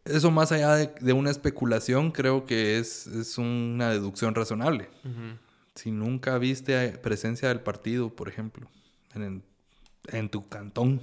[0.06, 4.90] eso más allá de, de una especulación, creo que es, es una deducción razonable.
[5.06, 5.38] Ujú.
[5.76, 8.68] Si nunca viste eh, presencia del partido, por ejemplo,
[9.16, 9.42] en, el-
[10.18, 11.02] en tu cantón.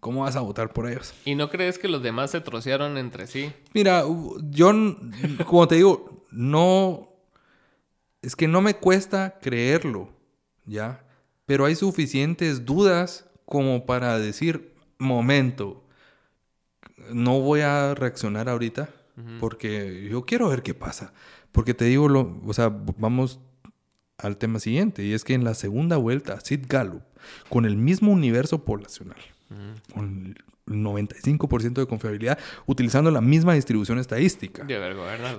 [0.00, 1.12] ¿cómo vas a votar por ellos?
[1.24, 3.52] ¿Y no crees que los demás se trocearon entre sí?
[3.74, 4.04] Mira,
[4.50, 4.72] yo,
[5.46, 7.08] como te digo, no.
[8.22, 10.10] Es que no me cuesta creerlo,
[10.66, 11.04] ¿ya?
[11.46, 15.84] Pero hay suficientes dudas como para decir, momento,
[17.12, 18.88] no voy a reaccionar ahorita
[19.38, 21.12] porque yo quiero ver qué pasa.
[21.52, 22.68] Porque te digo, lo, o sea,
[22.98, 23.40] vamos
[24.18, 27.02] al tema siguiente, y es que en la segunda vuelta, Sid Gallup,
[27.48, 29.18] con el mismo universo poblacional,
[29.94, 30.36] con
[30.66, 34.78] el 95% de confiabilidad, utilizando la misma distribución estadística, De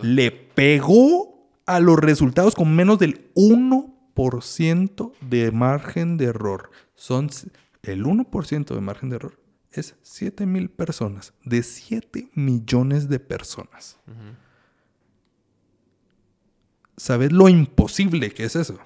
[0.01, 6.71] le pegó a los resultados con menos del 1% de margen de error.
[6.95, 7.29] Son
[7.83, 13.97] el 1% de margen de error es 7 mil personas, de 7 millones de personas.
[17.01, 18.77] ¿Sabes lo imposible que es eso?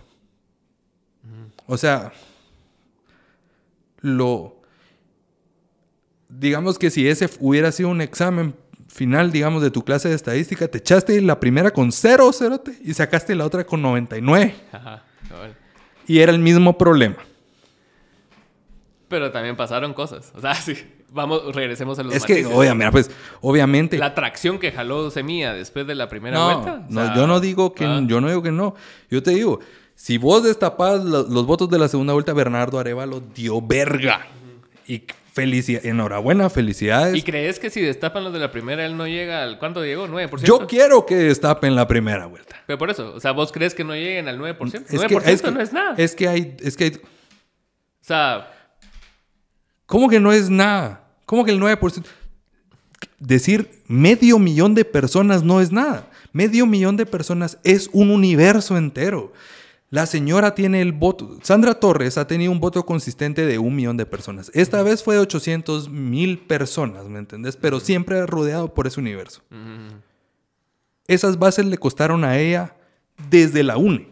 [1.68, 2.14] O sea,
[4.00, 4.62] lo...
[6.30, 8.56] Digamos que si ese hubiera sido un examen
[8.88, 12.94] final, digamos, de tu clase de estadística, te echaste la primera con 0, cerote, y
[12.94, 14.56] sacaste la otra con 99.
[14.72, 15.58] Ajá, cabal.
[16.08, 17.18] Y era el mismo problema.
[19.10, 20.32] Pero también pasaron cosas.
[20.34, 20.78] O sea, sí.
[21.16, 22.92] Vamos, regresemos a los Es que, matices.
[22.92, 23.12] pues,
[23.42, 23.98] obviamente...
[23.98, 26.74] La atracción que jaló Semilla después de la primera no, vuelta.
[26.88, 28.76] o no, yo no digo que ah, yo no digo que no.
[29.10, 29.60] Yo te digo,
[29.96, 34.28] si vos destapás lo- los votos de la segunda vuelta, Bernardo Arevalo dio verga.
[34.88, 37.16] Y felicidad, enhorabuena, felicidades.
[37.16, 39.58] ¿Y crees que si destapan los de la primera, él no llega al.
[39.58, 40.08] ¿Cuánto llegó?
[40.08, 40.44] ¿9%?
[40.44, 42.56] Yo quiero que destapen la primera vuelta.
[42.68, 44.58] Pero por eso, o sea, ¿vos crees que no lleguen al 9%?
[44.58, 45.96] 9% Es que, es que- no es nada.
[45.98, 48.52] Es que hay, es que hay- O sea,
[49.86, 51.05] ¿cómo que no es nada?
[51.26, 52.04] ¿Cómo que el 9%?
[53.20, 56.10] Decir medio millón de personas no es nada.
[56.34, 59.32] Medio millón de personas es un universo entero.
[59.90, 61.38] La señora tiene el voto.
[61.44, 64.52] Sandra Torres ha tenido un voto consistente de un millón de personas.
[64.54, 67.56] Esta vez fue de 800 mil personas, ¿me entendés?
[67.56, 69.42] Pero siempre rodeado por ese universo.
[71.08, 72.76] Esas bases le costaron a ella
[73.30, 74.08] desde la UNE,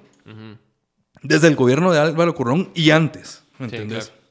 [1.23, 4.05] desde el gobierno de Álvaro Currón y antes, ¿me Sí, entendés?
[4.07, 4.22] claro.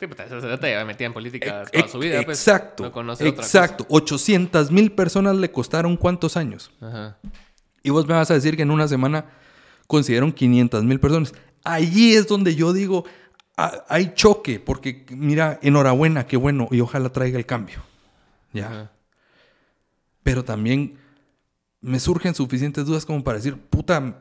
[0.00, 2.22] Sí, cerota ya metida en política toda su vida.
[2.24, 2.38] pues.
[2.38, 3.86] exacto, No conoce otra exacto.
[3.88, 6.70] 800 mil personas le costaron cuántos años.
[6.80, 6.88] cosa.
[6.88, 7.18] Ajá.
[7.82, 9.26] Y vos me vas a decir que en una semana
[9.86, 11.32] consiguieron 500 mil personas.
[11.64, 13.04] Allí es donde yo digo,
[13.56, 17.82] "Ah, hay choque, porque mira, enhorabuena, qué bueno, y ojalá traiga el cambio.
[18.52, 18.66] Ya.
[18.66, 18.90] Ajá.
[20.22, 20.98] Pero también
[21.80, 24.18] me surgen suficientes dudas como para decir, puta,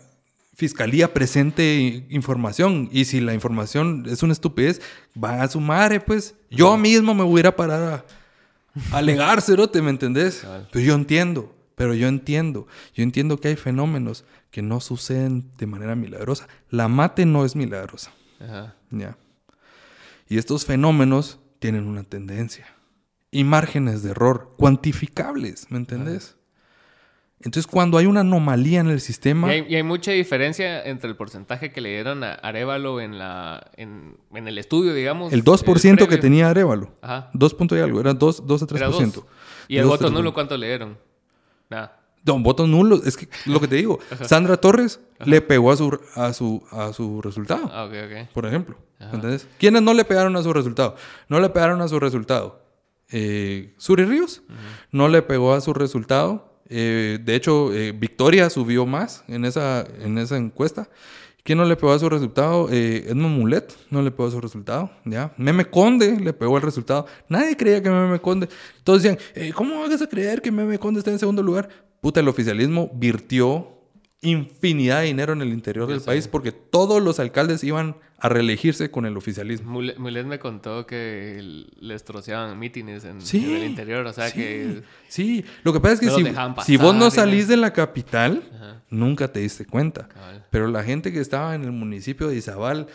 [0.60, 2.90] fiscalía presente información.
[2.92, 4.82] Y si la información es una estupidez,
[5.22, 6.36] va a su madre, pues.
[6.52, 8.06] Yo mismo me voy a ir a parar a,
[8.94, 10.40] a alegar, cerote, ¿me entendés?
[10.42, 10.68] Cabal.
[10.70, 12.68] Pero yo entiendo, pero yo entiendo.
[12.94, 16.50] Yo entiendo que hay fenómenos que no suceden de manera milagrosa.
[16.70, 18.12] La mate no es milagrosa,
[18.42, 18.76] Ajá.
[18.92, 19.18] ¿ya?
[20.28, 22.68] Y estos fenómenos tienen una tendencia.
[23.32, 26.36] Y márgenes de error cuantificables, ¿me entendés?
[27.42, 31.10] Entonces, cuando hay una anomalía en el sistema, Y hay, y hay mucha diferencia entre
[31.10, 35.32] el porcentaje que le dieron a Arevalo en, la, en, en el estudio, digamos.
[35.32, 35.64] el 2%
[36.00, 36.20] que previo.
[36.20, 37.30] tenía Arevalo, Ajá.
[37.34, 38.78] 2 punto y algo, era 2, 2 a 3%.
[38.78, 39.28] Era.
[39.70, 40.34] Y el voto nulo.
[40.34, 40.98] ¿cuánto le dieron?
[41.70, 41.96] Nada.
[42.26, 43.08] No, votos nulos.
[43.08, 46.92] Es que lo que te digo, Sandra Torres le pegó a su, a su, a
[46.92, 48.34] su resultado, Ah, ok, ok.
[48.34, 48.78] por ejemplo.
[49.00, 49.48] ¿Entendés?
[49.58, 50.96] ¿Quiénes no le pegaron a su resultado?
[51.30, 52.62] No le pegaron a su resultado.
[53.12, 54.42] Eh, Suri Ríos
[54.92, 56.49] no le pegó a su resultado.
[56.70, 60.90] Eh, de hecho, eh, Victoria subió más en esa, en esa encuesta.
[61.44, 62.68] ¿Quién no le pegó a su resultado?
[62.70, 64.92] Eh, Edmond Mulet no le pegó a su resultado.
[65.06, 65.34] ¿ya?
[65.38, 67.08] Meme Conde le pegó el resultado.
[67.28, 68.48] Nadie creía que Meme Conde.
[68.84, 71.70] Todos decían, eh, ¿cómo hagas a creer que Meme Conde está en segundo lugar?
[72.02, 73.79] Puta, el oficialismo virtió
[74.22, 78.92] infinidad de dinero en el interior del país porque todos los alcaldes iban a reelegirse
[78.92, 79.72] con el oficialismo.
[79.72, 83.46] Mule- Mulet me contó que les troceaban mítines en, Sí.
[83.46, 84.84] en el interior, o sea sí, que...
[85.08, 86.16] Sí, lo que pasa es que No
[86.64, 88.82] si, vos no salís de la capital, Ajá.
[88.90, 90.10] nunca te diste cuenta.
[90.10, 90.46] Cabal.
[90.50, 92.88] Pero la gente que estaba en el municipio de Izabal,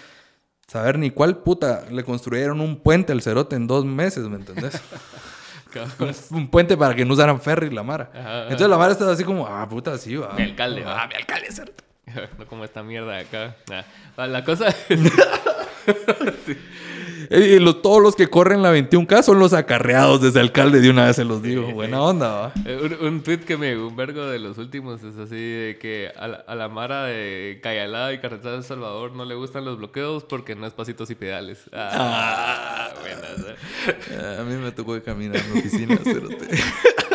[0.67, 4.75] saber ni cuál puta, le construyeron un puente al cerote en dos meses, ¿me entendés?
[6.31, 8.11] Un puente para que no usaran ferry la Mara.
[8.13, 8.43] Ajá, ajá.
[8.45, 10.33] Entonces la Mara estaba así como, ah, puta, sí, va.
[10.35, 11.03] Mi alcalde, va.
[11.03, 11.49] Ah, mi alcalde,
[12.39, 13.57] no como esta mierda de acá.
[13.69, 13.83] Nah.
[14.19, 14.77] Va, La cosa es...
[17.31, 20.81] Eh, Y los- todos los que corren la 21K son los acarreados de ese alcalde,
[20.81, 21.71] de una vez se los digo.
[21.73, 22.53] Buena onda, va.
[22.67, 26.11] Eh, Un, un tweet que me un vergo de los últimos es así de que
[26.17, 29.65] a la, a la Mara de Cayalá y Carretera de El Salvador no le gustan
[29.65, 31.65] los bloqueos porque no es pasitos y pedales.
[31.73, 33.57] Ah, buenas,
[34.11, 34.37] eh.
[34.41, 35.99] A mí me tocó de caminar en la oficina.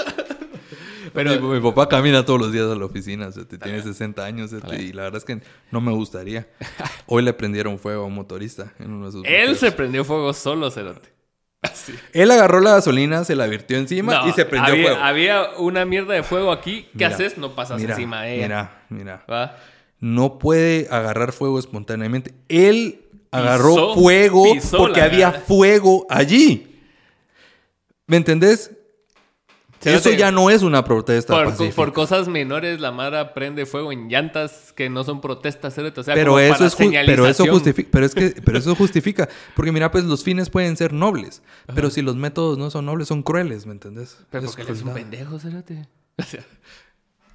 [1.13, 3.57] Pero- mi, mi papá camina todos los días a la oficina, cerote.
[3.57, 5.41] tiene 60 años cerote, y la verdad es que
[5.71, 6.47] no me gustaría.
[7.07, 10.33] Hoy le prendieron fuego a un motorista en uno de sus Él se prendió fuego
[10.33, 11.09] solo, Cerote.
[11.61, 11.93] Así.
[12.13, 15.03] Él agarró la gasolina, se la virtió encima No, y se prendió había, fuego.
[15.03, 16.83] Había una mierda de fuego aquí.
[16.83, 17.37] ¿Qué Mira, haces?
[17.37, 18.43] No pasas mira, encima de ella.
[18.47, 19.25] Mira, mira.
[19.29, 19.57] ¿Va?
[19.99, 22.33] No puede agarrar fuego espontáneamente.
[22.47, 26.79] Él agarró Pisó- fuego pisó porque había fuego allí.
[28.07, 28.71] ¿Me entendés?
[29.83, 31.75] Eso ya no es una protesta Por, pacífica.
[31.75, 35.77] por cosas menores, la Mara prende fuego en llantas que no son protestas.
[35.77, 36.75] O sea, pero como eso para es
[37.05, 40.75] pero eso justifica pero es que pero eso justifica porque mira pues los fines pueden
[40.77, 41.41] ser nobles
[41.73, 44.17] pero si los métodos no son nobles son crueles ¿me entendés?
[44.29, 45.87] Pero Es porque él es un pendejo, Cerote.
[46.17, 46.43] O sea,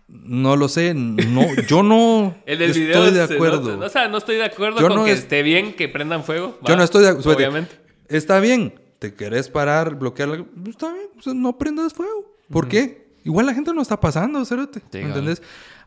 [0.08, 4.08] no lo sé no yo no el del estoy video de se acuerdo o sea,
[4.08, 6.58] no estoy de acuerdo Yo con no que es- esté bien que prendan fuego.
[6.66, 7.74] yo no estoy de acuerdo Obviamente.
[8.08, 12.68] está bien te querés parar bloquear la- está bien o sea, no prendas fuego ¿por
[12.68, 13.04] qué?
[13.24, 15.42] igual la gente no está pasando cerote Sí, ¿me entendés?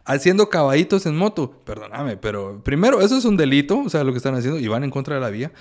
[0.05, 4.17] haciendo caballitos en moto perdóname pero primero eso es un delito o sea lo que
[4.17, 5.51] están haciendo y van en contra de la vía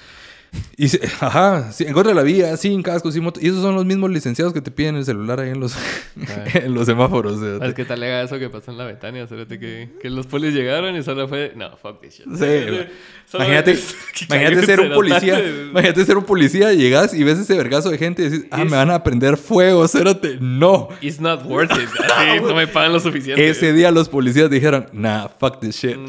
[0.77, 3.41] Y se- ajá, sí, en contra de la vía, sin casco, sin moto.
[3.43, 5.75] Y esos son los mismos licenciados que te piden el celular ahí en los,
[6.55, 7.35] en los semáforos.
[7.35, 9.27] o sea, ¿Sabes qué tal lega eso que pasó en la Betania?
[9.27, 11.53] Cerote, que, que los polis llegaron y solo fue...
[11.57, 12.27] No, fuck this shit.
[12.37, 12.87] Sí,
[13.37, 13.75] imagínate,
[14.15, 15.43] que imagínate ser un policía.
[15.71, 18.71] Imagínate ser un policía, llegas y ves ese vergazo de gente y decís, ah, Es-
[18.71, 20.37] me van a prender fuego, cérate.
[20.41, 20.89] No.
[21.01, 21.89] It's not worth it.
[22.17, 23.49] Así no me pagan lo suficiente.
[23.49, 25.97] Ese día los policías dijeron, nah, fuck this shit.
[25.97, 26.07] No,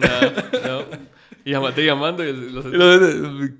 [0.67, 1.16] no.
[1.47, 2.65] Y llamate llamando y los...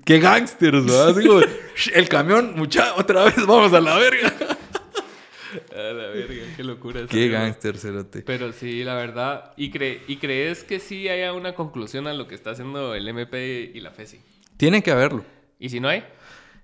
[0.04, 1.08] Qué gangsters, ¿verdad?
[1.08, 1.40] Así como,
[1.74, 4.30] "Sh, el camión, mucha, otra vez vamos a la verga.
[5.74, 7.00] A la verga, qué locura.
[7.00, 8.20] esa Qué gangster, cerote.
[8.20, 9.52] Pero sí, la verdad.
[9.56, 13.08] ¿Y, cre- ¿Y crees que sí haya una conclusión a lo que está haciendo el
[13.08, 14.20] MP y la FESI?
[14.58, 15.24] Tiene que haberlo.
[15.58, 16.04] ¿Y si no hay?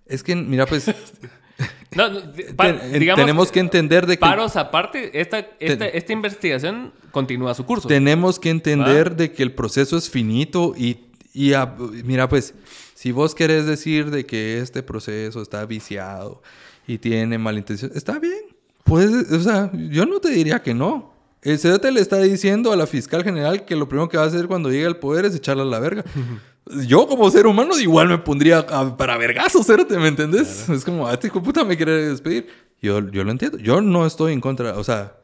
[0.04, 0.92] Es que, mira, pues,
[1.96, 4.20] No, digamos, tenemos que entender de que...
[4.20, 7.88] Paros aparte, esta, esta, esta investigación continúa su curso.
[7.88, 10.98] Tenemos que entender de que el proceso es finito y,
[11.34, 11.74] y a-
[12.04, 12.54] mira, pues,
[12.94, 16.40] si vos querés decir de que este proceso está viciado
[16.86, 18.40] y tiene malintención, está bien.
[18.84, 21.12] Puedes, o sea, yo no te diría que no.
[21.42, 24.26] El CDT le está diciendo a la fiscal general que lo primero que va a
[24.28, 26.02] hacer cuando llegue al poder es echarla a la verga.
[26.88, 30.66] Yo como ser humano igual me pondría a- para vergazos, Cérate, ¿me entendés?
[30.70, 32.46] Es como, a este hijo de puta me quiere despedir.
[32.80, 33.58] Yo, yo lo entiendo.
[33.58, 35.14] Yo no estoy en contra, o sea,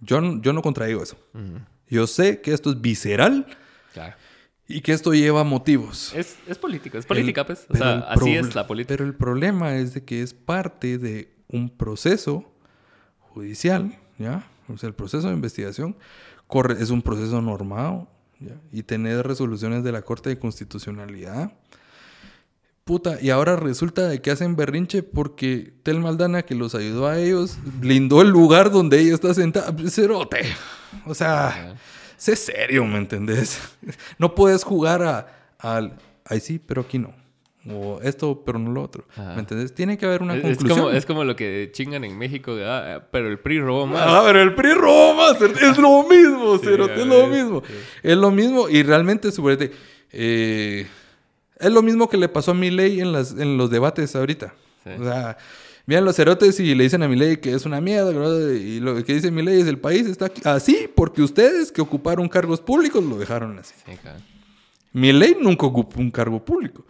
[0.00, 1.16] yo, no- yo no contradigo eso.
[1.88, 3.46] Yo sé que esto es visceral
[3.92, 4.14] Claro.
[4.66, 6.12] Y que esto lleva motivos.
[6.14, 7.66] Es, es política, es política, El- pues.
[7.68, 8.94] O sea, así es la política.
[8.94, 12.50] Pero el problema es de que es parte de un proceso
[13.18, 14.46] judicial, ¿ya?
[14.68, 15.96] O sea, el proceso de investigación
[16.46, 18.08] corre, es un proceso normado,
[18.40, 18.54] ¿ya?
[18.72, 21.52] Y tener resoluciones de la Corte de Constitucionalidad.
[22.84, 27.18] Puta, y ahora resulta de que hacen berrinche porque Tel Maldana, que los ayudó a
[27.18, 29.74] ellos, blindó el lugar donde ella está sentada.
[29.88, 30.42] Cerote.
[31.06, 31.76] O sea,
[32.16, 33.60] sé serio, ¿me entendés?
[34.18, 37.14] No puedes jugar a, al, ay sí, pero aquí no.
[37.66, 39.06] O esto, pero no lo otro.
[39.12, 39.32] Ajá.
[39.34, 39.74] ¿Me entendés?
[39.74, 40.78] Tiene que haber una Es, es conclusión.
[40.78, 43.08] como, es como lo que chingan en México, ¿verdad?
[43.10, 44.02] pero el PRI robó más.
[44.04, 45.40] Ah, pero el PRI robó más.
[45.40, 47.62] Es lo mismo, Cerote, es lo mismo.
[47.66, 47.72] sí.
[48.02, 48.68] Es lo mismo.
[48.68, 49.72] Y realmente, subrete,
[50.12, 50.86] eh,
[51.58, 54.52] es lo mismo que le pasó a Milei en, las, en los debates ahorita.
[54.84, 54.90] Sí.
[55.00, 55.38] O sea,
[55.86, 58.10] Vean los cerotes y le dicen a mi ley que es una mierda,
[58.54, 62.26] y lo que dice mi ley es el país está así porque ustedes que ocuparon
[62.28, 63.74] cargos públicos lo dejaron así.
[63.84, 63.92] Sí,
[64.92, 66.86] Mi ley nunca ocupó un cargo público.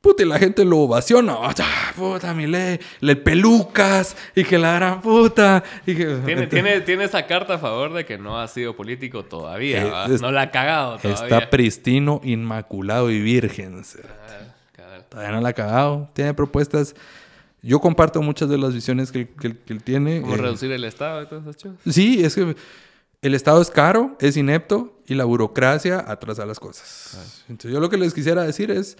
[0.00, 1.36] Puta, y la gente lo ovaciona.
[1.42, 2.80] Ah, puta, mi ley.
[3.00, 4.16] Le pelucas.
[4.34, 5.62] Y que la gran puta.
[5.84, 6.06] Y que...
[6.24, 10.06] tiene, tiene, tiene, esa carta a favor de que no ha sido político todavía.
[10.06, 11.22] Eh, no la ha cagado todavía.
[11.22, 13.82] Está pristino, inmaculado y virgen.
[14.78, 16.08] Ah, todavía no la ha cagado.
[16.14, 16.94] Tiene propuestas.
[17.62, 20.22] Yo comparto muchas de las visiones que, que, él tiene.
[20.22, 21.74] ¿Cómo eh, reducir el Estado y todo eso?
[21.86, 22.56] Sí, es que
[23.22, 27.44] el Estado es caro, es inepto y la burocracia atrasa las cosas.
[27.48, 28.96] Entonces, yo lo que les quisiera decir es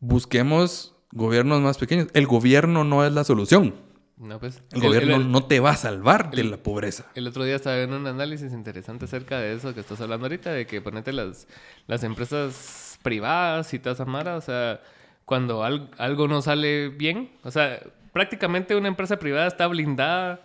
[0.00, 2.08] busquemos gobiernos más pequeños.
[2.14, 3.74] El gobierno no es la solución.
[4.16, 4.62] No, pues.
[4.72, 7.06] El, gobierno no te va a salvar de la pobreza.
[7.14, 10.50] El otro día estaba viendo un análisis interesante acerca de eso que estás hablando ahorita,
[10.50, 11.46] de que ponete las,
[11.86, 14.80] las empresas privadas y toda mara, o sea,
[15.28, 17.80] cuando algo no sale bien, o sea,
[18.14, 20.40] prácticamente una empresa privada está blindada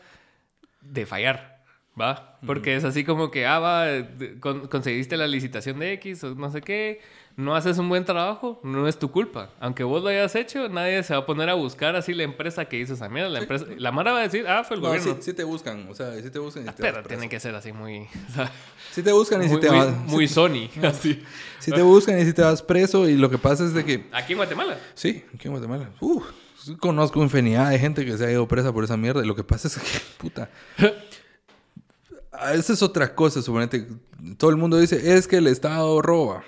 [0.81, 1.61] de fallar,
[1.99, 2.37] ¿va?
[2.45, 3.85] Porque es así como que, ah, va,
[4.69, 6.99] conseguiste la licitación de X o no sé qué,
[7.35, 9.49] no haces un buen trabajo, no es tu culpa.
[9.59, 12.65] Aunque vos lo hayas hecho, nadie se va a poner a buscar así la empresa
[12.65, 13.29] que hizo esa mierda.
[13.29, 15.15] La, empresa, la Mara va a decir, ah, fue el gobierno.
[15.15, 16.65] Sí, sí, te buscan, o sea, sí te buscan.
[16.65, 18.07] Y pero tiene que ser así muy.
[18.91, 19.97] sí te buscan y si te muy, vas.
[20.05, 21.23] Muy Sony, así.
[21.59, 24.05] Si te buscan y si te vas preso, y lo que pasa es de que.
[24.11, 24.77] ¿Aquí en Guatemala?
[24.93, 25.89] Sí, aquí en Guatemala.
[26.01, 26.21] Uh,
[26.79, 29.43] conozco infinidad de gente que se ha ido presa por esa mierda, y lo que
[29.43, 30.49] pasa es que, puta.
[32.53, 33.87] Esa es otra cosa, suponete.
[34.37, 36.43] Todo el mundo dice, es que el Estado roba.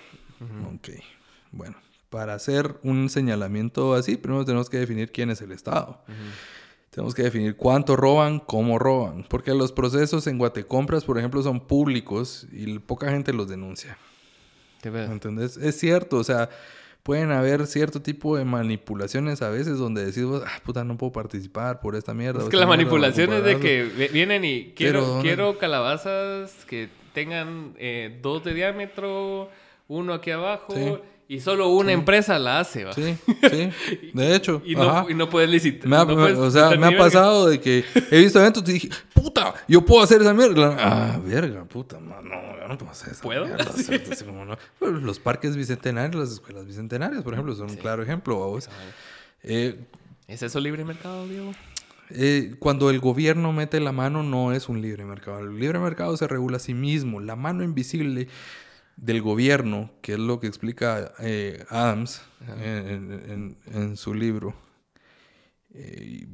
[0.73, 0.89] Ok.
[1.51, 1.75] Bueno,
[2.09, 6.01] para hacer un señalamiento así, primero tenemos que definir quién es el Estado.
[6.89, 9.25] Tenemos que definir cuánto roban, cómo roban.
[9.29, 13.97] Porque los procesos en Guatecompras, por ejemplo, son públicos y poca gente los denuncia.
[14.83, 15.57] ¿Entendés?
[15.57, 16.49] Es cierto, o sea,
[17.05, 21.79] pueden haber cierto tipo de manipulaciones a veces donde decís, ah, puta, no puedo participar
[21.79, 22.43] por esta mierda.
[22.43, 28.19] Es que la manipulación es de que vienen y quiero, quiero calabazas que tengan eh,
[28.21, 29.49] dos de diámetro,
[29.87, 30.73] uno aquí abajo.
[31.27, 32.93] Y solo una empresa la hace, ¿va?
[32.93, 33.71] Sí, sí.
[34.13, 34.61] De hecho.
[34.63, 35.91] y, no, y, no, puedes licitar.
[35.91, 40.03] o sea, me ha pasado de que he visto eventos y dije, puta, yo puedo
[40.03, 40.77] hacer esa mierda.
[40.79, 43.45] Ah, verga, puta, no, yo no puedo hacer esa ¿Puedo?
[43.45, 43.65] mierda.
[44.79, 48.69] Los parques bicentenarios, las escuelas bicentenarias, por ejemplo, son un claro ejemplo, vos.
[49.41, 49.79] Eh,
[50.27, 51.51] ¿Es eso libre mercado, Diego?
[52.11, 55.39] Eh, cuando el gobierno mete la mano no es un libre mercado.
[55.39, 57.19] El libre mercado se regula a sí mismo.
[57.19, 58.27] La mano invisible
[58.97, 64.53] del gobierno, que es lo que explica eh, Adams en, su libro.
[65.73, 66.25] Eh,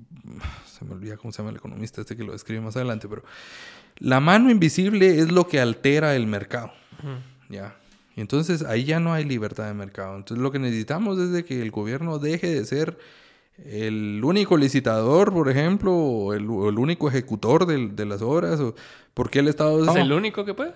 [0.66, 3.24] se me olvida cómo se llama el economista este que lo escribe más adelante, pero
[3.98, 6.72] la mano invisible es lo que altera el mercado.
[7.50, 7.76] Ya.
[8.16, 10.18] Y entonces ahí ya no hay libertad de mercado.
[10.18, 12.98] Entonces lo que necesitamos es de que el gobierno deje de ser
[13.66, 18.60] el único licitador, por ejemplo, o el, único ejecutor de, las obras.
[18.60, 18.76] O,
[19.14, 20.74] porque el Estado es el único que puede?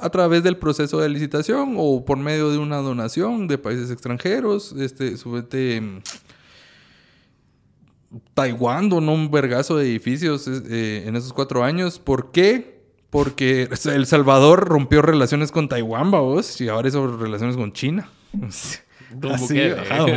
[0.00, 4.72] A través del proceso de licitación o por medio de una donación de países extranjeros.
[4.78, 6.00] Este, subete, mm,
[8.34, 11.98] Taiwán donó un vergazo de edificios eh, en esos cuatro años.
[11.98, 12.80] ¿Por qué?
[13.10, 18.08] Porque El Salvador rompió relaciones con Taiwán, vamos, y ahora hizo relaciones con China.
[19.10, 19.36] Don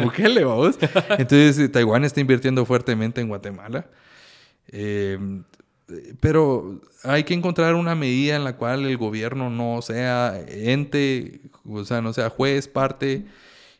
[0.03, 0.41] Bukele.
[1.17, 3.87] Entonces, eh, Taiwán está invirtiendo fuertemente en Guatemala.
[4.67, 5.17] Eh,
[6.20, 11.84] pero hay que encontrar una medida en la cual el gobierno no sea ente, o
[11.84, 13.26] sea, no sea juez, parte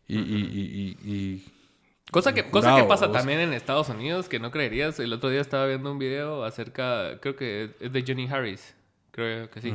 [0.08, 1.44] y...
[2.12, 5.00] cosa que, cosa que pasa también en Estados Unidos, que no creerías.
[5.00, 8.76] El otro día estaba viendo un video acerca, creo que es de Jenny Harris,
[9.12, 9.74] creo que sí,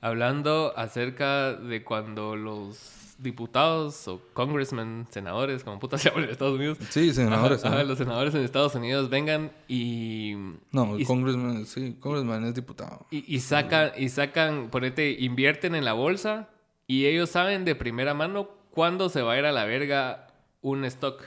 [0.00, 2.93] hablando acerca de cuando los
[3.24, 6.78] diputados o congressmen, senadores, como puta se en Estados Unidos.
[6.90, 7.64] Sí, senadores.
[7.64, 10.34] los senadores en Estados Unidos vengan y...
[10.70, 13.04] No, el congressman, sí, congressman es diputado.
[13.10, 16.50] Y, sacan, y sacan, ponete, invierten en la bolsa
[16.86, 20.28] y ellos saben de primera mano cuándo se va a ir a la verga
[20.60, 21.24] un stock.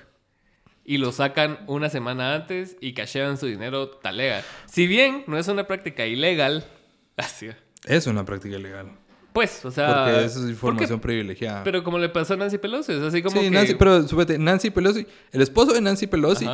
[0.86, 4.42] Y lo sacan una semana antes y cachean su dinero talega.
[4.68, 6.64] Si bien no es una práctica ilegal,
[7.18, 7.50] así.
[7.86, 8.92] Es una práctica ilegal.
[9.38, 9.94] Pues, o sea.
[9.94, 11.64] Porque eso es información privilegiada.
[11.64, 13.40] Pero como le pasó a Nancy Pelosi, es así como.
[13.40, 16.48] Sí, Nancy, pero súbete, Nancy Pelosi, el esposo de Nancy Pelosi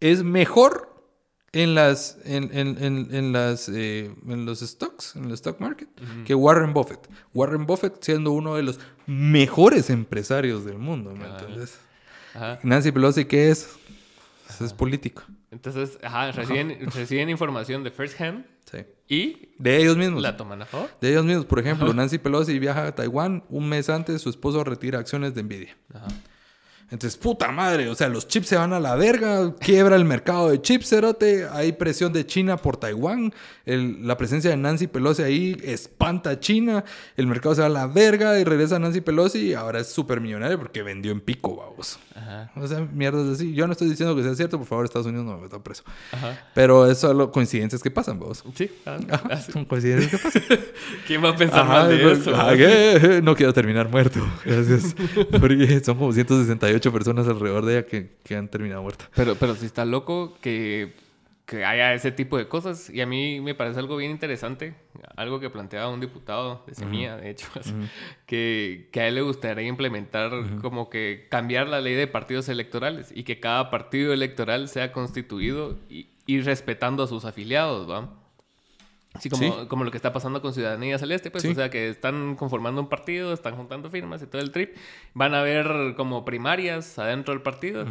[0.00, 1.02] es mejor
[1.52, 5.88] en las en, en, en, las eh, en los stocks, en el stock market,
[6.26, 7.08] que Warren Buffett.
[7.32, 11.78] Warren Buffett siendo uno de los mejores empresarios del mundo, ¿me entiendes?
[12.62, 13.66] Nancy Pelosi, ¿qué es?
[14.60, 15.22] Es político.
[15.50, 18.78] Entonces, ajá, reciben, reciben información de first hand Sí.
[19.08, 19.48] ¿Y?
[19.58, 20.22] De ellos mismos.
[20.22, 20.88] ¿La toman a favor?
[21.00, 21.46] De ellos mismos.
[21.46, 23.42] Por ejemplo, Nancy Pelosi viaja a Taiwán.
[23.48, 25.76] Un mes antes, su esposo retira acciones de Nvidia.
[26.90, 30.50] Entonces, puta madre, o sea, los chips se van a la verga, quiebra el mercado
[30.50, 33.32] de chips, cerote, hay presión de China por Taiwán,
[33.72, 36.84] el- la presencia de Nancy Pelosi ahí espanta a China,
[37.16, 40.20] el mercado se va a la verga y regresa Nancy Pelosi y ahora es súper
[40.20, 41.98] millonario porque vendió en pico, vamos.
[42.14, 42.50] Ajá.
[42.56, 43.54] O sea, mierdas así.
[43.54, 45.82] Yo no estoy diciendo que sea cierto, por favor, Estados Unidos no me meta preso.
[46.12, 46.38] Ajá.
[46.54, 48.20] Pero es solo coincidencias que pasan.
[48.54, 48.70] Sí.
[48.86, 49.52] ah, Ajá, ah, sí.
[49.52, 50.42] son coincidencias que pasan.
[51.06, 52.32] ¿Quién va a pensar mal de pues, eso?
[52.34, 53.20] ah, ¿qué?
[53.22, 54.20] No quiero terminar muerto.
[54.44, 54.94] Gracias.
[55.40, 59.08] Porque son como 168 personas alrededor de ella que, que han terminado muertas.
[59.14, 60.94] Pero, pero sí está loco que,
[61.50, 62.88] que haya ese tipo de cosas.
[62.90, 64.72] Y a mí me parece algo bien interesante.
[65.16, 67.48] Algo que planteaba un diputado de Semilla, de hecho.
[68.26, 70.30] que, que a él le gustaría implementar
[70.62, 73.10] como que cambiar la ley de partidos electorales.
[73.12, 78.10] Y que cada partido electoral sea constituido y, y respetando a sus afiliados, ¿va?
[79.12, 79.66] Así como, Sí.
[79.66, 81.48] como lo que está pasando con Ciudadanía Celeste, pues, Sí.
[81.48, 84.76] o sea, que están conformando un partido, están juntando firmas y todo el trip.
[85.14, 87.86] Van a haber como primarias adentro del partido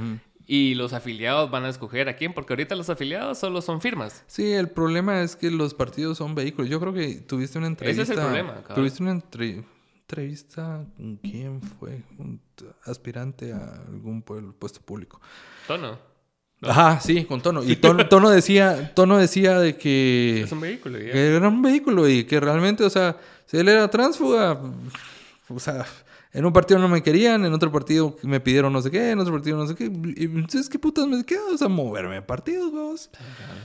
[0.51, 4.23] y los afiliados van a escoger a quién, porque ahorita los afiliados solo son firmas.
[4.25, 6.71] Sí, el problema es que los partidos son vehículos.
[6.71, 8.23] Yo creo que tuviste una Ese es el entrevista.
[8.25, 8.75] problema, cabrón.
[8.75, 9.63] Tuviste una entre-
[10.01, 12.41] entrevista con quién fue, un
[12.85, 15.21] aspirante a algún pu- puesto público.
[15.67, 15.99] Tono.
[16.63, 17.63] Ajá, sí, con Tono.
[17.63, 20.97] Y Tono, Tono decía, Tono decía de que, Es un vehículo.
[20.97, 21.11] ya.
[21.11, 24.59] que era un vehículo y que realmente, o sea, si él era tránsfuga,
[25.47, 25.85] o sea,
[26.31, 29.19] en un partido no me querían, en otro partido me pidieron no sé qué, en
[29.19, 29.85] otro partido no sé qué.
[30.15, 31.41] Y entonces, ¿qué putas me queda?
[31.53, 33.09] O sea, moverme de partidos, vamos.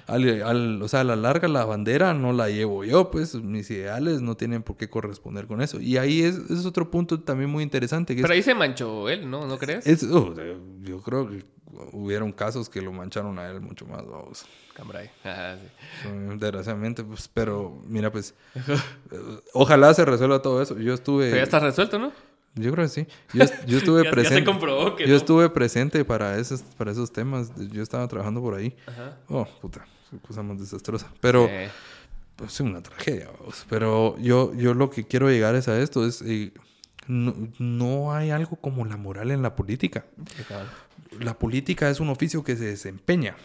[0.06, 3.70] Al, al- o sea, a la larga la bandera no la llevo yo, pues mis
[3.70, 5.78] ideales no tienen por qué corresponder con eso.
[5.80, 8.14] Y ahí es, es otro punto también muy interesante.
[8.14, 9.46] Que es- Pero ahí se manchó él, ¿no?
[9.46, 9.86] ¿No crees?
[9.86, 10.34] es, oh,
[10.82, 11.44] yo creo que
[11.92, 14.46] hubieron casos que lo mancharon a él mucho más, vamos.
[14.74, 15.10] Cambrai.
[15.24, 16.08] Ajá, sí.
[16.08, 20.78] Eh, Desgraciadamente, pues, pero mira, pues, eh, ojalá se resuelva todo eso.
[20.78, 22.12] Yo estuve, Pero ya está resuelto, ¿no?
[22.54, 23.06] Yo creo que sí.
[23.32, 24.44] Yo, yo estuve Ya- ya se presente.
[24.44, 25.16] comprobó que yo no.
[25.16, 27.50] estuve presente para esos, para esos temas.
[27.70, 28.74] Yo estaba trabajando por ahí.
[28.86, 29.16] Ajá.
[29.28, 29.86] Oh, puta,
[30.26, 31.10] cosa más desastrosa.
[31.20, 31.70] Pero, Eh,
[32.36, 33.64] pues, es una tragedia, vamos.
[33.68, 36.52] Pero yo, yo lo que quiero llegar es a esto, es, eh,
[37.06, 40.04] no, no hay algo como la moral en la política.
[41.20, 43.36] la política es un oficio que se desempeña.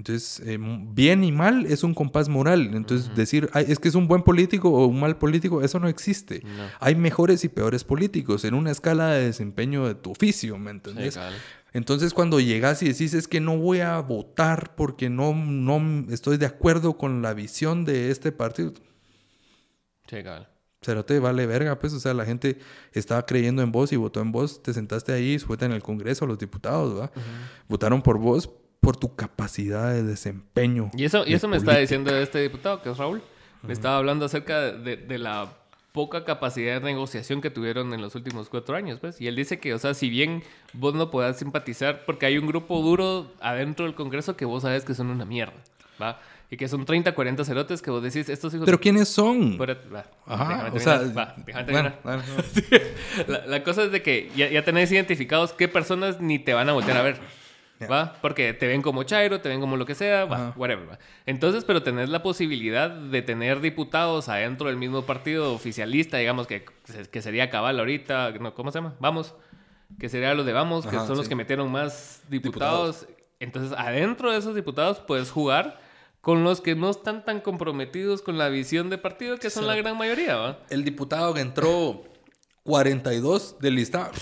[0.00, 2.70] Entonces, eh, bien y mal es un compás moral.
[2.72, 5.88] Entonces, decir, "Ay, es que es un buen político o un mal político, eso no
[5.88, 6.40] existe.
[6.42, 6.64] No.
[6.80, 11.18] Hay mejores y peores políticos en una escala de desempeño de tu oficio, ¿me entendés?
[11.74, 16.38] Entonces, cuando llegas y decís, es que no voy a votar porque no, no estoy
[16.38, 18.72] de acuerdo con la visión de este partido,
[20.80, 22.58] Sí, pero te vale verga, pues, o sea, la gente
[22.94, 26.26] estaba creyendo en vos y votó en vos, te sentaste ahí, suelta en el Congreso,
[26.26, 27.12] los diputados, ¿va?
[27.68, 28.50] Votaron por vos
[28.80, 30.90] por tu capacidad de desempeño.
[30.96, 31.80] Y eso, y eso me está política.
[31.80, 33.22] diciendo este diputado, que es Raúl.
[33.62, 35.52] Me estaba hablando acerca de, de la
[35.92, 39.20] poca capacidad de negociación que tuvieron en los últimos cuatro años, pues.
[39.20, 40.42] Y él dice que, o sea, si bien
[40.72, 44.84] vos no podás simpatizar, porque hay un grupo duro adentro del Congreso que vos sabes
[44.84, 45.54] que son una mierda,
[46.00, 46.20] ¿va?
[46.50, 48.64] Y que son 30, 40 cerotes que vos decís, estos hijos...
[48.64, 49.52] Pero ¿quiénes son?
[49.52, 52.22] Espérate, va, Ajá, déjame o sea, va, déjame bueno, bueno,
[53.28, 56.68] la, la cosa es de que ya, ya tenés identificados qué personas ni te van
[56.68, 57.20] a voltear a ver.
[57.86, 58.14] ¿Va?
[58.20, 60.52] Porque te ven como Chairo, te ven como lo que sea, va, Ajá.
[60.56, 60.98] whatever, va.
[61.26, 66.64] Entonces, pero tenés la posibilidad de tener diputados adentro del mismo partido oficialista, digamos, que,
[67.10, 68.94] que sería Cabal ahorita, no, ¿cómo se llama?
[69.00, 69.34] Vamos.
[69.98, 71.30] Que sería los de Vamos, que Ajá, son los sí.
[71.30, 73.06] que metieron más diputados.
[73.40, 75.80] Entonces, adentro de esos diputados puedes jugar
[76.20, 79.74] con los que no están tan comprometidos con la visión de partido, que son la
[79.74, 80.58] gran mayoría, ¿va?
[80.68, 82.04] El diputado que entró
[82.64, 84.12] 42 del listado.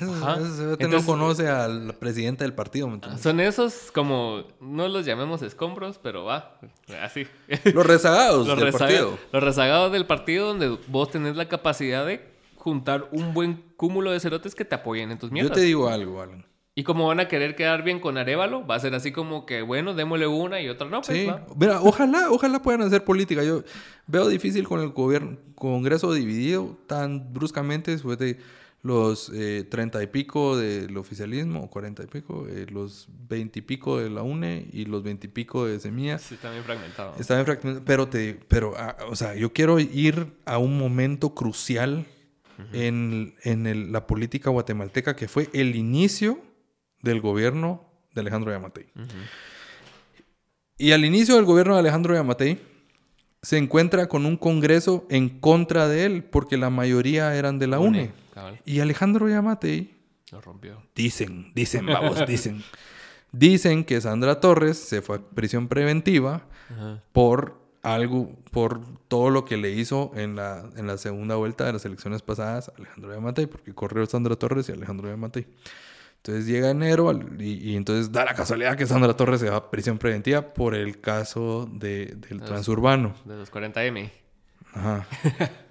[0.00, 0.36] Ajá.
[0.40, 2.88] ese cerote Entonces- no conoce al presidente del partido.
[3.20, 6.58] Son esos como, no los llamemos escombros, pero va,
[7.02, 7.26] así.
[7.74, 9.18] Los rezagados los, del rezaga- partido.
[9.32, 14.20] los rezagados del partido donde vos tenés la capacidad de juntar un buen cúmulo de
[14.20, 15.52] cerotes que te apoyen en tus Yo mierdas.
[15.52, 16.44] te digo algo, Alan.
[16.74, 19.62] Y como van a querer quedar bien con Arevalo, va a ser así como que,
[19.62, 21.44] bueno, démosle una y otra no, pues, Sí, va.
[21.56, 23.42] mira, ojalá, ojalá puedan hacer política.
[23.42, 23.64] Yo
[24.06, 28.38] veo difícil con el gobierno, Congreso dividido tan bruscamente después de
[28.82, 33.98] los eh, treinta y pico del oficialismo, cuarenta y pico, eh, los veinte y pico
[33.98, 36.18] de la UNE y los veinte y pico de Semilla.
[36.18, 37.14] Sí, también fragmentado.
[37.18, 41.34] Está bien fragmentado, pero te, pero, ah, o sea, yo quiero ir a un momento
[41.34, 42.06] crucial
[42.72, 46.40] en, en el- la política guatemalteca que fue el inicio
[47.02, 47.84] del gobierno
[48.14, 48.86] de Alejandro Yamatei.
[50.76, 52.58] Y al inicio del gobierno de Alejandro Yamatei
[53.42, 57.78] se encuentra con un congreso en contra de él porque la mayoría eran de la
[57.80, 58.10] UNE.
[58.38, 59.94] Cabal, Y Alejandro Yamatei
[60.30, 60.82] lo rompió.
[60.94, 62.62] Dicen, dicen, vamos, dicen.
[63.32, 67.02] Dicen que Sandra Torres se fue a prisión preventiva Ajá.
[67.12, 71.74] por algo, por todo lo que le hizo en la, en la segunda vuelta de
[71.74, 75.46] las elecciones pasadas a Alejandro Yamatei, porque corrió Sandra Torres y Alejandro Yamatei.
[76.16, 79.70] Entonces llega enero y, y entonces da la casualidad que Sandra Torres se va a
[79.70, 83.14] prisión preventiva por el caso de, del transurbano.
[83.24, 84.10] De los 40M.
[84.72, 85.06] Ajá.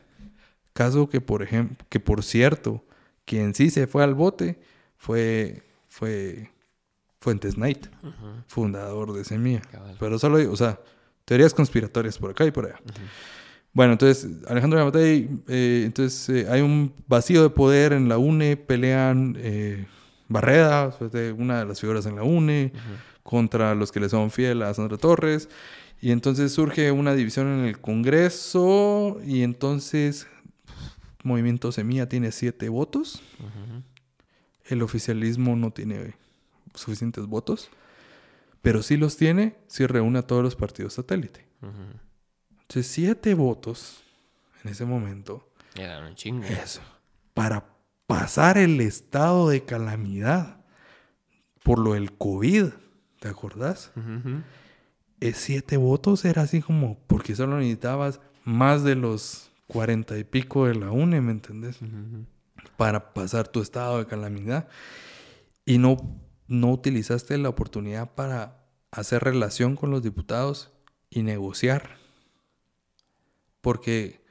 [0.78, 2.84] Caso que, por ejemplo, que por cierto,
[3.26, 4.60] quien sí se fue al bote
[4.96, 6.52] fue, fue
[7.20, 7.88] Fuentes Knight,
[8.46, 9.62] fundador de Semilla.
[9.62, 9.96] Cabal.
[10.00, 10.80] Pero solo, o sea,
[11.26, 12.80] teorías conspiratorias por acá y por allá.
[13.74, 18.56] Bueno, entonces, Alejandro Yamatei, eh, entonces eh, hay un vacío de poder en la UNE,
[18.56, 19.88] pelean eh,
[20.28, 20.96] Barreda,
[21.40, 22.72] una de las figuras en la UNE,
[23.24, 25.50] contra los que le son fiel a Sandra Torres.
[26.00, 30.28] Y entonces surge una división en el Congreso y entonces
[31.28, 33.22] Movimiento Semilla tiene siete votos.
[34.66, 36.16] El oficialismo no tiene
[36.74, 37.70] suficientes votos,
[38.62, 41.46] pero sí los tiene si reúne a todos los partidos satélite.
[42.62, 44.04] Entonces, siete votos
[44.64, 45.52] en ese momento.
[45.76, 46.44] Eran un chingo.
[46.44, 46.82] Eso.
[47.34, 47.78] Para
[48.08, 50.58] pasar el estado de calamidad
[51.64, 52.68] por lo del COVID.
[53.20, 53.92] ¿Te acordás?
[55.20, 60.66] Eh, siete votos era así como, porque solo necesitabas más de los cuarenta y pico
[60.68, 61.78] de la UNE, ¿me entendés?
[62.78, 64.68] Para pasar tu estado de calamidad.
[65.66, 65.98] Y no,
[66.48, 70.72] no utilizaste la oportunidad para hacer relación con los diputados
[71.10, 71.98] y negociar.
[73.62, 74.22] Porque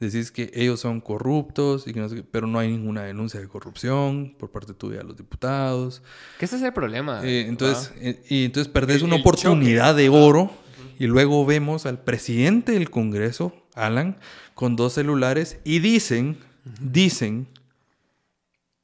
[0.00, 3.40] decís que ellos son corruptos, y que no sé qué, pero no hay ninguna denuncia
[3.40, 6.02] de corrupción por parte tuya de los diputados.
[6.38, 7.22] Que ese es el problema.
[7.24, 10.50] Eh, entonces, eh, y entonces perdés El- una el oportunidad de oro
[10.98, 14.16] y luego vemos al presidente del Congreso, Alan,
[14.54, 16.38] con dos celulares y dicen,
[16.80, 17.48] dicen,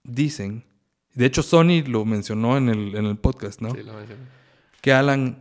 [0.02, 0.64] dicen,
[1.14, 3.70] de hecho Sony lo mencionó en el, en el podcast, ¿no?
[3.74, 4.22] Sí, lo mencioné.
[4.80, 5.38] Que Alan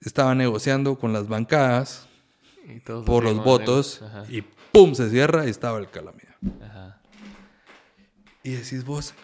[0.00, 2.06] estaba negociando con las bancadas
[2.66, 4.42] Y por los votos y
[4.72, 4.94] ¡pum!
[4.94, 6.36] se cierra y estaba el calamidad.
[6.62, 7.00] ajá.
[8.42, 9.14] Y decís vos,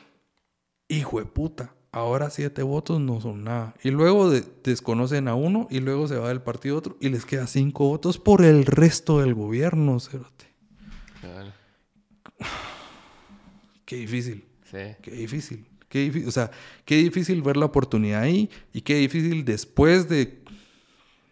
[0.89, 3.75] hijo de puta, ahora siete votos no son nada.
[3.85, 7.09] Y luego de- desconocen a uno y luego se va del partido a otro y
[7.11, 10.47] les queda cinco votos por el resto del gobierno, cerote.
[11.21, 11.55] cabal.
[13.85, 14.79] Qué difícil, Sí.
[15.03, 15.67] qué difícil.
[15.89, 16.51] Qué difícil, o sea,
[16.87, 20.41] qué difícil ver la oportunidad ahí y qué difícil después de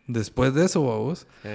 [0.07, 1.27] después de eso, vos.
[1.43, 1.49] sí.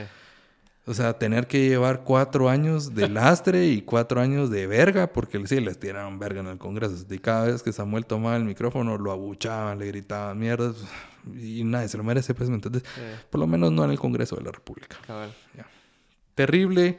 [0.88, 5.46] O sea, tener que llevar cuatro años de lastre y cuatro años de verga, porque
[5.48, 6.96] sí, les tiraron verga en el Congreso.
[7.10, 10.76] Y cada vez que Samuel tomaba el micrófono, lo abuchaban, le gritaban mierdas.
[11.36, 12.84] Y nadie se lo merece, pues, ¿me entiendes?
[12.94, 13.02] Sí,
[13.32, 14.98] Por lo menos no en el Congreso de la República.
[15.08, 15.34] cabal.
[16.36, 16.98] Terrible,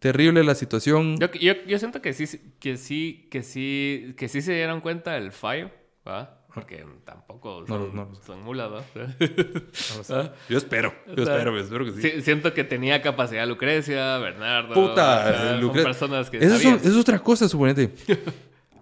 [0.00, 1.16] terrible la situación.
[1.18, 2.26] Yo, yo, yo siento que sí,
[2.58, 5.70] que sí, que sí, que sí se dieron cuenta del fallo,
[6.06, 6.43] ¿va?
[6.54, 8.84] Porque tampoco No son, no lo- son mulas, ¿va?
[10.48, 12.22] Yo espero, yo O sea, espero, espero que sí.
[12.22, 14.74] Siento que tenía capacidad Lucrecia, Bernardo.
[14.74, 16.80] Puta, o sea, son personas que Eso es, sabían.
[16.84, 17.92] es otra cosa, suponete.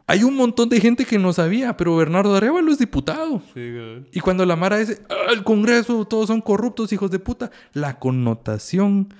[0.07, 3.41] Hay un montón de gente que no sabía, pero Bernardo Arevalo es diputado.
[3.55, 3.75] Sí.
[4.13, 7.99] Y cuando la Mara dice, "Ah, el Congreso, todos son corruptos, hijos de puta, la
[7.99, 9.15] connotación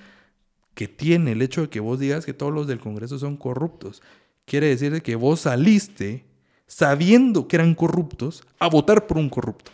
[0.75, 4.03] que tiene el hecho de que vos digas que todos los del Congreso son corruptos,
[4.45, 6.25] quiere decir de que vos saliste
[6.73, 9.71] sabiendo que eran corruptos a votar por un corrupto.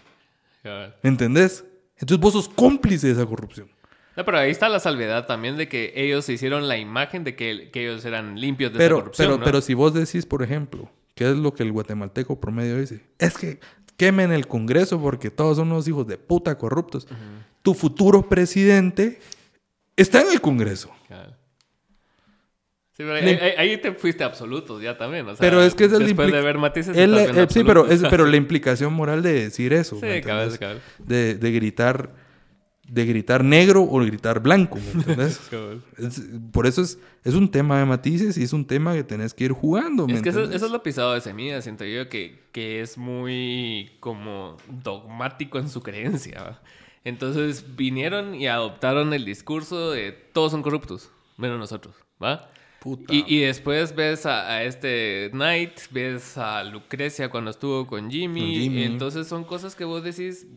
[0.62, 0.96] Cabal.
[1.02, 1.64] ¿Me entendés?
[1.98, 3.70] Entonces vos sos cómplice de esa corrupción.
[4.18, 7.38] No, pero ahí está la salvedad también de que ellos se hicieron la imagen de
[7.38, 9.46] que, que ellos eran limpios de Pero, esa corrupción, pero, ¿no?
[9.46, 13.02] pero si vos decís, por ejemplo, ¿qué es lo que el guatemalteco promedio dice?
[13.18, 13.60] Es que
[13.96, 17.08] quemen el Congreso porque todos son unos hijos de puta corruptos.
[17.62, 19.20] Tu futuro presidente
[19.96, 20.90] está en el Congreso.
[23.00, 25.74] Sí, pero ahí, Le- ahí- ahí te fuiste absolutos ya también, o sea, Pero es
[25.74, 28.36] que es el después de ver matices El- en eh, sí, pero, es, pero la
[28.44, 29.96] implicación moral de decir eso.
[30.02, 30.52] ¿me Sí, cabal.
[30.98, 32.14] De, de gritar
[32.90, 35.38] de gritar negro o gritar blanco, ¿me entendés?
[35.50, 35.82] Cabal.
[35.98, 39.34] Es- por eso es, es un tema de matices y es un tema que tenés
[39.34, 42.40] que ir jugando, ¿me Es que eso, es lo pisado de semilla, siento yo, que,
[42.52, 46.60] que es muy como dogmático en su creencia.
[47.06, 52.50] Entonces vinieron y adoptaron el discurso de todos son corruptos, menos nosotros, ¿va?
[52.80, 53.14] Puta.
[53.14, 58.56] Y, y después ves a, a este Knight, ves a Lucrecia cuando estuvo con Jimmy,
[58.56, 58.84] Jimmy.
[58.84, 60.48] entonces son cosas que vos decís,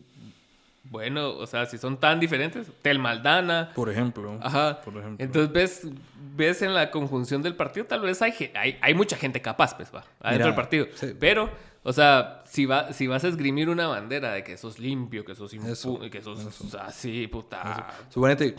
[0.85, 4.37] bueno, o sea, si son tan diferentes, Tel Maldana, Por ejemplo.
[4.41, 4.79] Ajá.
[4.81, 5.25] Por ejemplo.
[5.25, 5.87] Entonces ves,
[6.35, 9.89] ves en la conjunción del partido, tal vez hay, hay, hay mucha gente capaz, pues,
[9.93, 10.87] va, adentro Mira, del partido.
[10.95, 11.07] sí.
[11.19, 11.49] Pero,
[11.83, 15.35] o sea, si, va, si vas a esgrimir una bandera de que sos limpio, que
[15.35, 18.55] sos impu- Eso, que sos así, puta, Suponete,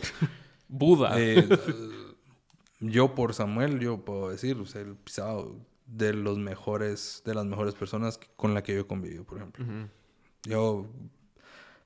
[0.67, 1.13] Buda.
[1.17, 1.47] eh,
[2.89, 5.55] yo por Samuel, yo puedo decir, o sea, el pisado
[5.85, 9.63] de los mejores, de las mejores personas con las que yo he convivido, por ejemplo.
[9.63, 9.89] Ujú.
[10.49, 10.87] Yo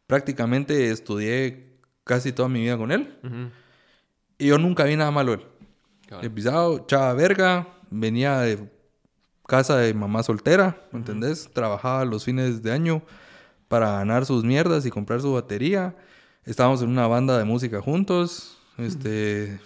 [0.08, 1.68] prácticamente estudié
[2.04, 3.52] casi toda mi vida con él Ujú.
[4.38, 5.46] y yo nunca vi nada malo él.
[6.22, 8.68] El pisado, chava verga, venía de
[9.46, 11.50] casa de mamá soltera, ¿me entendés?
[11.54, 13.04] Trabajaba los fines de año
[13.68, 15.96] para ganar sus mierdas y comprar su batería.
[16.46, 18.58] Estábamos en una banda de música juntos.
[18.78, 19.60] Este.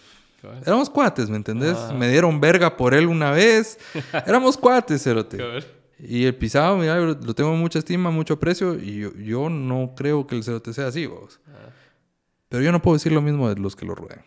[0.65, 1.77] Éramos cuates, ¿me entendés?
[1.77, 1.93] Ah.
[1.93, 3.79] Me dieron verga por él una vez.
[4.25, 5.37] Éramos cuates, cerote.
[5.99, 8.75] Y el pisado, mira, lo tengo mucha estima, mucho aprecio.
[8.75, 11.39] Y yo, yo no creo que el cerote sea así, vos.
[11.47, 11.69] Ah.
[12.49, 14.23] Pero yo no puedo decir lo mismo de los que lo rodean.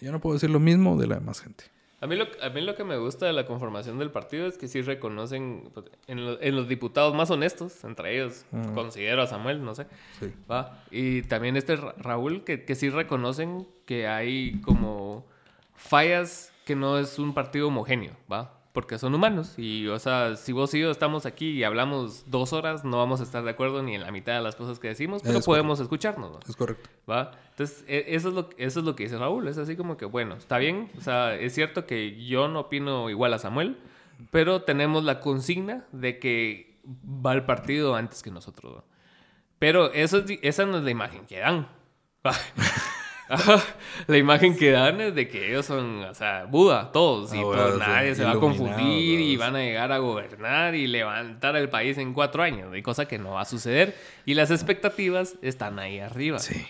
[0.00, 1.64] Yo no puedo decir lo mismo de la demás gente.
[2.04, 4.58] A mí, lo, a mí lo que me gusta de la conformación del partido es
[4.58, 8.44] que sí reconocen pues, en, lo- en los diputados más honestos, entre ellos
[8.74, 9.86] considero a Samuel, no sé,
[10.20, 10.30] Sí.
[10.50, 10.84] ¿va?
[10.90, 15.24] Y también este Ra- Raúl, que, que sí reconocen que hay como
[15.74, 18.52] fallas que no es un partido homogéneo, ¿va?
[18.74, 22.52] Porque son humanos y, o sea, si vos y yo estamos aquí y hablamos dos
[22.52, 24.88] horas, no vamos a estar de acuerdo ni en la mitad de las cosas que
[24.88, 26.40] decimos, pero Es podemos escucharnos, ¿no?
[26.44, 26.90] Es correcto.
[27.08, 27.30] ¿Va?
[27.50, 29.46] Entonces, e- eso es, lo, eso es lo que dice Raúl.
[29.46, 30.90] Es así como que, bueno, está bien.
[30.98, 33.78] O sea, es cierto que yo no opino igual a Samuel,
[34.32, 38.78] pero tenemos la consigna de que va el partido antes que nosotros.
[38.78, 38.84] ¿va?
[39.60, 41.68] Pero eso esa no es la imagen que dan.
[44.06, 47.40] la imagen que dan es de que ellos son, o sea, Buda, todos, y Ah,
[47.40, 50.86] todo- bueno, sí, nadie se va a confundir y van a llegar a gobernar y
[50.86, 53.94] levantar el país en cuatro años, y cosa que no va a suceder.
[54.26, 56.38] Y las expectativas están ahí arriba.
[56.38, 56.66] Sí.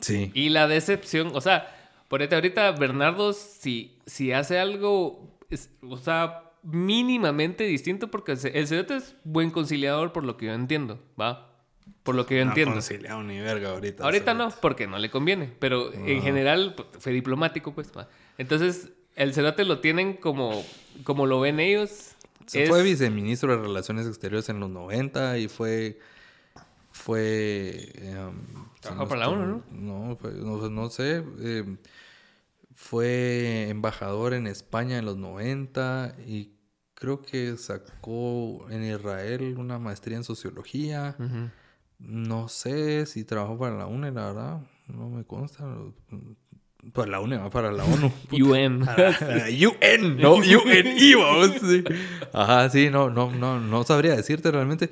[0.00, 0.30] Sí.
[0.32, 1.76] Y la decepción, o sea,
[2.08, 8.96] ponete ahorita, Bernardo, si, si hace algo, es- o sea, mínimamente distinto, porque el cerote
[8.96, 11.49] es buen conciliador, por lo que yo entiendo, ¿va?
[12.02, 12.72] Por lo que yo entiendo.
[12.74, 14.04] conciliado ni verga ahorita.
[14.04, 17.90] Ahorita no, porque no le conviene, pero en general pues, fue diplomático, pues.
[18.38, 20.64] Entonces, el cerote lo tienen como,
[21.04, 22.12] como lo ven ellos.
[22.46, 25.98] Se es- fue viceministro de Relaciones Exteriores en los 90 y fue.
[26.90, 27.92] Fue.
[27.96, 28.32] em,
[28.80, 31.16] Trabajó para la ONU, No, fue- no, no sé.
[31.40, 31.76] em,
[32.74, 36.50] fue embajador en España en los 90 y
[36.94, 41.14] creo que sacó en Israel una maestría en sociología.
[41.18, 41.50] Ujú.
[42.00, 44.60] No sé si trabajó para la UNE, la verdad.
[44.88, 45.64] No me consta.
[46.94, 48.10] Para la UNE, va para la ONU.
[48.32, 48.82] UN.
[48.82, 51.52] UN, no UNI, vamos.
[51.60, 51.84] sí.
[52.32, 54.90] Ajá, sí, no, no, no, no sabría decirte realmente.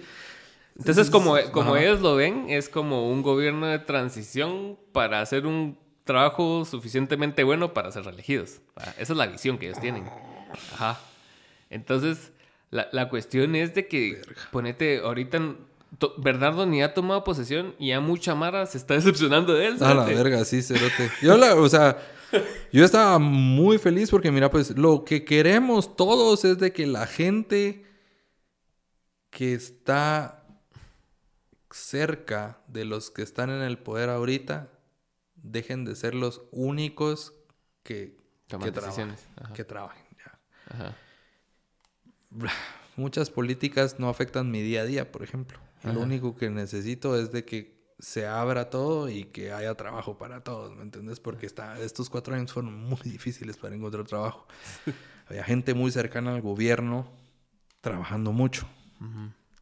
[0.76, 1.82] Entonces, como, como Ajá.
[1.82, 7.74] ellos lo ven, es como un gobierno de transición para hacer un trabajo suficientemente bueno
[7.74, 8.60] para ser reelegidos.
[8.78, 8.84] ¿va?
[8.98, 10.04] Esa es la visión que ellos tienen.
[10.74, 11.00] Ajá.
[11.70, 12.32] Entonces,
[12.70, 14.20] la, la cuestión es de que,
[14.52, 15.40] ponete, ahorita
[16.18, 19.82] Bernardo ni ha tomado posesión y ya mucha Mara se está decepcionando de él.
[19.82, 21.10] A la verga, sí, cerote.
[21.22, 21.98] Yo, la, o sea,
[22.72, 27.06] yo estaba muy feliz porque, mira, pues lo que queremos todos es de que la
[27.06, 27.84] gente
[29.30, 30.44] que está
[31.70, 34.70] cerca de los que están en el poder ahorita
[35.36, 37.34] dejen de ser los únicos
[37.82, 38.16] que,
[38.48, 38.74] que trabajen.
[38.74, 39.26] decisiones.
[39.36, 39.52] Ajá.
[39.54, 40.38] Que trabajen, ya.
[40.74, 40.96] Ajá.
[42.96, 45.58] Muchas políticas no afectan mi día a día, por ejemplo.
[45.84, 50.42] Lo único que necesito es de que se abra todo y que haya trabajo para
[50.42, 51.20] todos, ¿me entiendes?
[51.20, 54.46] Porque está, estos cuatro años fueron muy difíciles para encontrar trabajo.
[55.28, 57.10] Había gente muy cercana al gobierno
[57.80, 58.66] trabajando mucho.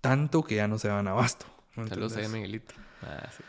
[0.01, 1.47] Tanto que ya no se van abasto.
[1.75, 2.29] ¿me Saludos a?
[2.29, 2.75] Miguelito.
[3.03, 3.43] Ah, sí.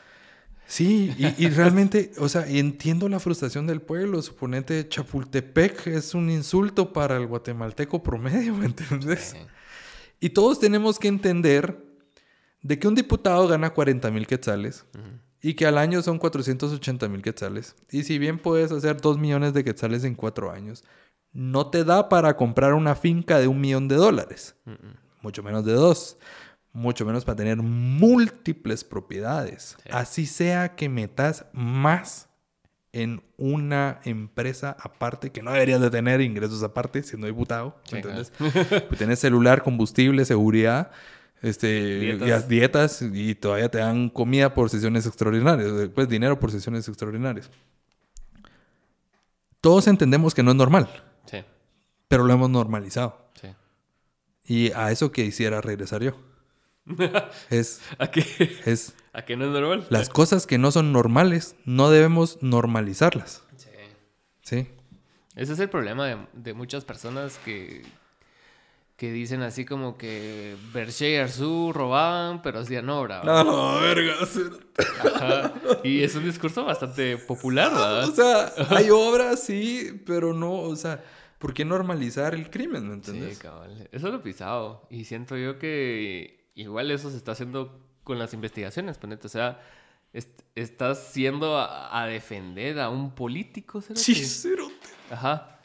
[0.69, 4.22] Sí, y, y realmente, o sea, entiendo la frustración del pueblo.
[4.22, 9.34] Suponete, Chapultepec es un insulto para el guatemalteco promedio, ¿me entiendes?
[9.34, 9.38] Sí.
[10.19, 11.86] Y todos tenemos que entender
[12.68, 14.85] de que un diputado gana 40 mil quetzales
[15.41, 17.76] y que al año son 480 mil quetzales.
[17.89, 20.84] Y si bien puedes hacer 2 millones de quetzales en 4 años,
[21.31, 24.56] no te da para comprar una finca de un millón de dólares.
[25.22, 26.18] Mucho menos de dos.
[26.73, 29.77] Mucho menos para tener múltiples propiedades.
[29.81, 29.89] Sí.
[29.91, 32.27] Así sea que metas más
[32.91, 37.80] en una empresa aparte, que no deberías de tener ingresos aparte siendo diputado.
[37.89, 38.02] Sí.
[38.88, 40.91] Pues tienes celular, combustible, seguridad,
[41.41, 42.45] este, Dietas.
[42.45, 47.49] y- dietas y todavía te dan comida por sesiones extraordinarias, pues dinero por sesiones extraordinarias.
[49.61, 50.88] Todos entendemos que no es normal,
[51.26, 51.43] Sí.
[52.07, 53.30] pero lo hemos normalizado.
[53.41, 53.47] Sí.
[54.45, 56.15] Y a eso que hiciera regresar yo.
[57.49, 58.26] es, ¿A qué?
[58.65, 59.85] es ¿A qué no es normal?
[59.89, 63.43] las cosas que no son normales, no debemos normalizarlas.
[63.57, 63.69] Sí.
[64.43, 64.68] ¿Sí?
[65.35, 67.84] Ese es el problema de, de muchas personas que,
[68.98, 73.22] que dicen así como que Berche y Arzú robaban, pero hacían obra.
[73.22, 73.44] ¿va?
[73.44, 74.15] No, verga.
[75.14, 75.53] Ajá.
[75.84, 78.10] Y es un discurso bastante popular, ¿verdad?
[78.10, 81.03] O sea, hay obras, sí, pero no, o sea,
[81.38, 82.84] ¿por qué normalizar el crimen?
[82.90, 83.38] ¿Me Sí, entiendes?
[83.40, 83.88] cabal.
[83.91, 84.88] Eso lo he pisado.
[84.90, 89.28] Y siento yo que igual eso se está haciendo con las investigaciones, ponete.
[89.28, 89.61] O sea,
[90.14, 94.26] est- estás yendo a, a defender a un político, ¿será Sí, que?
[94.26, 94.74] cerote.
[95.11, 95.56] Ajá.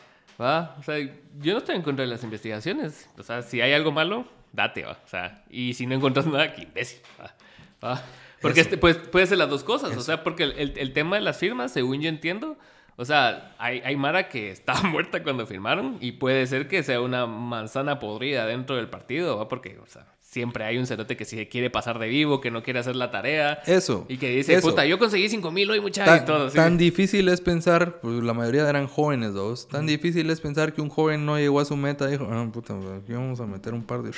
[0.43, 0.77] ¿Va?
[0.79, 3.09] O sea, yo no estoy en contra de las investigaciones.
[3.19, 4.99] O sea, si hay algo malo, date, ¿va?
[5.05, 7.35] O sea, y si no encuentras nada, qué imbécil, ¿va?
[7.83, 8.03] ¿va?
[8.41, 9.97] Porque este, pues, puede ser las dos cosas.
[9.97, 12.59] O sea, porque el, el, el tema de las firmas, según yo entiendo,
[12.97, 17.01] o sea, hay, hay Mara que estaba muerta cuando firmaron y puede ser que sea
[17.01, 19.49] una manzana podrida dentro del partido, ¿va?
[19.49, 22.63] Porque, o sea, siempre hay un cerote que si quiere pasar de vivo, que no
[22.63, 23.61] quiere hacer la tarea.
[23.67, 24.07] Eso.
[24.09, 24.67] Y que dice, eso.
[24.71, 26.15] puta, yo conseguí 5 mil hoy, muchachos.
[26.15, 26.47] Tan, y todo.
[26.47, 26.57] así.
[26.57, 30.81] tan difícil es pensar, pues la mayoría eran jóvenes dos, tan difícil es pensar que
[30.81, 33.75] un joven no llegó a su meta y dijo, ah, puta, aquí vamos a meter
[33.75, 34.11] un par de...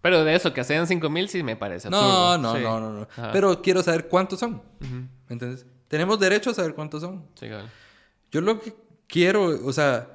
[0.00, 2.38] Pero de eso, que sean 5 mil, sí me parece No, absurdo.
[2.38, 2.62] no, Sí.
[2.62, 3.08] no, no, no.
[3.10, 3.32] Ajá.
[3.32, 4.62] Pero quiero saber cuántos son.
[4.80, 5.66] ¿Me entiendes?
[5.88, 7.24] Tenemos derecho a saber cuántos son.
[7.34, 7.68] Sí, cabal.
[8.30, 8.72] Yo lo que
[9.08, 10.08] quiero, o sea,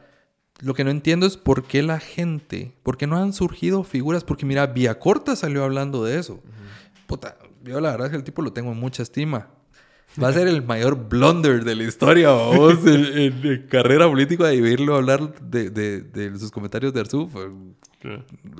[0.62, 4.24] lo que no entiendo es por qué la gente, por qué no han surgido figuras,
[4.24, 6.42] porque mira, Vía Corta salió hablando de eso.
[7.08, 9.50] Puta, yo la verdad es que el tipo lo tengo en mucha estima.
[10.22, 14.46] Va a ser el mayor blunder de la historia, vos, en, en- en carrera política,
[14.48, 17.28] de verlo hablar de, de- de sus comentarios de Arzú.
[17.30, 17.50] Fue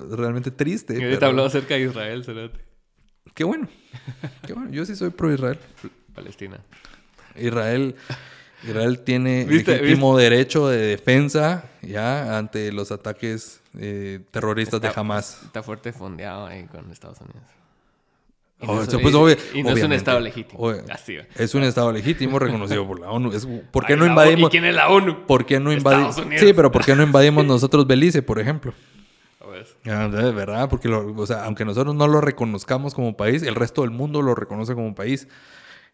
[0.10, 0.94] realmente triste.
[0.94, 2.60] Y ahorita pero- habló acerca de Israel, cerote.
[3.34, 3.70] Qué bueno.
[4.46, 4.70] Qué bueno.
[4.72, 5.58] Yo sí soy pro Israel.
[6.14, 6.60] Palestina.
[7.38, 7.96] Israel,
[8.64, 15.02] Israel tiene ¿Viste- legítimo derecho de defensa ya ante los ataques eh, terroristas de Está-
[15.02, 15.42] Hamas.
[15.44, 17.44] Está fuerte fondeado ahí con Estados Unidos.
[18.62, 20.60] Y Oh, no, eso, es- pues, y- obvia- y no es un estado legítimo.
[20.64, 21.18] Obvia- Así.
[21.36, 23.34] Es un estado legítimo reconocido por la ONU.
[23.34, 24.48] Es- ¿Por qué Ay, no invadimos?
[24.48, 25.26] ¿Y quién es la ONU?
[25.28, 26.16] ¿Por qué no invadimos?
[26.16, 28.74] Sí, pero ¿por qué no invadimos nosotros Belice, por ejemplo?
[29.42, 29.68] A ver.
[29.84, 33.56] Ya, de verdad, porque lo- o sea, aunque nosotros no lo reconozcamos como país, el
[33.56, 35.28] resto del mundo lo reconoce como país.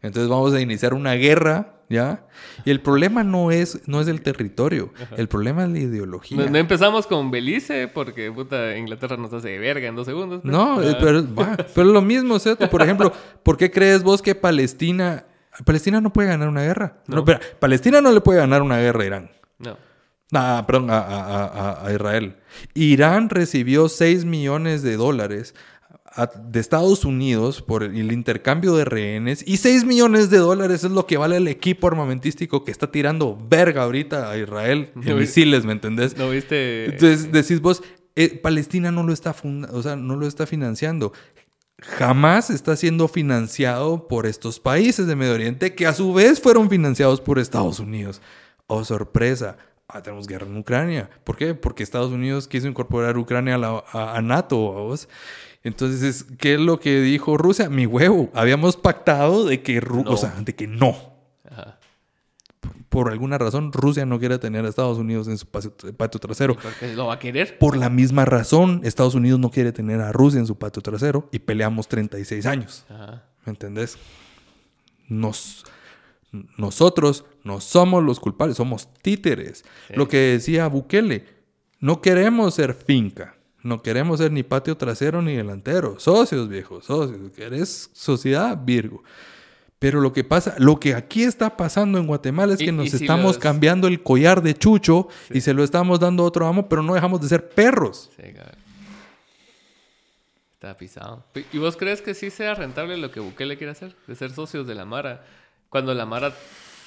[0.02, 2.26] Entonces vamos a iniciar una guerra, ¿ya?
[2.66, 6.38] Y el problema no es, no es el territorio, el problema es la ideología.
[6.38, 10.42] No, no empezamos con Belice porque puta Inglaterra nos hace de verga en dos segundos.
[10.42, 10.52] pues.
[10.52, 10.98] No, Ah.
[11.00, 12.70] pero, va, pero es lo mismo, ¿cierto?
[12.70, 13.12] Por ejemplo,
[13.44, 15.26] ¿por qué crees vos que Palestina...
[15.66, 16.98] Palestina no puede ganar una guerra.
[17.08, 19.32] No, espera, Palestina no le puede ganar una guerra a Irán.
[19.60, 19.78] No.
[20.34, 22.38] Ah, perdón, a, a- a- a Israel.
[22.74, 25.54] Irán recibió 6 millones de dólares
[26.14, 30.92] a- de Estados Unidos por el intercambio de rehenes y 6 millones de dólares es
[30.92, 35.16] lo que vale el equipo armamentístico que está tirando verga ahorita a Israel en No,
[35.16, 36.18] misiles, ¿me entendés?
[36.18, 36.86] ¿No viste?
[36.86, 37.82] Entonces decís vos,
[38.16, 39.34] eh, Palestina no lo está
[39.72, 41.14] o sea, no lo está financiando.
[41.84, 46.70] Jamás está siendo financiado por estos países de Medio Oriente que a su vez fueron
[46.70, 48.22] financiados por Estados Unidos.
[48.68, 49.58] Oh, sorpresa.
[49.88, 51.10] Ah, tenemos guerra en Ucrania.
[51.24, 51.56] ¿Por qué?
[51.56, 54.58] Porque Estados Unidos quiso incorporar Ucrania a, la- a- a NATO.
[54.58, 55.10] ¿vos?
[55.64, 57.70] Entonces, ¿qué es lo que dijo Rusia?
[57.70, 58.30] Mi huevo.
[58.34, 60.12] Habíamos pactado de que, Ru- No.
[60.12, 60.96] o sea, de que no
[61.50, 61.78] Ajá.
[62.90, 66.56] por alguna razón Rusia no quiere tener a Estados Unidos en su patio, patio trasero.
[66.56, 67.58] Porque lo va a querer.
[67.60, 71.30] Por la misma razón, Estados Unidos no quiere tener a Rusia en su patio trasero
[71.32, 72.84] y peleamos 36 años.
[72.90, 73.24] Ajá.
[73.46, 73.98] ¿Me entendés?
[75.08, 75.66] Nos,
[76.58, 79.64] nosotros no somos los culpables, somos títeres.
[79.88, 79.94] Sí.
[79.96, 81.26] Lo que decía Bukele,
[81.80, 86.00] no queremos ser finca, no queremos ser ni patio trasero ni delantero.
[86.00, 87.38] Socios, viejos, socios.
[87.38, 89.04] Eres sociedad Virgo.
[89.80, 92.90] Pero lo que pasa, lo que aquí está pasando en Guatemala es Y- que nos
[92.92, 96.46] si estamos los- cambiando el collar de chucho y se lo estamos dando a otro
[96.48, 98.12] amo, pero no dejamos de ser perros.
[98.16, 98.56] Sí, cabrón.
[100.54, 101.24] Está pisado.
[101.52, 103.96] ¿Y vos crees que sí sea rentable lo que Bukele quiere hacer?
[104.06, 105.26] De ser socios de la Mara.
[105.70, 106.34] Cuando la Mara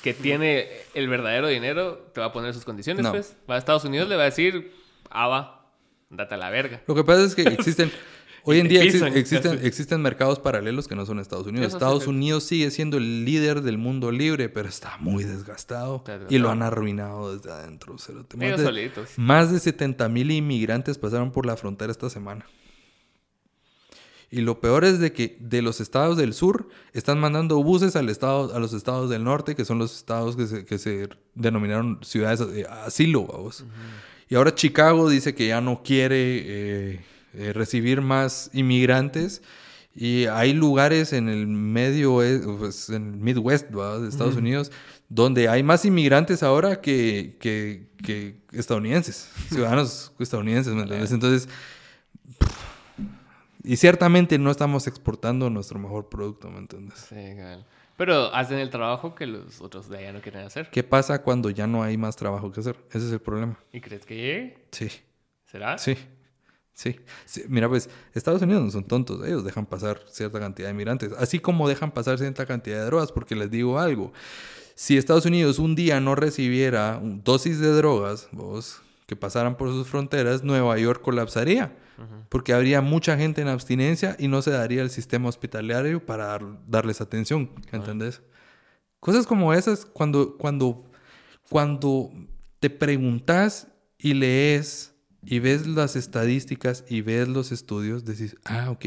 [0.03, 3.11] que tiene el verdadero dinero te va a poner sus condiciones, No.
[3.11, 3.37] pues.
[3.51, 4.73] Va a Estados Unidos, le va a decir,
[5.11, 5.54] ah, va,
[6.17, 6.83] date a la verga.
[6.87, 7.91] Lo que pasa es que existen,
[8.43, 11.69] hoy en día pisan, existen, existen mercados paralelos que no son Estados Unidos.
[11.69, 12.11] Eso Estados sí.
[12.11, 16.63] Unidos sigue siendo el líder del mundo libre, pero está muy desgastado y lo han
[16.63, 17.95] arruinado desde adentro.
[17.95, 19.11] Más de, solitos.
[19.17, 22.47] más de 70 mil inmigrantes pasaron por la frontera esta semana.
[24.35, 28.09] Y lo peor es de que de los estados del sur están mandando buses al
[28.09, 32.01] estado, a los estados del norte, que son los estados que se, que se denominaron
[32.03, 33.29] ciudades de asilo.
[33.29, 33.65] vamos.
[34.35, 37.01] Y ahora Chicago dice que ya no quiere eh,
[37.35, 39.43] eh, recibir más inmigrantes.
[39.95, 44.01] Y hay lugares en el medio, oe- pues, en el Midwest ¿va?
[44.01, 44.73] de Estados Unidos,
[45.09, 51.13] donde hay más inmigrantes ahora que, que, que estadounidenses, ciudadanos estadounidenses, ¿me entiendes?
[51.13, 51.49] Entonces,
[53.63, 57.07] y ciertamente no estamos exportando nuestro mejor producto, ¿me entiendes?
[57.09, 57.65] Sí, cabal.
[57.97, 60.69] Pero hacen el trabajo que los otros de allá no quieren hacer.
[60.71, 62.77] ¿Qué pasa cuando ya no hay más trabajo que hacer?
[62.89, 63.59] Ese es el problema.
[63.73, 64.67] ¿Y crees que llegue?
[64.73, 64.89] Sí.
[65.47, 65.79] ¿Será?
[65.79, 65.97] Sí,
[66.73, 66.97] sí.
[67.25, 69.25] Sí, Mira, pues Estados Unidos no son tontos.
[69.25, 73.13] Ellos dejan pasar cierta cantidad de migrantes, así como dejan pasar cierta cantidad de drogas,
[73.13, 74.13] porque les digo algo.
[74.75, 79.87] Si Estados Unidos un día no recibiera dosis de drogas, vos, que pasaran por sus
[79.87, 81.77] fronteras, Nueva York colapsaría.
[82.29, 86.59] Porque habría mucha gente en abstinencia y no se daría el sistema hospitalario para dar-
[86.67, 88.23] darles atención, ¿entendés?
[89.01, 90.91] Cosas como esas, cuando, cuando,
[91.51, 92.11] cuando
[92.61, 93.69] te preguntas
[93.99, 94.95] y lees
[95.25, 98.85] y ves las estadísticas y ves los estudios, decís, ah, ok,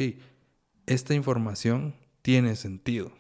[0.86, 3.12] esta información tiene sentido.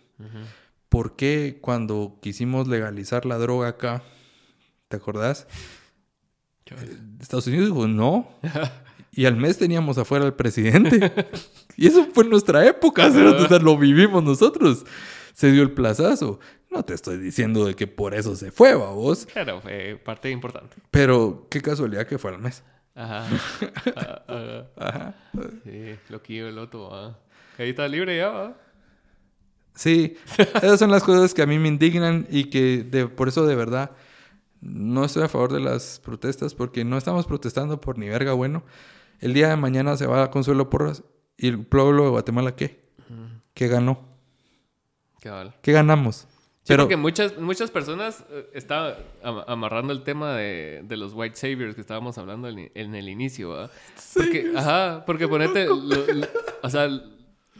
[0.89, 4.03] ¿Por qué cuando quisimos legalizar la droga acá,
[4.87, 5.47] ¿te acordás?
[6.65, 8.27] Eh, Estados Unidos dijo no.
[9.17, 11.11] y al mes teníamos afuera al presidente.
[11.75, 14.85] y eso fue nuestra época, o lo vivimos nosotros.
[15.33, 16.39] Se dio el plazazo.
[16.69, 19.25] No te estoy diciendo de que por eso se fue, vos.
[19.25, 20.77] Claro, fue parte importante.
[20.91, 22.63] Pero qué casualidad que fue al mes.
[22.93, 23.25] Ajá.
[24.77, 25.15] Ajá.
[25.63, 26.93] Sí, lo quiero el otro.
[27.57, 28.57] Ahí está libre ya, ¿va?
[29.73, 30.15] Sí,
[30.61, 33.55] esas son las cosas que a mí me indignan y que de, por eso de
[33.55, 33.91] verdad
[34.61, 38.63] no estoy a favor de las protestas porque no estamos protestando por ni verga bueno.
[39.19, 41.03] El día de mañana se va a Consuelo Porras
[41.37, 42.85] y el pueblo de Guatemala, ¿qué?
[43.53, 44.07] ¿Qué ganó?
[45.19, 45.53] ¿Qué, vale?
[45.61, 46.27] ¿Qué ganamos?
[46.67, 46.83] Sí, Pero...
[46.83, 51.81] porque muchas, muchas personas eh, estaban amarrando el tema de, de, los white saviors que
[51.81, 53.71] estábamos hablando en, el inicio, ¿verdad?
[54.13, 56.89] Porque, ajá, porque ponete, o sea,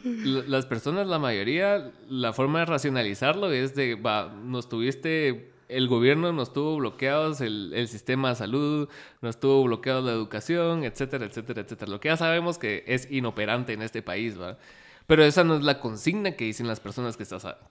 [0.04, 6.32] las personas, la mayoría, la forma de racionalizarlo es de, va, nos tuviste, el gobierno
[6.32, 8.88] nos tuvo bloqueados el, sistema de salud,
[9.20, 11.90] nos tuvo bloqueados la educación, etcétera, etcétera, etcétera.
[11.90, 14.58] Lo que ya sabemos que es inoperante en este país, ¿va?
[15.06, 17.24] Pero esa no es la consigna que dicen las personas que,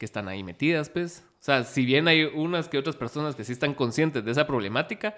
[0.05, 1.23] están ahí metidas, pues.
[1.39, 4.47] O sea, si bien hay unas que otras personas que sí están conscientes de esa
[4.47, 5.15] problemática,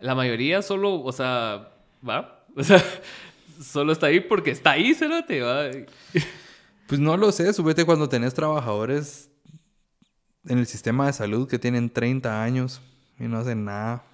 [0.00, 1.70] la mayoría solo, o sea,
[2.06, 2.82] va, o sea,
[3.62, 4.94] solo está ahí porque está ahí,
[5.26, 5.70] te va.
[6.86, 9.31] Pues no lo sé, súbete cuando tenés trabajadores
[10.46, 12.80] en el sistema de salud que tienen 30 años
[13.18, 14.04] y no hacen nada.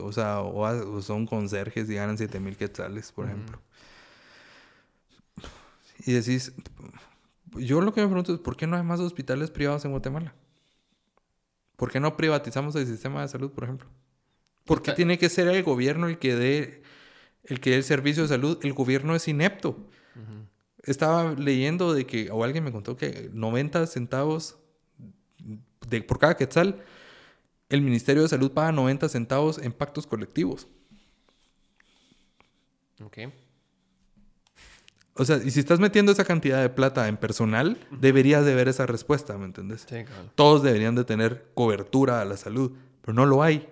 [0.00, 3.60] o sea, o, son conserjes y ganan 7 mil quetzales, por ejemplo.
[6.04, 6.52] Y decís,
[7.54, 10.34] yo lo que me pregunto es, ¿por qué no hay más hospitales privados en Guatemala?
[11.76, 13.88] ¿Por qué no privatizamos el sistema de salud, por ejemplo?
[14.64, 16.82] ¿Por qué tiene que ser el gobierno el que dé
[17.44, 18.58] el que dé el servicio de salud?
[18.62, 19.88] El gobierno es inepto
[20.84, 24.58] estaba leyendo de que, o alguien me contó que 90 centavos
[25.92, 26.82] de, por cada quetzal,
[27.68, 30.66] el Ministerio de Salud paga 90 centavos en pactos colectivos.
[33.02, 33.18] Ok.
[35.14, 38.68] O sea, y si estás metiendo esa cantidad de plata en personal, deberías de ver
[38.68, 39.82] esa respuesta, ¿me entiendes?
[39.82, 40.30] Sí, claro.
[40.34, 43.68] Todos deberían de tener cobertura a la salud, pero no lo hay.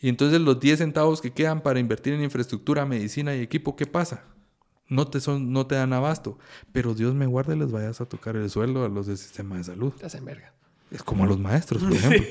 [0.00, 3.86] Y entonces los 10 centavos que quedan para invertir en infraestructura, medicina y equipo, ¿qué
[3.86, 4.24] pasa?
[4.92, 6.38] no te, son, no te dan abasto.
[6.72, 9.64] Pero Dios me guarde, les vayas a tocar el sueldo a los del sistema de
[9.64, 9.92] salud.
[9.92, 10.52] Te hacen verga.
[10.92, 12.22] Es como a los maestros, por ejemplo.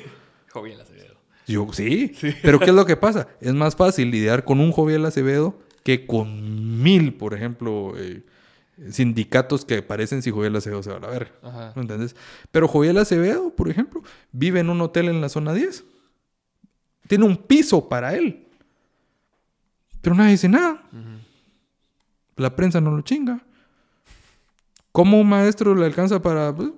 [0.52, 1.16] Joviel Acevedo.
[1.48, 2.14] Yo, ¿sí?
[2.42, 3.28] Pero ¿qué es lo que pasa?
[3.42, 8.24] Es más fácil lidiar con un Joviel Acevedo que con mil, por ejemplo, eh,
[8.90, 11.74] sindicatos que parecen si Joviel Acevedo se va a la verga.
[11.76, 12.16] ¿Me entiendes?
[12.52, 15.84] Pero Joviel Acevedo, por ejemplo, vive en un hotel en la zona 10.
[17.08, 18.48] Tiene un piso para él.
[20.02, 20.84] Pero nadie dice nada.
[22.36, 23.44] La prensa no lo chinga.
[24.92, 26.56] ¿Cómo un maestro le alcanza para...?
[26.56, 26.72] Pues?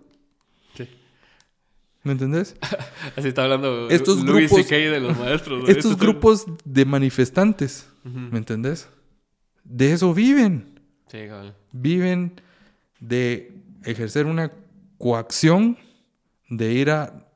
[2.04, 2.56] ¿Me entendés?
[3.16, 5.70] Así está hablando estos grupos, de los maestros.
[5.70, 8.90] Estos grupos de manifestantes, ¿me entendés?
[9.64, 10.80] De eso viven.
[11.08, 11.54] Sí, cabrón.
[11.72, 12.42] Viven
[13.00, 13.54] de
[13.86, 14.52] ejercer una
[14.98, 15.78] coacción,
[16.50, 17.28] de ir a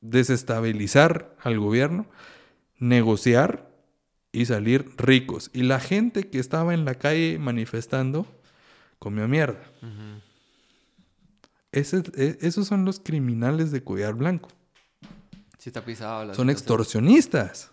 [0.00, 2.06] desestabilizar al gobierno,
[2.78, 3.70] negociar
[4.32, 5.50] y salir ricos.
[5.52, 8.26] Y la gente que estaba en la calle manifestando
[8.98, 9.60] comió mierda.
[11.72, 14.48] E, esos son los criminales de collar blanco.
[15.58, 17.72] Sí está pisado son extorsionistas.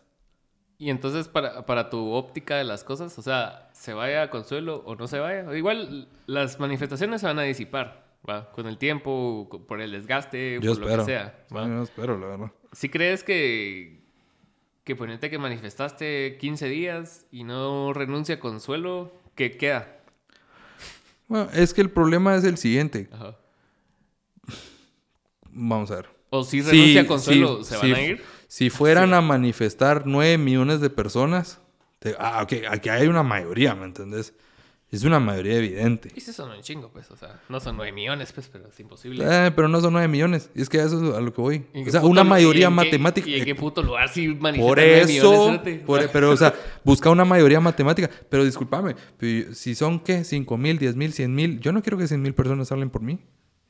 [0.77, 4.83] Y entonces, para, para, tu óptica de las cosas, o sea, se vaya a Consuelo
[4.85, 8.51] o no se vaya, igual las manifestaciones se van a disipar, ¿va?
[8.51, 11.45] Con el tiempo, por el desgaste, por lo que sea.
[11.49, 12.51] yo espero, la verdad.
[12.73, 14.03] ¿Sí crees que,
[14.83, 19.97] que ponerte que manifestaste 15 días y no renuncia a Consuelo, ¿qué queda?
[21.27, 23.09] Bueno, es que el problema es el siguiente.
[25.57, 26.09] Vamos a ver.
[26.29, 28.23] O si renuncia a Consuelo, ¿se van a ir?
[28.47, 31.59] Si fueran a manifestar 9 millones de personas,
[32.19, 34.33] ah, aquí hay una mayoría, ¿me entendés?
[34.89, 36.09] Es una mayoría evidente.
[36.15, 37.11] Y si son un chingo, pues.
[37.11, 39.25] O sea, no son nueve millones, pues, pero es imposible.
[39.27, 40.49] Eh, pero no son nueve millones.
[40.55, 41.65] Y es que eso es a lo que voy.
[41.85, 43.27] O sea, una mayoría matemática.
[43.27, 45.59] ¿Y en qué puto lugar si manifiestan Por eso.
[45.59, 46.53] Millones, pero, o sea,
[46.85, 48.09] busca una mayoría matemática.
[48.29, 48.95] Pero discúlpame,
[49.51, 50.23] si son, ¿qué?
[50.23, 51.59] ¿Cinco mil, diez mil, cien mil?
[51.59, 53.19] Yo no quiero que cien mil personas hablen por mí.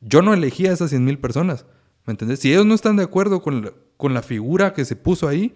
[0.01, 1.65] Yo no elegí a esas cien mil personas.
[2.07, 2.39] ¿Me entendés?
[2.39, 5.53] Si ellos no están de acuerdo con la, con la figura que se puso ahí,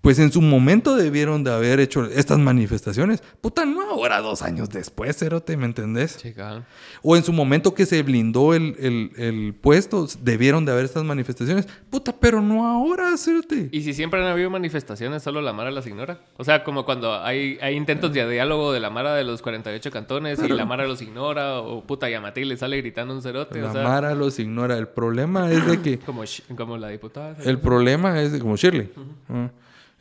[0.00, 3.20] Pues en su momento debieron de haber hecho estas manifestaciones.
[3.40, 6.18] Puta, no ahora, dos años después, Cerote, ¿me entendés?
[6.36, 6.64] Cabrón.
[7.02, 11.02] O en su momento que se blindó el, el- el puesto, debieron de haber estas
[11.02, 11.66] manifestaciones.
[11.90, 13.68] Puta, pero no ahora, Cerote.
[13.72, 16.20] Y si siempre han habido manifestaciones, solo la Mara las ignora.
[16.36, 19.90] O sea, como cuando hay, hay intentos de diálogo de la Mara de los 48
[19.90, 23.60] cantones y la Mara los ignora, o puta Yamati le sale gritando un cerote.
[23.60, 24.78] La o sea, Mara los ignora.
[24.78, 25.98] El problema es de que...
[26.06, 26.22] como,
[26.56, 27.36] como la diputada.
[27.44, 28.92] El problema es de, como Shirley.
[29.28, 29.50] Ah.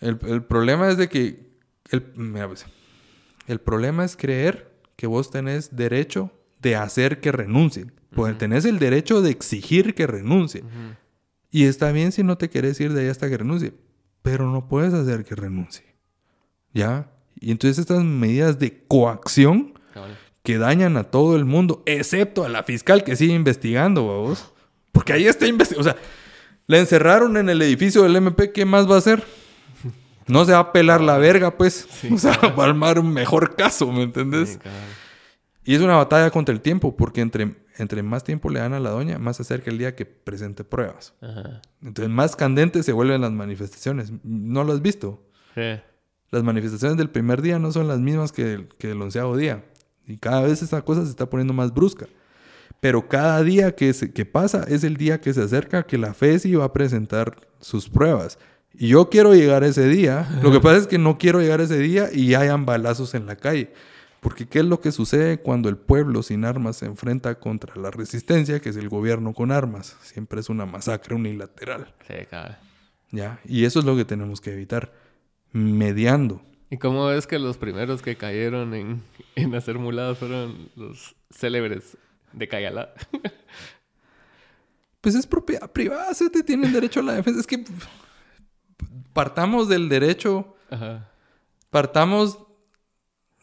[0.02, 1.48] El, el problema es de que
[1.92, 2.66] el, mira, pues,
[3.48, 7.94] el problema es creer que vos tenés derecho de hacer que renuncien.
[8.14, 10.66] Pues tenés el derecho de exigir que renuncien.
[11.52, 13.74] Y está bien si no te querés ir de ahí hasta que renuncie.
[14.22, 15.86] Pero no puedes hacer que renuncie.
[16.74, 17.12] ¿Ya?
[17.40, 20.18] Y entonces estas medidas de coacción Cabal.
[20.42, 24.52] que dañan a todo el mundo, excepto a la fiscal que sigue investigando, vos.
[24.92, 25.90] Porque ahí está investigando.
[25.90, 26.02] O sea,
[26.66, 29.24] la encerraron en el edificio del MP, ¿qué más va a hacer?
[30.28, 31.88] No se va a pelar la verga, pues.
[32.12, 34.60] O sea, va a armar un mejor caso, ¿me entendés?
[34.64, 34.70] Sí.
[35.64, 38.80] Y es una batalla contra el tiempo, porque entre, entre más tiempo le dan a
[38.80, 41.14] la doña, más se acerca el día que presente pruebas.
[41.22, 41.62] Ajá.
[41.82, 44.12] Entonces, más candentes se vuelven las manifestaciones.
[44.24, 45.28] ¿No lo has visto?
[45.56, 45.80] Sí.
[46.32, 49.66] Las manifestaciones del primer día no son las mismas que el, que el onceavo día.
[50.06, 52.06] Y cada vez esa cosa se está poniendo más brusca.
[52.80, 56.14] Pero cada día que, se- que pasa es el día que se acerca que la
[56.14, 58.38] FESI va a presentar sus pruebas.
[58.80, 60.30] Y yo quiero llegar ese día.
[60.44, 63.36] Lo que pasa es que no quiero llegar ese día y hayan balazos en la
[63.36, 63.74] calle.
[64.20, 67.90] Porque ¿qué es lo que sucede cuando el pueblo sin armas se enfrenta contra la
[67.90, 69.98] resistencia, que es el gobierno con armas?
[70.02, 71.94] Siempre es una masacre unilateral.
[72.08, 72.60] Sí, cabal.
[73.12, 73.40] ¿Ya?
[73.46, 74.94] Y eso es lo que tenemos que evitar.
[75.54, 76.42] Mediando.
[76.70, 79.02] ¿Y cómo es que los primeros que cayeron en,
[79.36, 81.98] en hacer muladas fueron los célebres
[82.34, 82.94] de Cayala?
[85.00, 87.40] Pues es propiedad privada, se te tienen derecho a la defensa.
[87.40, 87.64] Es que
[89.18, 91.10] partamos del derecho, Ajá.
[91.72, 92.38] partamos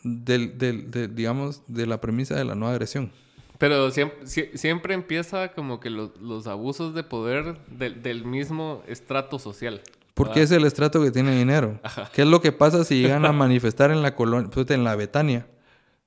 [0.04, 3.10] del, del- de, digamos, de la premisa de la no agresión.
[3.58, 4.24] Pero siempre,
[4.56, 9.80] siempre empieza como que los, los abusos de poder del, del mismo estrato social.
[10.14, 11.80] Porque es el estrato que tiene dinero.
[12.12, 14.94] ¿Qué es lo que pasa si llegan a manifestar en la colonia, pues, en la
[14.94, 15.48] Betania?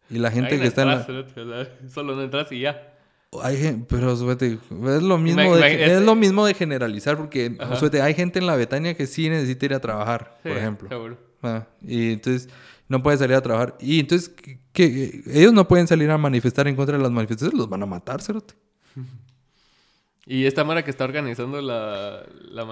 [0.10, 1.68] Y la gente Ahí que está en la...
[1.94, 2.94] Solo no entras y ya.
[3.44, 7.58] Hay pero suerte, es lo mismo Imag- de, es este- lo mismo de generalizar porque
[7.78, 10.88] suerte, hay gente en la Betania que sí necesita ir a trabajar, por ejemplo.
[10.90, 11.18] seguro.
[11.44, 12.50] Ah, y entonces
[12.88, 13.76] no puede salir a trabajar.
[13.82, 15.22] Y entonces, ¿qué- qué?
[15.28, 18.22] ellos no pueden salir a manifestar en contra de las manifestaciones, los van a matar,
[18.22, 18.54] cerote.
[20.26, 22.66] Y esta Mara que está organizando la, la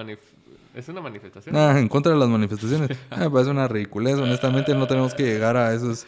[0.74, 1.56] ¿Es una manifestación?
[1.56, 2.98] Ah, en contra de las manifestaciones.
[3.10, 4.16] Ah, me parece una ridiculez.
[4.16, 6.06] Honestamente, no tenemos que llegar a esos.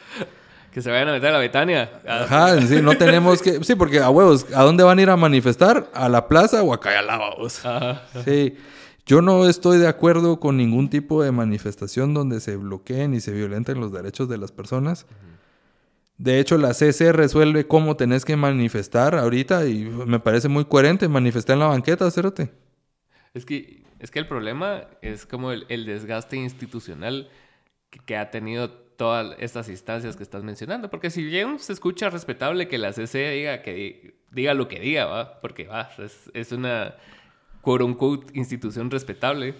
[0.77, 1.89] Que se vayan a meter a la Betania.
[2.07, 3.63] Ajá, sí, no tenemos que.
[3.63, 5.89] Sí, porque a huevos, ¿a dónde van a ir a manifestar?
[5.91, 7.65] ¿A la plaza o a Cayalá, vos?
[7.65, 8.03] Ajá.
[8.23, 8.55] Sí.
[9.03, 13.31] Yo no estoy de acuerdo con ningún tipo de manifestación donde se bloqueen y se
[13.31, 15.07] violenten los derechos de las personas.
[16.19, 21.07] De hecho, la CC resuelve cómo tenés que manifestar ahorita y me parece muy coherente.
[21.07, 22.51] Manifestar en la banqueta, cérate.
[23.33, 27.31] Es que, es que el problema es como el, el desgaste institucional
[27.89, 30.90] que, que ha tenido todas estas instancias que estás mencionando.
[30.90, 35.06] Porque si bien se escucha respetable que la CC diga, que, diga lo que diga,
[35.06, 35.40] ¿va?
[35.40, 35.90] Porque va,
[36.34, 36.95] es, una
[37.61, 39.56] quote unquote institución respetable.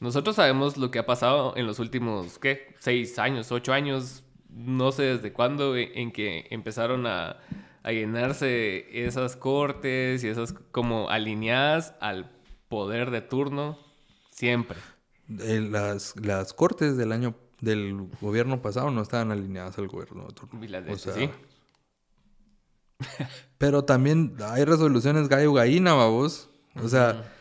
[0.00, 2.74] Nosotros sabemos lo que ha pasado en los últimos, ¿qué?
[2.78, 7.38] Seis años, ocho años, no sé desde cuándo, en, en que empezaron a,
[7.82, 12.30] a llenarse esas cortes y esas como alineadas al
[12.68, 13.78] poder de turno
[14.30, 14.78] siempre.
[15.40, 20.34] Eh, las, las cortes del año del gobierno pasado no estaban alineadas al gobierno de
[20.34, 20.64] turno.
[20.64, 21.30] Y las de O este sea, sí.
[23.58, 26.48] Pero también hay resoluciones gallo-gallina, babos.
[26.82, 27.32] O sea,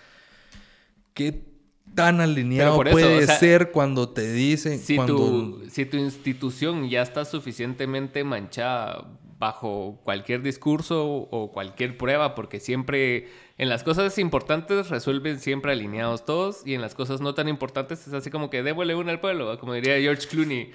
[1.13, 1.53] ¿qué
[1.95, 4.79] tan alineado por eso, puede o sea, ser cuando te dicen...
[4.79, 5.15] Si, cuando...
[5.15, 12.59] tu, si tu institución ya está suficientemente manchada bajo cualquier discurso o cualquier prueba, porque
[12.59, 13.27] siempre
[13.57, 18.07] en las cosas importantes resuelven siempre alineados todos y en las cosas no tan importantes
[18.07, 20.71] es así como que démosle una al pueblo, como diría George Clooney.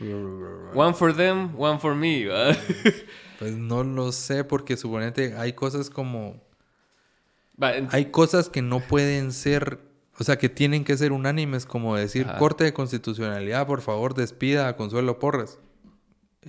[0.74, 2.28] One for them, one for me.
[3.38, 6.42] Pues no lo sé, porque suponete hay cosas como...
[7.90, 9.78] Hay cosas que no pueden ser...
[10.18, 12.38] O sea, que tienen que ser unánimes, como decir, Ajá.
[12.38, 15.60] Corte de Constitucionalidad, por favor, despida a Consuelo Porras.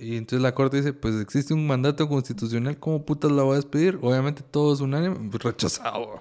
[0.00, 3.56] Y entonces la Corte dice, pues existe un mandato constitucional, ¿cómo putas la voy a
[3.56, 3.98] despedir?
[4.00, 6.20] Obviamente todo es unánime, pues, rechazado.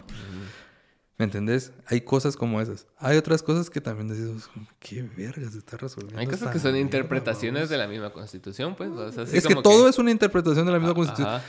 [1.18, 1.74] ¿Me entendés?
[1.88, 2.88] Hay cosas como esas.
[2.98, 4.50] Hay otras cosas que también decimos,
[4.80, 6.20] qué verga se está resolviendo.
[6.20, 8.90] Hay cosas que son mierda, interpretaciones vamos?" de la misma constitución, pues.
[8.92, 11.28] o sea, así Es que todo es una interpretación de la misma Ah, constitución.
[11.36, 11.44] ajá.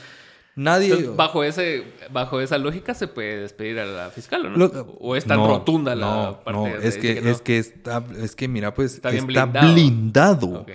[0.53, 0.87] Nadie...
[0.89, 4.57] Entonces, bajo, ese, bajo esa lógica se puede despedir a la fiscal, ¿o no?
[4.57, 4.67] Lo-
[4.99, 7.29] ¿O es tan No, rotunda la no, parte no, de es que, no?
[7.29, 9.73] es que está, es que mira, pues Está está, blindado.
[9.73, 10.65] blindado.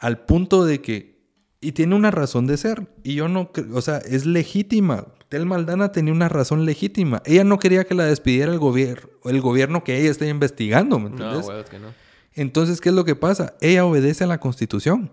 [0.00, 1.20] Al punto de que
[1.60, 5.06] y tiene una razón de ser y yo no, o sea, es legítima.
[5.28, 7.22] Tel Maldana tenía una razón legítima.
[7.26, 11.10] Ella no quería que la despidiera el gobierno, el gobierno que ella está investigando, ¿me
[11.10, 11.68] No, entiendes?
[11.70, 11.88] que no.
[12.34, 13.54] Entonces, ¿qué es lo que pasa?
[13.60, 15.12] Ella obedece a la Constitución.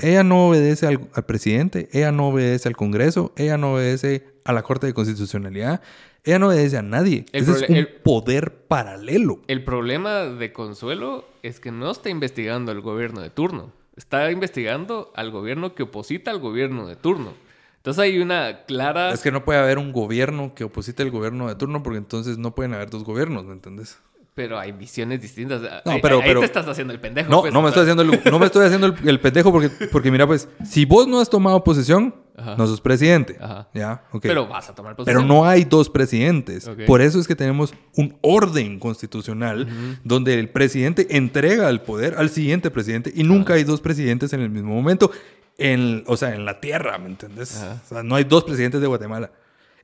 [0.00, 4.52] Ella no obedece al, al presidente, ella no obedece al Congreso, ella no obedece a
[4.52, 5.80] la Corte de Constitucionalidad,
[6.22, 7.26] ella no obedece a nadie.
[7.32, 9.42] El Ese es un el- poder paralelo.
[9.48, 13.70] El problema de Consuelo es que no está investigando al gobierno de turno.
[13.96, 17.32] Está investigando al gobierno que oposita al gobierno de turno.
[17.76, 19.12] Entonces hay una clara...
[19.12, 22.38] Es que no puede haber un gobierno que oposite al gobierno de turno porque entonces
[22.38, 23.98] no pueden haber dos gobiernos, ¿me entiendes?
[24.34, 25.60] Pero hay visiones distintas.
[25.84, 27.30] No, Ahí- pero- ahí pero- te estás haciendo el pendejo.
[27.30, 29.68] No, pues, no me estoy haciendo el, no me estoy haciendo el, el pendejo porque,
[29.92, 32.56] porque mira, pues, si vos no has tomado posesión, Ajá.
[32.56, 33.36] no sos presidente.
[33.40, 33.68] Ajá.
[33.74, 34.22] Ya, ok.
[34.22, 36.68] Pero vas a tomar Pero no hay dos presidentes.
[36.86, 39.68] Por eso es que tenemos un orden constitucional
[40.02, 44.40] donde el presidente entrega el poder al siguiente presidente y nunca hay dos presidentes en
[44.40, 45.10] el mismo momento.
[45.56, 47.62] En, o sea, en la tierra, ¿me entiendes?
[47.84, 49.30] O sea, no hay dos presidentes de Guatemala.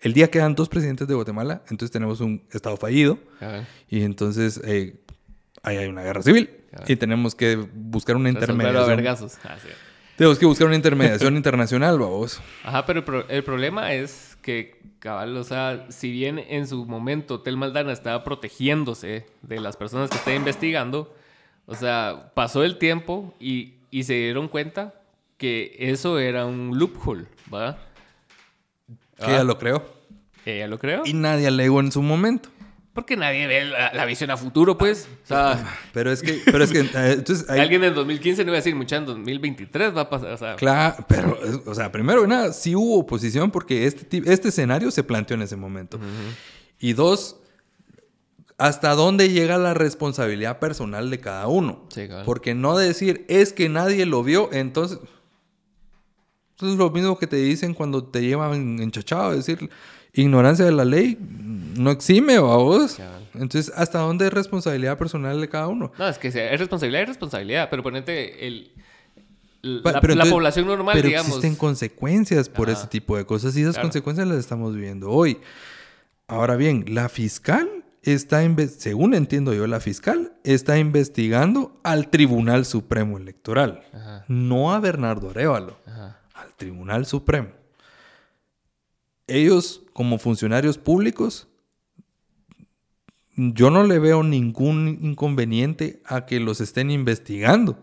[0.01, 3.66] El día que dan dos presidentes de Guatemala, entonces tenemos un estado fallido Ajá.
[3.89, 4.97] y entonces eh,
[5.62, 6.85] ahí hay una guerra civil Ajá.
[6.89, 9.06] y tenemos que buscar una intermediación.
[9.06, 9.68] Ah, sí.
[10.20, 12.42] Tenemos que buscar una intermediación internacional, vamos.
[12.62, 16.84] Ajá, pero el, pro- el problema es que, cabal, o sea, si bien en su
[16.84, 21.14] momento Tel Maldana estaba protegiéndose de las personas que está investigando,
[21.64, 24.92] o sea, pasó el tiempo y, y se dieron cuenta
[25.38, 27.78] que eso era un loophole, ¿va?
[29.24, 29.42] Que Ah.
[29.42, 29.82] lo creo.
[30.44, 31.01] Ella lo creo.
[31.06, 32.51] Y nadie alegó en su momento.
[33.01, 35.09] Porque nadie ve la, la visión a futuro, pues.
[35.24, 38.56] O sea, Pero es que, pero es que, eh, entonces, alguien en 2015 no iba
[38.56, 40.32] a decir, mucha en 2023 va a pasar.
[40.32, 44.51] O sea, claro, pero, o sea, primero que nada, sí hubo oposición porque este, este
[44.51, 45.98] escenario se planteó en ese momento.
[46.78, 47.40] Y dos,
[48.59, 51.86] ¿hasta dónde llega la responsabilidad personal de cada uno?
[51.89, 52.06] Sí.
[52.27, 54.98] Porque no decir, es que nadie lo vio, entonces...
[56.59, 59.70] Eso es lo mismo que te dicen cuando te llevan enchachado, decir,
[60.12, 61.16] ignorancia de la ley
[61.77, 62.95] no exime, ¿va vos?
[62.95, 63.28] Cabal.
[63.35, 65.93] Entonces, ¿hasta dónde es responsabilidad personal de cada uno?
[65.99, 67.69] No, es que sea- es responsabilidad, es responsabilidad.
[67.70, 68.73] Pero ponete el.
[69.82, 71.28] Pa- La, pero la entonces- población normal, pero digamos.
[71.28, 72.78] existen consecuencias por Ajá.
[72.78, 73.89] ese tipo de cosas y esas Claro.
[73.89, 75.39] consecuencias las estamos viviendo hoy.
[76.27, 77.69] Ahora bien, la fiscal
[78.03, 84.81] está, según entiendo yo, la fiscal está investigando al Tribunal Supremo Electoral, Ajá, no a
[84.81, 86.19] Bernardo Arevalo, ajá.
[86.35, 87.49] al Tribunal Supremo.
[89.31, 91.48] Ellos, como funcionarios públicos,
[93.36, 97.78] yo no le veo ningún inconveniente a que los estén investigando,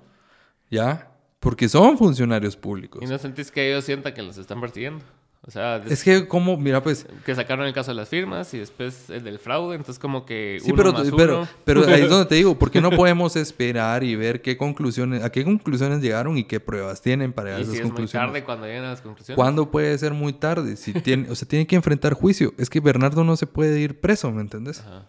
[0.69, 1.11] ¿ya?
[1.39, 3.01] Porque son funcionarios públicos.
[3.01, 5.03] ¿Y no sentís que ellos sientan que los están persiguiendo?
[5.47, 8.53] O sea, des- Es que como, mira, pues, que sacaron el caso de las firmas
[8.53, 11.47] y después el del fraude, entonces como que sí, uno pero, más pero, uno.
[11.63, 15.23] pero ahí es donde te digo, ¿por qué no podemos esperar y ver qué conclusiones,
[15.23, 18.07] a qué conclusiones llegaron y qué pruebas tienen para llegar a esas si es muy
[18.07, 19.37] tarde cuando llegan a las conclusiones.
[19.37, 20.75] ¿Cuándo puede ser muy tarde?
[20.75, 22.53] Si tiene, o sea, tiene que enfrentar juicio.
[22.57, 24.81] Es que Bernardo no se puede ir preso, ¿me entendés?
[24.81, 25.07] Ajá.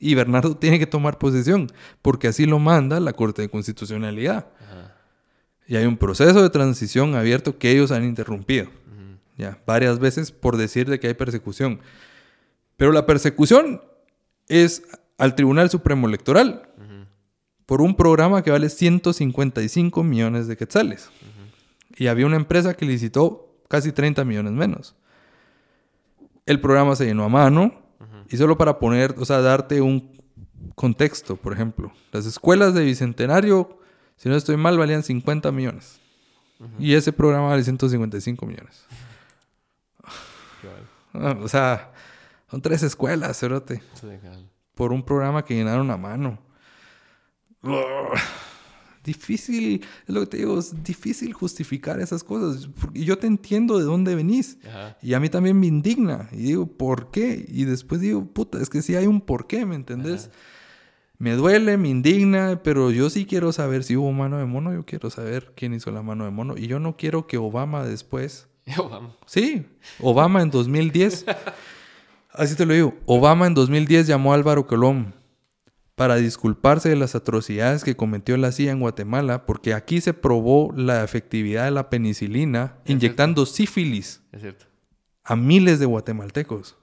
[0.00, 1.66] Y Bernardo tiene que tomar posesión,
[2.00, 4.46] porque así lo manda la Corte de Constitucionalidad.
[4.64, 4.94] Ajá.
[5.66, 8.68] Y hay un proceso de transición abierto que ellos han interrumpido.
[9.38, 11.80] Ya, varias veces por decir de que hay persecución.
[12.76, 13.80] Pero la persecución
[14.48, 14.82] es
[15.16, 16.68] al Tribunal Supremo Electoral
[17.66, 21.10] por un programa que vale 155 millones de quetzales.
[21.96, 24.96] Y había una empresa que licitó casi 30 millones menos.
[26.46, 27.74] El programa se llenó a mano
[28.28, 30.18] y solo para poner, o sea, darte un
[30.74, 33.78] contexto, por ejemplo, las escuelas de Bicentenario,
[34.16, 36.00] si no estoy mal, valían 50 millones.
[36.78, 38.84] Y ese programa vale 155 millones.
[41.14, 41.92] Ah, O sea,
[42.50, 43.82] son tres escuelas, cerote,
[44.74, 46.38] por un programa que llenaron a mano.
[49.04, 52.68] Difícil, es lo que te digo, es difícil justificar esas cosas.
[52.92, 54.58] Y yo te entiendo de dónde venís.
[54.68, 54.98] Ajá.
[55.00, 56.28] Y a mí también me indigna.
[56.32, 57.42] Y digo, ¿por qué?
[57.48, 60.30] Y después digo, puta, es que sí hay un por qué, ¿me entendés?
[61.16, 64.74] Me duele, me indigna, pero yo sí quiero saber si hubo mano de mono.
[64.74, 66.56] Yo quiero saber quién hizo la mano de mono.
[66.58, 69.16] Y yo no quiero que Obama después Vamos.
[69.26, 69.66] Sí,
[70.00, 71.26] Obama en 2010.
[72.32, 72.94] Así te lo digo.
[73.06, 75.14] Obama en 2010 llamó a Álvaro Colón
[75.94, 80.72] para disculparse de las atrocidades que cometió la CIA en Guatemala, porque aquí se probó
[80.76, 84.22] la efectividad de la penicilina inyectando sífilis
[85.24, 86.76] a miles de guatemaltecos.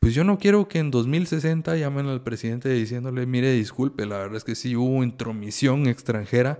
[0.00, 4.36] Pues yo no quiero que en 2060 llamen al presidente diciéndole, mire, disculpe, la verdad
[4.36, 6.58] es que sí hubo intromisión extranjera,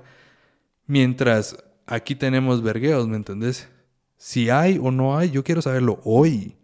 [0.86, 3.68] mientras aquí tenemos vergueos, ¿me entendés?
[4.16, 6.56] Si hay o no hay, yo quiero saberlo hoy.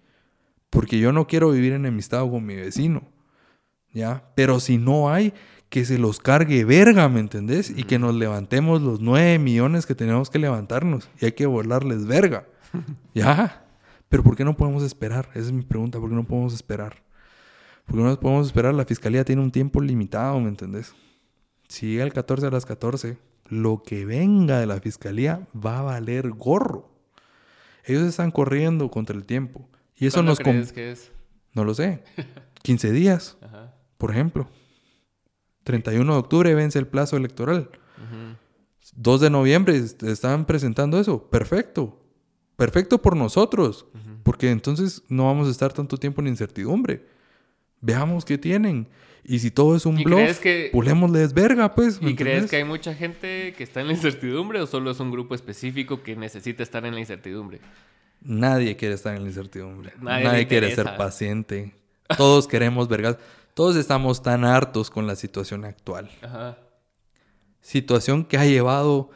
[0.70, 3.02] Porque yo no quiero vivir enemistado con mi vecino.
[3.92, 4.24] ¿Ya?
[4.36, 5.34] Pero si no hay,
[5.70, 7.70] que se los cargue verga, ¿me entendés?
[7.70, 11.08] Y que nos levantemos los nueve millones que tenemos que levantarnos.
[11.20, 12.46] Y hay que volarles verga.
[13.14, 13.64] ¿Ya?
[14.08, 15.28] Pero ¿por qué no podemos esperar?
[15.30, 16.00] Esa es mi pregunta.
[16.00, 17.02] ¿Por qué no podemos esperar?
[17.86, 18.74] ¿Por qué no podemos esperar?
[18.74, 20.92] La fiscalía tiene un tiempo limitado, ¿me entendés?
[21.68, 23.16] Si llega el 14 a las 14,
[23.48, 26.89] lo que venga de la fiscalía va a valer gorro.
[27.90, 29.68] Ellos están corriendo contra el tiempo.
[29.96, 30.38] Y eso nos...
[30.38, 31.10] crees que es?
[31.54, 32.04] No lo sé.
[32.62, 33.36] 15 días,
[33.98, 34.48] por ejemplo.
[35.64, 37.70] 31 de octubre vence el plazo electoral.
[38.94, 41.28] 2 de noviembre están presentando eso.
[41.30, 42.00] Perfecto.
[42.56, 43.86] Perfecto por nosotros.
[44.22, 47.06] Porque entonces no vamos a estar tanto tiempo en incertidumbre.
[47.80, 48.88] Veamos qué tienen.
[49.24, 50.70] Y si todo es un bluff, que...
[50.72, 51.98] pulémosles verga, pues.
[52.00, 55.10] ¿Y crees que hay mucha gente que está en la incertidumbre o solo es un
[55.10, 57.60] grupo específico que necesita estar en la incertidumbre?
[58.22, 59.92] Nadie quiere estar en la incertidumbre.
[60.00, 61.72] Nadie, quiere ser paciente.
[62.16, 63.16] Todos queremos vergas.
[63.54, 66.10] Todos estamos tan hartos con la situación actual.
[66.22, 66.58] Ajá.
[67.60, 69.10] Situación que ha llevado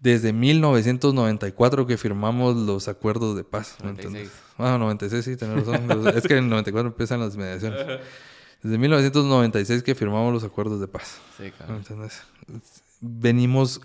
[0.00, 3.76] desde 1994 que firmamos los acuerdos de paz.
[3.82, 4.30] 96.
[4.58, 6.08] Ah, 96, sí, tenés razón.
[6.14, 8.00] es que en el 94 empiezan las mediaciones.
[8.64, 11.20] Desde 1996 que firmamos los acuerdos de paz.
[11.36, 11.80] Sí, claro.
[13.00, 13.80] Venimos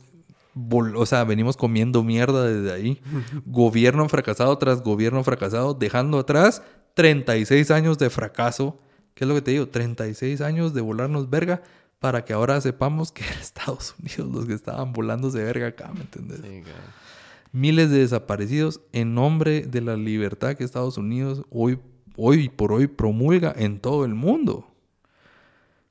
[0.95, 3.01] o sea, venimos comiendo mierda desde ahí.
[3.45, 6.63] gobierno fracasado tras gobierno fracasado, dejando atrás
[6.95, 8.79] 36 años de fracaso.
[9.13, 9.67] ¿Qué es lo que te digo?
[9.67, 11.61] 36 años de volarnos verga
[11.99, 16.01] para que ahora sepamos que eran Estados Unidos los que estaban volándose verga acá, ¿me
[16.01, 16.39] entiendes?
[17.51, 21.79] Miles de desaparecidos en nombre de la libertad que Estados Unidos hoy,
[22.15, 24.68] hoy por hoy promulga en todo el mundo.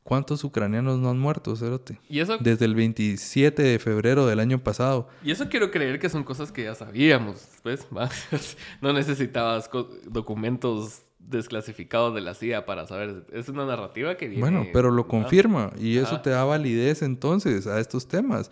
[0.09, 2.01] ¿Cuántos ucranianos no han muerto, Cerote?
[2.09, 2.39] ¿Y eso?
[2.39, 5.07] Desde el 27 de febrero del año pasado.
[5.23, 7.87] Y eso quiero creer que son cosas que ya sabíamos, pues.
[8.81, 9.69] no necesitabas
[10.07, 13.27] documentos desclasificados de la CIA para saber.
[13.35, 14.41] Es una narrativa que viene.
[14.41, 18.51] Bueno, pero lo confirma y eso te da validez entonces a estos temas.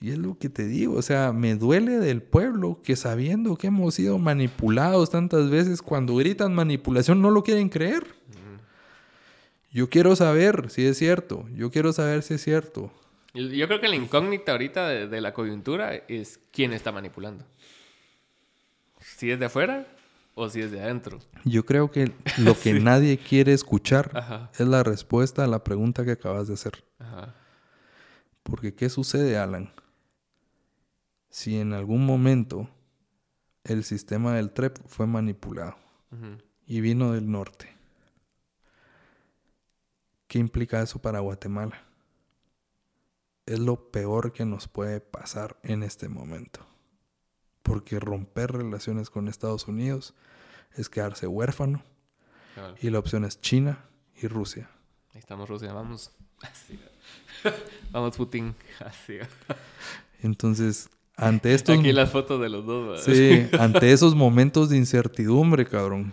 [0.00, 3.66] Y es lo que te digo, o sea, me duele del pueblo que sabiendo que
[3.66, 8.17] hemos sido manipulados tantas veces, cuando gritan manipulación no lo quieren creer.
[9.70, 11.46] Yo quiero saber si es cierto.
[11.54, 12.90] Yo quiero saber si es cierto.
[13.34, 17.44] Yo creo que la incógnita ahorita de, la coyuntura es quién está manipulando.
[19.00, 19.86] Si es de afuera
[20.34, 21.18] o si es de adentro.
[21.44, 26.12] Yo creo que lo que nadie quiere escuchar es la respuesta a la pregunta que
[26.12, 26.84] acabas de hacer.
[28.42, 29.70] Porque ¿qué sucede, Alan?
[31.28, 32.70] Si en algún momento
[33.64, 35.76] el sistema del TREP fue manipulado
[36.66, 37.77] y vino del norte
[40.28, 41.82] ¿Qué implica eso para Guatemala?
[43.46, 46.60] Es lo peor que nos puede pasar en este momento.
[47.62, 50.14] Porque romper relaciones con Estados Unidos
[50.74, 51.82] es quedarse huérfano.
[52.82, 53.84] Y la opción es China
[54.20, 54.68] y Rusia.
[55.14, 56.12] Ahí estamos, Rusia, vamos.
[57.90, 58.54] vamos, Putin.
[60.22, 61.78] Entonces, ante estos.
[61.78, 63.02] Aquí las fotos de los dos.
[63.02, 66.12] Sí, ante esos momentos de incertidumbre, cabrón.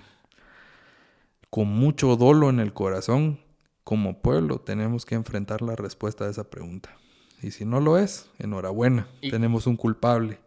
[1.50, 3.40] Con mucho dolo en el corazón,
[3.86, 6.98] como pueblo tenemos que enfrentar la respuesta a esa pregunta.
[7.42, 10.40] Y si no lo es, enhorabuena, tenemos un culpable.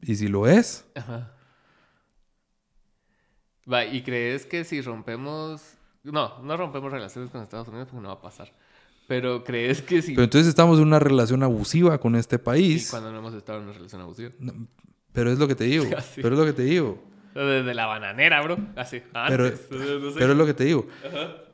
[0.00, 0.86] Y si lo es...
[0.94, 1.34] Ajá.
[3.70, 5.74] Va, ¿y crees que si rompemos...
[6.02, 8.50] No, no rompemos relaciones con Estados Unidos porque no va a pasar.
[9.06, 10.14] Pero crees que si...
[10.14, 12.88] Pero entonces estamos en una relación abusiva con este país.
[12.88, 14.30] ¿Y cuando no hemos estado en una relación abusiva?
[15.12, 15.84] pero es lo que te digo.
[16.16, 17.04] Pero es lo que te digo.
[17.34, 18.56] Desde la bananera, bro.
[18.74, 19.02] Así.
[19.12, 19.66] Antes.
[19.68, 20.86] Pero, pero es lo que te digo.
[21.06, 21.49] Ajá.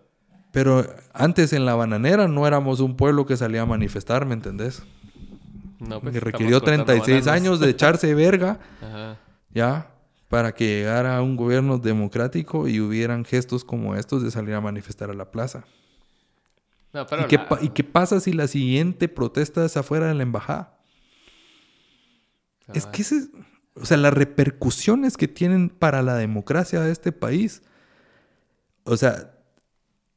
[0.56, 4.82] Pero antes en la bananera no éramos un pueblo que salía a manifestar, ¿me entendés?
[5.78, 8.58] No, pues, requirió 36 años de echarse verga,
[9.50, 9.90] ya,
[10.28, 15.10] para que llegara un gobierno democrático y hubieran gestos como estos de salir a manifestar
[15.10, 15.66] a la plaza.
[16.94, 20.78] ¿Y, qué ¿Y, qué pasa si la siguiente protesta es afuera de la embajada?
[22.72, 23.28] Es que ese,
[23.74, 27.60] o sea, las repercusiones que tienen para la democracia de este país,
[28.84, 29.35] o sea,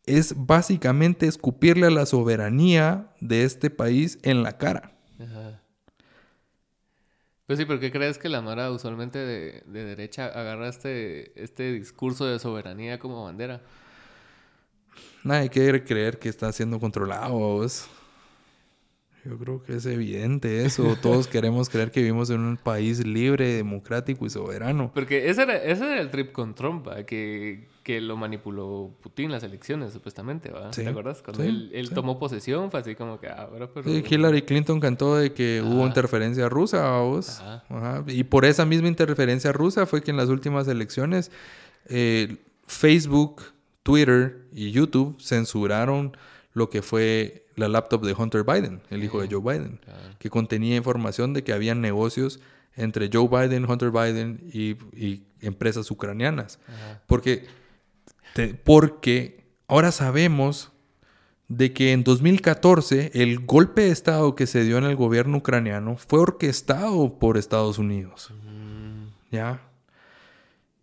[0.10, 4.92] es básicamente escupirle a la soberanía de este país en la cara.
[5.20, 5.62] Ajá.
[7.46, 12.26] Pues sí, ¿por qué crees que la Mara usualmente de, derecha agarra este, este discurso
[12.26, 13.62] de soberanía como bandera?
[15.24, 17.66] Nadie quiere creer que está siendo controlado.
[19.26, 20.96] Yo creo que es evidente eso.
[21.02, 24.92] Todos queremos creer que vivimos en un país libre, democrático y soberano.
[24.94, 29.42] Porque ese era, ese era el trip con Trump, que que lo manipuló Putin las
[29.42, 30.72] elecciones, supuestamente, ¿verdad?
[30.74, 31.24] Sí, ¿Te acuerdas?
[31.24, 31.94] Cuando sí, él, él sí.
[31.96, 33.90] tomó posesión, fue así como que, ah, bueno, pero...
[33.90, 37.40] Sí, Hillary Clinton cantó de que hubo interferencia rusa, vos.
[37.40, 37.64] Ajá.
[37.68, 38.04] Ajá.
[38.06, 41.32] Y por esa misma interferencia rusa fue que en las últimas elecciones
[41.88, 42.38] eh,
[42.68, 43.42] Facebook,
[43.82, 46.16] Twitter y YouTube censuraron
[46.54, 50.00] lo que fue la laptop de Hunter Biden, el hijo de Joe Biden, Claro.
[50.20, 52.40] que contenía información de que habían negocios
[52.76, 56.60] entre Joe Biden, Hunter Biden y, y empresas ucranianas.
[57.08, 57.48] Porque,
[58.64, 60.72] porque ahora sabemos
[61.48, 65.98] de que en 2014 el golpe de Estado que se dio en el gobierno ucraniano
[65.98, 68.32] fue orquestado por Estados Unidos.
[68.44, 69.62] Mm, ¿Ya?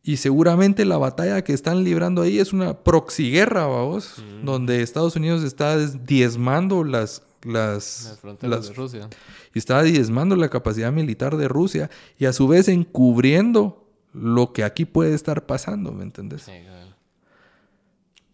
[0.02, 5.16] Y seguramente la batalla que están librando ahí es una proxy guerra, vamos, donde Estados
[5.16, 9.09] Unidos está diezmando las, las, las- de Rusia.
[9.52, 14.62] y está diezmando la capacidad militar de Rusia y a su vez encubriendo lo que
[14.62, 16.43] aquí puede estar pasando, ¿me entendés?
[16.43, 16.76] Sí, claro.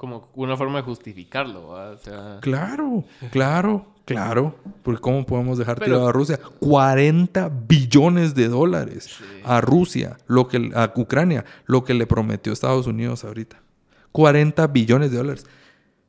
[0.02, 1.92] Como una forma de justificarlo, ¿verdad?
[1.92, 2.38] O sea...
[2.40, 4.56] Claro, claro, claro.
[4.82, 6.40] Porque ¿cómo podemos dejar Pero- tirado a Rusia?
[6.58, 9.24] 40 billones de dólares Sí.
[9.44, 13.62] a Rusia, lo que, a Ucrania, lo que le prometió Estados Unidos ahorita.
[14.10, 15.46] 40 billones de dólares.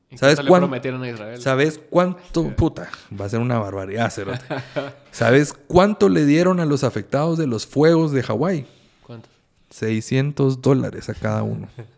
[0.09, 1.39] ¿Y ¿Sabes cuánto le cuán- prometieron a Israel?
[1.39, 2.49] ¿Sabes cuánto?
[2.55, 2.89] Puta,
[3.21, 4.39] va a ser una barbaridad, cerote.
[5.11, 8.65] ¿Sabes cuánto le dieron a los afectados de los fuegos de Hawái?
[9.05, 9.29] ¿Cuánto?
[9.69, 11.67] 600 dólares a cada uno.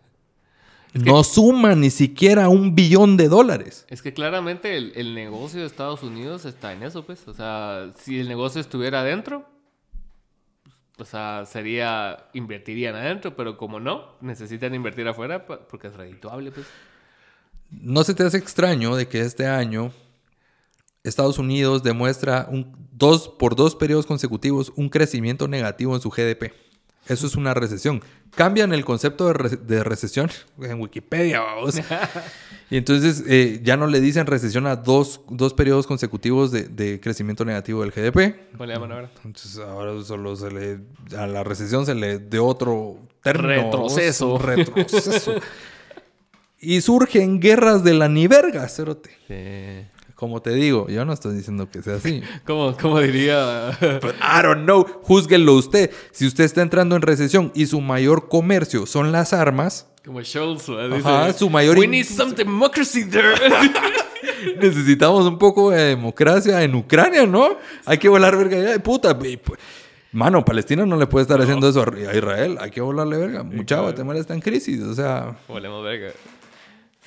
[1.04, 3.86] No suma ni siquiera un billón de dólares.
[3.88, 7.26] Es que claramente el, el negocio de Estados Unidos está en eso, pues.
[7.28, 9.46] O sea, si el negocio estuviera adentro,
[10.98, 16.66] o sea, sería, invertirían adentro, pero como no, necesitan invertir afuera porque es redituable, pues.
[17.70, 19.92] ¿No se te hace extraño de que este año
[21.02, 26.52] Estados Unidos demuestra un, dos, por dos periodos consecutivos un crecimiento negativo en su GDP?
[27.08, 28.02] Eso es una recesión.
[28.34, 30.28] Cambian el concepto de, re- de recesión
[30.60, 31.76] en Wikipedia, vamos.
[32.68, 36.98] Y entonces eh, ya no le dicen recesión a dos, dos periodos consecutivos de, de
[36.98, 38.50] crecimiento negativo del GDP.
[38.50, 39.10] ¿Cómo le llaman ahora?
[39.24, 40.80] Entonces ahora solo se le...
[41.16, 43.62] A la recesión se le de otro término.
[43.62, 44.38] Retroceso.
[44.38, 45.34] Retroceso.
[46.58, 49.10] y surgen guerras de la ni verga, cerote.
[49.28, 49.88] Sí.
[50.16, 52.22] Como te digo, yo no estoy diciendo que sea así.
[52.46, 53.76] ¿Cómo, cómo diría?
[54.00, 54.84] But I don't know.
[55.02, 55.90] Júzguenlo usted.
[56.10, 60.70] Si usted está entrando en recesión y su mayor comercio son las armas, Como Scholz.
[60.70, 63.34] Ajá, Dice, su mayor We need some democracy there.
[64.58, 67.58] necesitamos un poco de democracia en Ucrania, ¿no?
[67.84, 68.82] Hay que volar verga allá.
[68.82, 69.38] Puta, pues,
[70.12, 72.56] mano, Palestina no le puede estar haciendo eso a Israel.
[72.60, 73.42] Hay que volarle verga.
[73.42, 73.80] Mucha.
[73.80, 74.80] Guatemala está en crisis.
[74.82, 76.12] O sea, Volemos verga.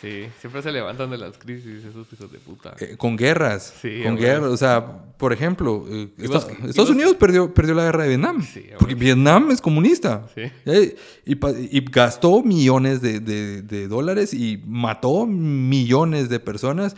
[0.01, 2.73] Sí, siempre se levantan de las crisis esos hijos de puta.
[2.79, 3.73] eh, con guerras.
[3.81, 4.49] Sí, con guerras.
[4.49, 4.85] O sea,
[5.17, 8.41] por ejemplo, eh, ¿Y Esta- vos- y Estados Unidos perdió, perdió la guerra de Vietnam.
[8.41, 10.25] Sí, porque Vietnam es comunista.
[10.33, 10.43] Sí.
[10.65, 10.95] Eh,
[11.25, 16.95] Y, gastó millones de, de- de dólares y mató millones de personas.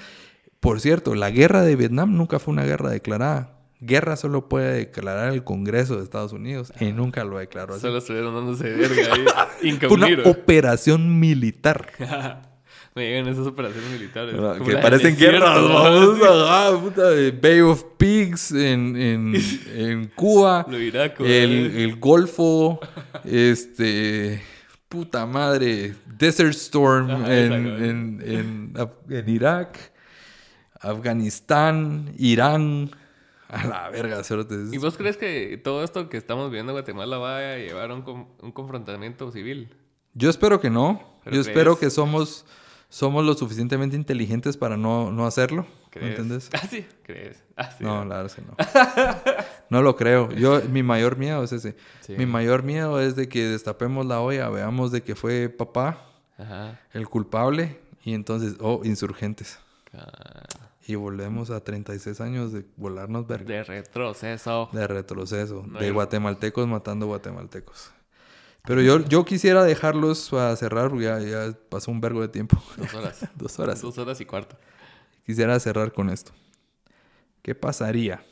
[0.59, 3.57] Por cierto, la guerra de Vietnam nunca fue una guerra declarada.
[3.79, 7.81] Guerra solo puede declarar el Congreso de Estados Unidos y nunca lo declaró así.
[7.81, 9.25] Solo estuvieron dándose verga ahí.
[9.79, 11.87] Fue una operación militar.
[12.93, 14.35] Me llegan esas operaciones militares.
[14.37, 16.19] Ah, como que parecen guerras, vamos.
[16.21, 17.03] Ajá, puta,
[17.41, 19.33] Bay of Pigs en, en,
[19.75, 20.65] en Cuba.
[20.69, 22.79] Lo iraco, el, el Golfo.
[23.23, 24.41] Este.
[24.89, 25.95] Puta madre.
[26.05, 27.53] Desert Storm Ajá, en,
[28.23, 28.73] en,
[29.09, 29.79] en, Irak.
[30.81, 32.13] Afganistán.
[32.17, 32.91] Irán.
[33.47, 34.21] A la verga.
[34.71, 37.95] ¿Y vos crees que todo esto que estamos viendo en Guatemala va a llevar a
[37.95, 39.75] un, un confrontamiento civil?
[40.13, 41.11] Yo espero que no.
[41.23, 42.45] ¿Pero Yo espero que somos,
[42.91, 45.63] somos lo suficientemente inteligentes para no, no hacerlo.
[45.63, 46.09] ¿Me ¿Crees?
[46.19, 46.49] entiendes?
[46.53, 46.85] Ah, sí.
[47.03, 47.41] ¿Crees?
[47.55, 47.83] Ah, sí.
[47.85, 48.55] No, la verdad es que no.
[49.69, 50.29] No lo creo.
[50.33, 51.77] Yo, mi mayor miedo es ese.
[52.01, 52.15] Sí.
[52.17, 56.05] Mi mayor miedo es de que destapemos la olla, veamos de que fue papá
[56.37, 56.79] Ajá.
[56.91, 59.57] el culpable y entonces, oh, insurgentes.
[59.93, 60.43] Ah,
[60.85, 63.45] Y volvemos a 36 años de volarnos verga.
[63.45, 64.67] De retroceso.
[64.73, 65.63] De retroceso.
[65.65, 67.91] No de guatemaltecos matando guatemaltecos.
[68.63, 72.61] Pero yo, yo quisiera dejarlos para cerrar, porque ya, ya pasó un vergo de tiempo.
[72.77, 73.27] Dos horas.
[73.35, 73.81] Dos horas.
[73.81, 74.57] Dos horas y cuarto.
[75.25, 76.31] Quisiera cerrar con esto.
[77.41, 78.23] ¿Qué pasaría?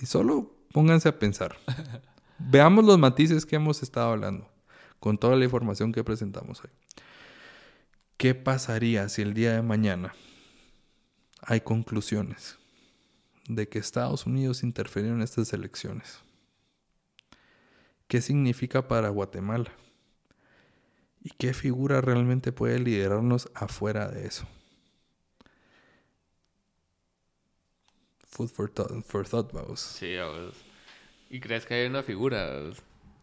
[0.00, 1.56] Y solo pónganse a pensar.
[2.38, 4.48] Veamos los matices que hemos estado hablando
[5.00, 6.70] con toda la información que presentamos hoy.
[8.16, 10.14] ¿Qué pasaría si el día de mañana
[11.40, 12.56] hay conclusiones
[13.48, 16.20] de que Estados Unidos interfirió en estas elecciones?
[18.12, 19.72] ¿Qué significa para Guatemala?
[21.24, 24.46] ¿Y qué figura realmente puede liderarnos afuera de eso?
[28.28, 29.80] Food for thought, for thought vamos.
[29.80, 30.52] Sí, vamos.
[31.30, 32.50] ¿Y crees que hay una figura?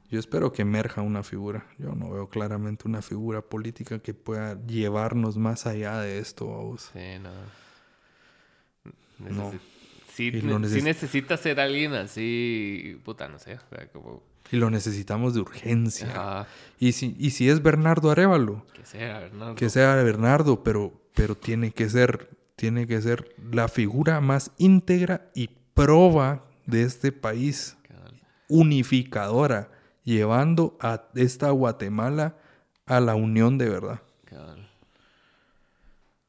[0.09, 1.67] Yo espero que emerja una figura.
[1.77, 6.89] Yo no veo claramente una figura política que pueda llevarnos más allá de esto, vos.
[6.93, 7.29] Sí, no.
[9.19, 9.51] No.
[10.15, 14.23] Sí, ne- sí necesita ser alguien así, puta, no sé, o sea, como...
[14.51, 16.47] Y lo necesitamos de urgencia.
[16.79, 19.55] Y si, y si es Bernardo Arevalo, que sea, Bernardo.
[19.55, 25.29] que sea Bernardo, pero, pero tiene que ser, tiene que ser la figura más íntegra
[25.35, 27.77] y proba de este país,
[28.47, 29.69] unificadora,
[30.03, 32.35] llevando a esta Guatemala
[32.85, 34.01] a la unión de verdad.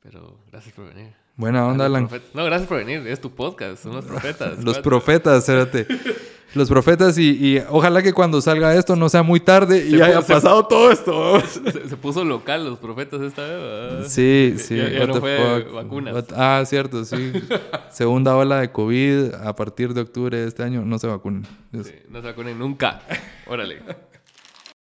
[0.03, 1.15] Pero gracias por venir.
[1.37, 2.09] Buena onda, Alan.
[2.35, 3.07] No, gracias por venir.
[3.07, 3.83] Es tu podcast.
[3.83, 4.63] Son los profetas.
[4.63, 5.87] Los profetas, espérate.
[6.55, 10.03] Los profetas y, y ojalá que cuando salga esto no sea muy tarde y Se
[10.03, 11.41] haya puso- se- pasado todo esto.
[11.47, 13.51] Se, se puso local los profetas esta vez.
[13.61, 14.05] ¿verdad?
[14.09, 14.77] Sí, sí.
[14.77, 16.13] Ya- no fue vacunas.
[16.15, 17.33] What- ah, cierto, sí.
[17.91, 20.85] Segunda ola de COVID a partir de octubre de este año.
[20.85, 21.45] No se vacunen.
[21.73, 23.03] Sí, no se vacunen nunca.
[23.47, 23.81] Órale.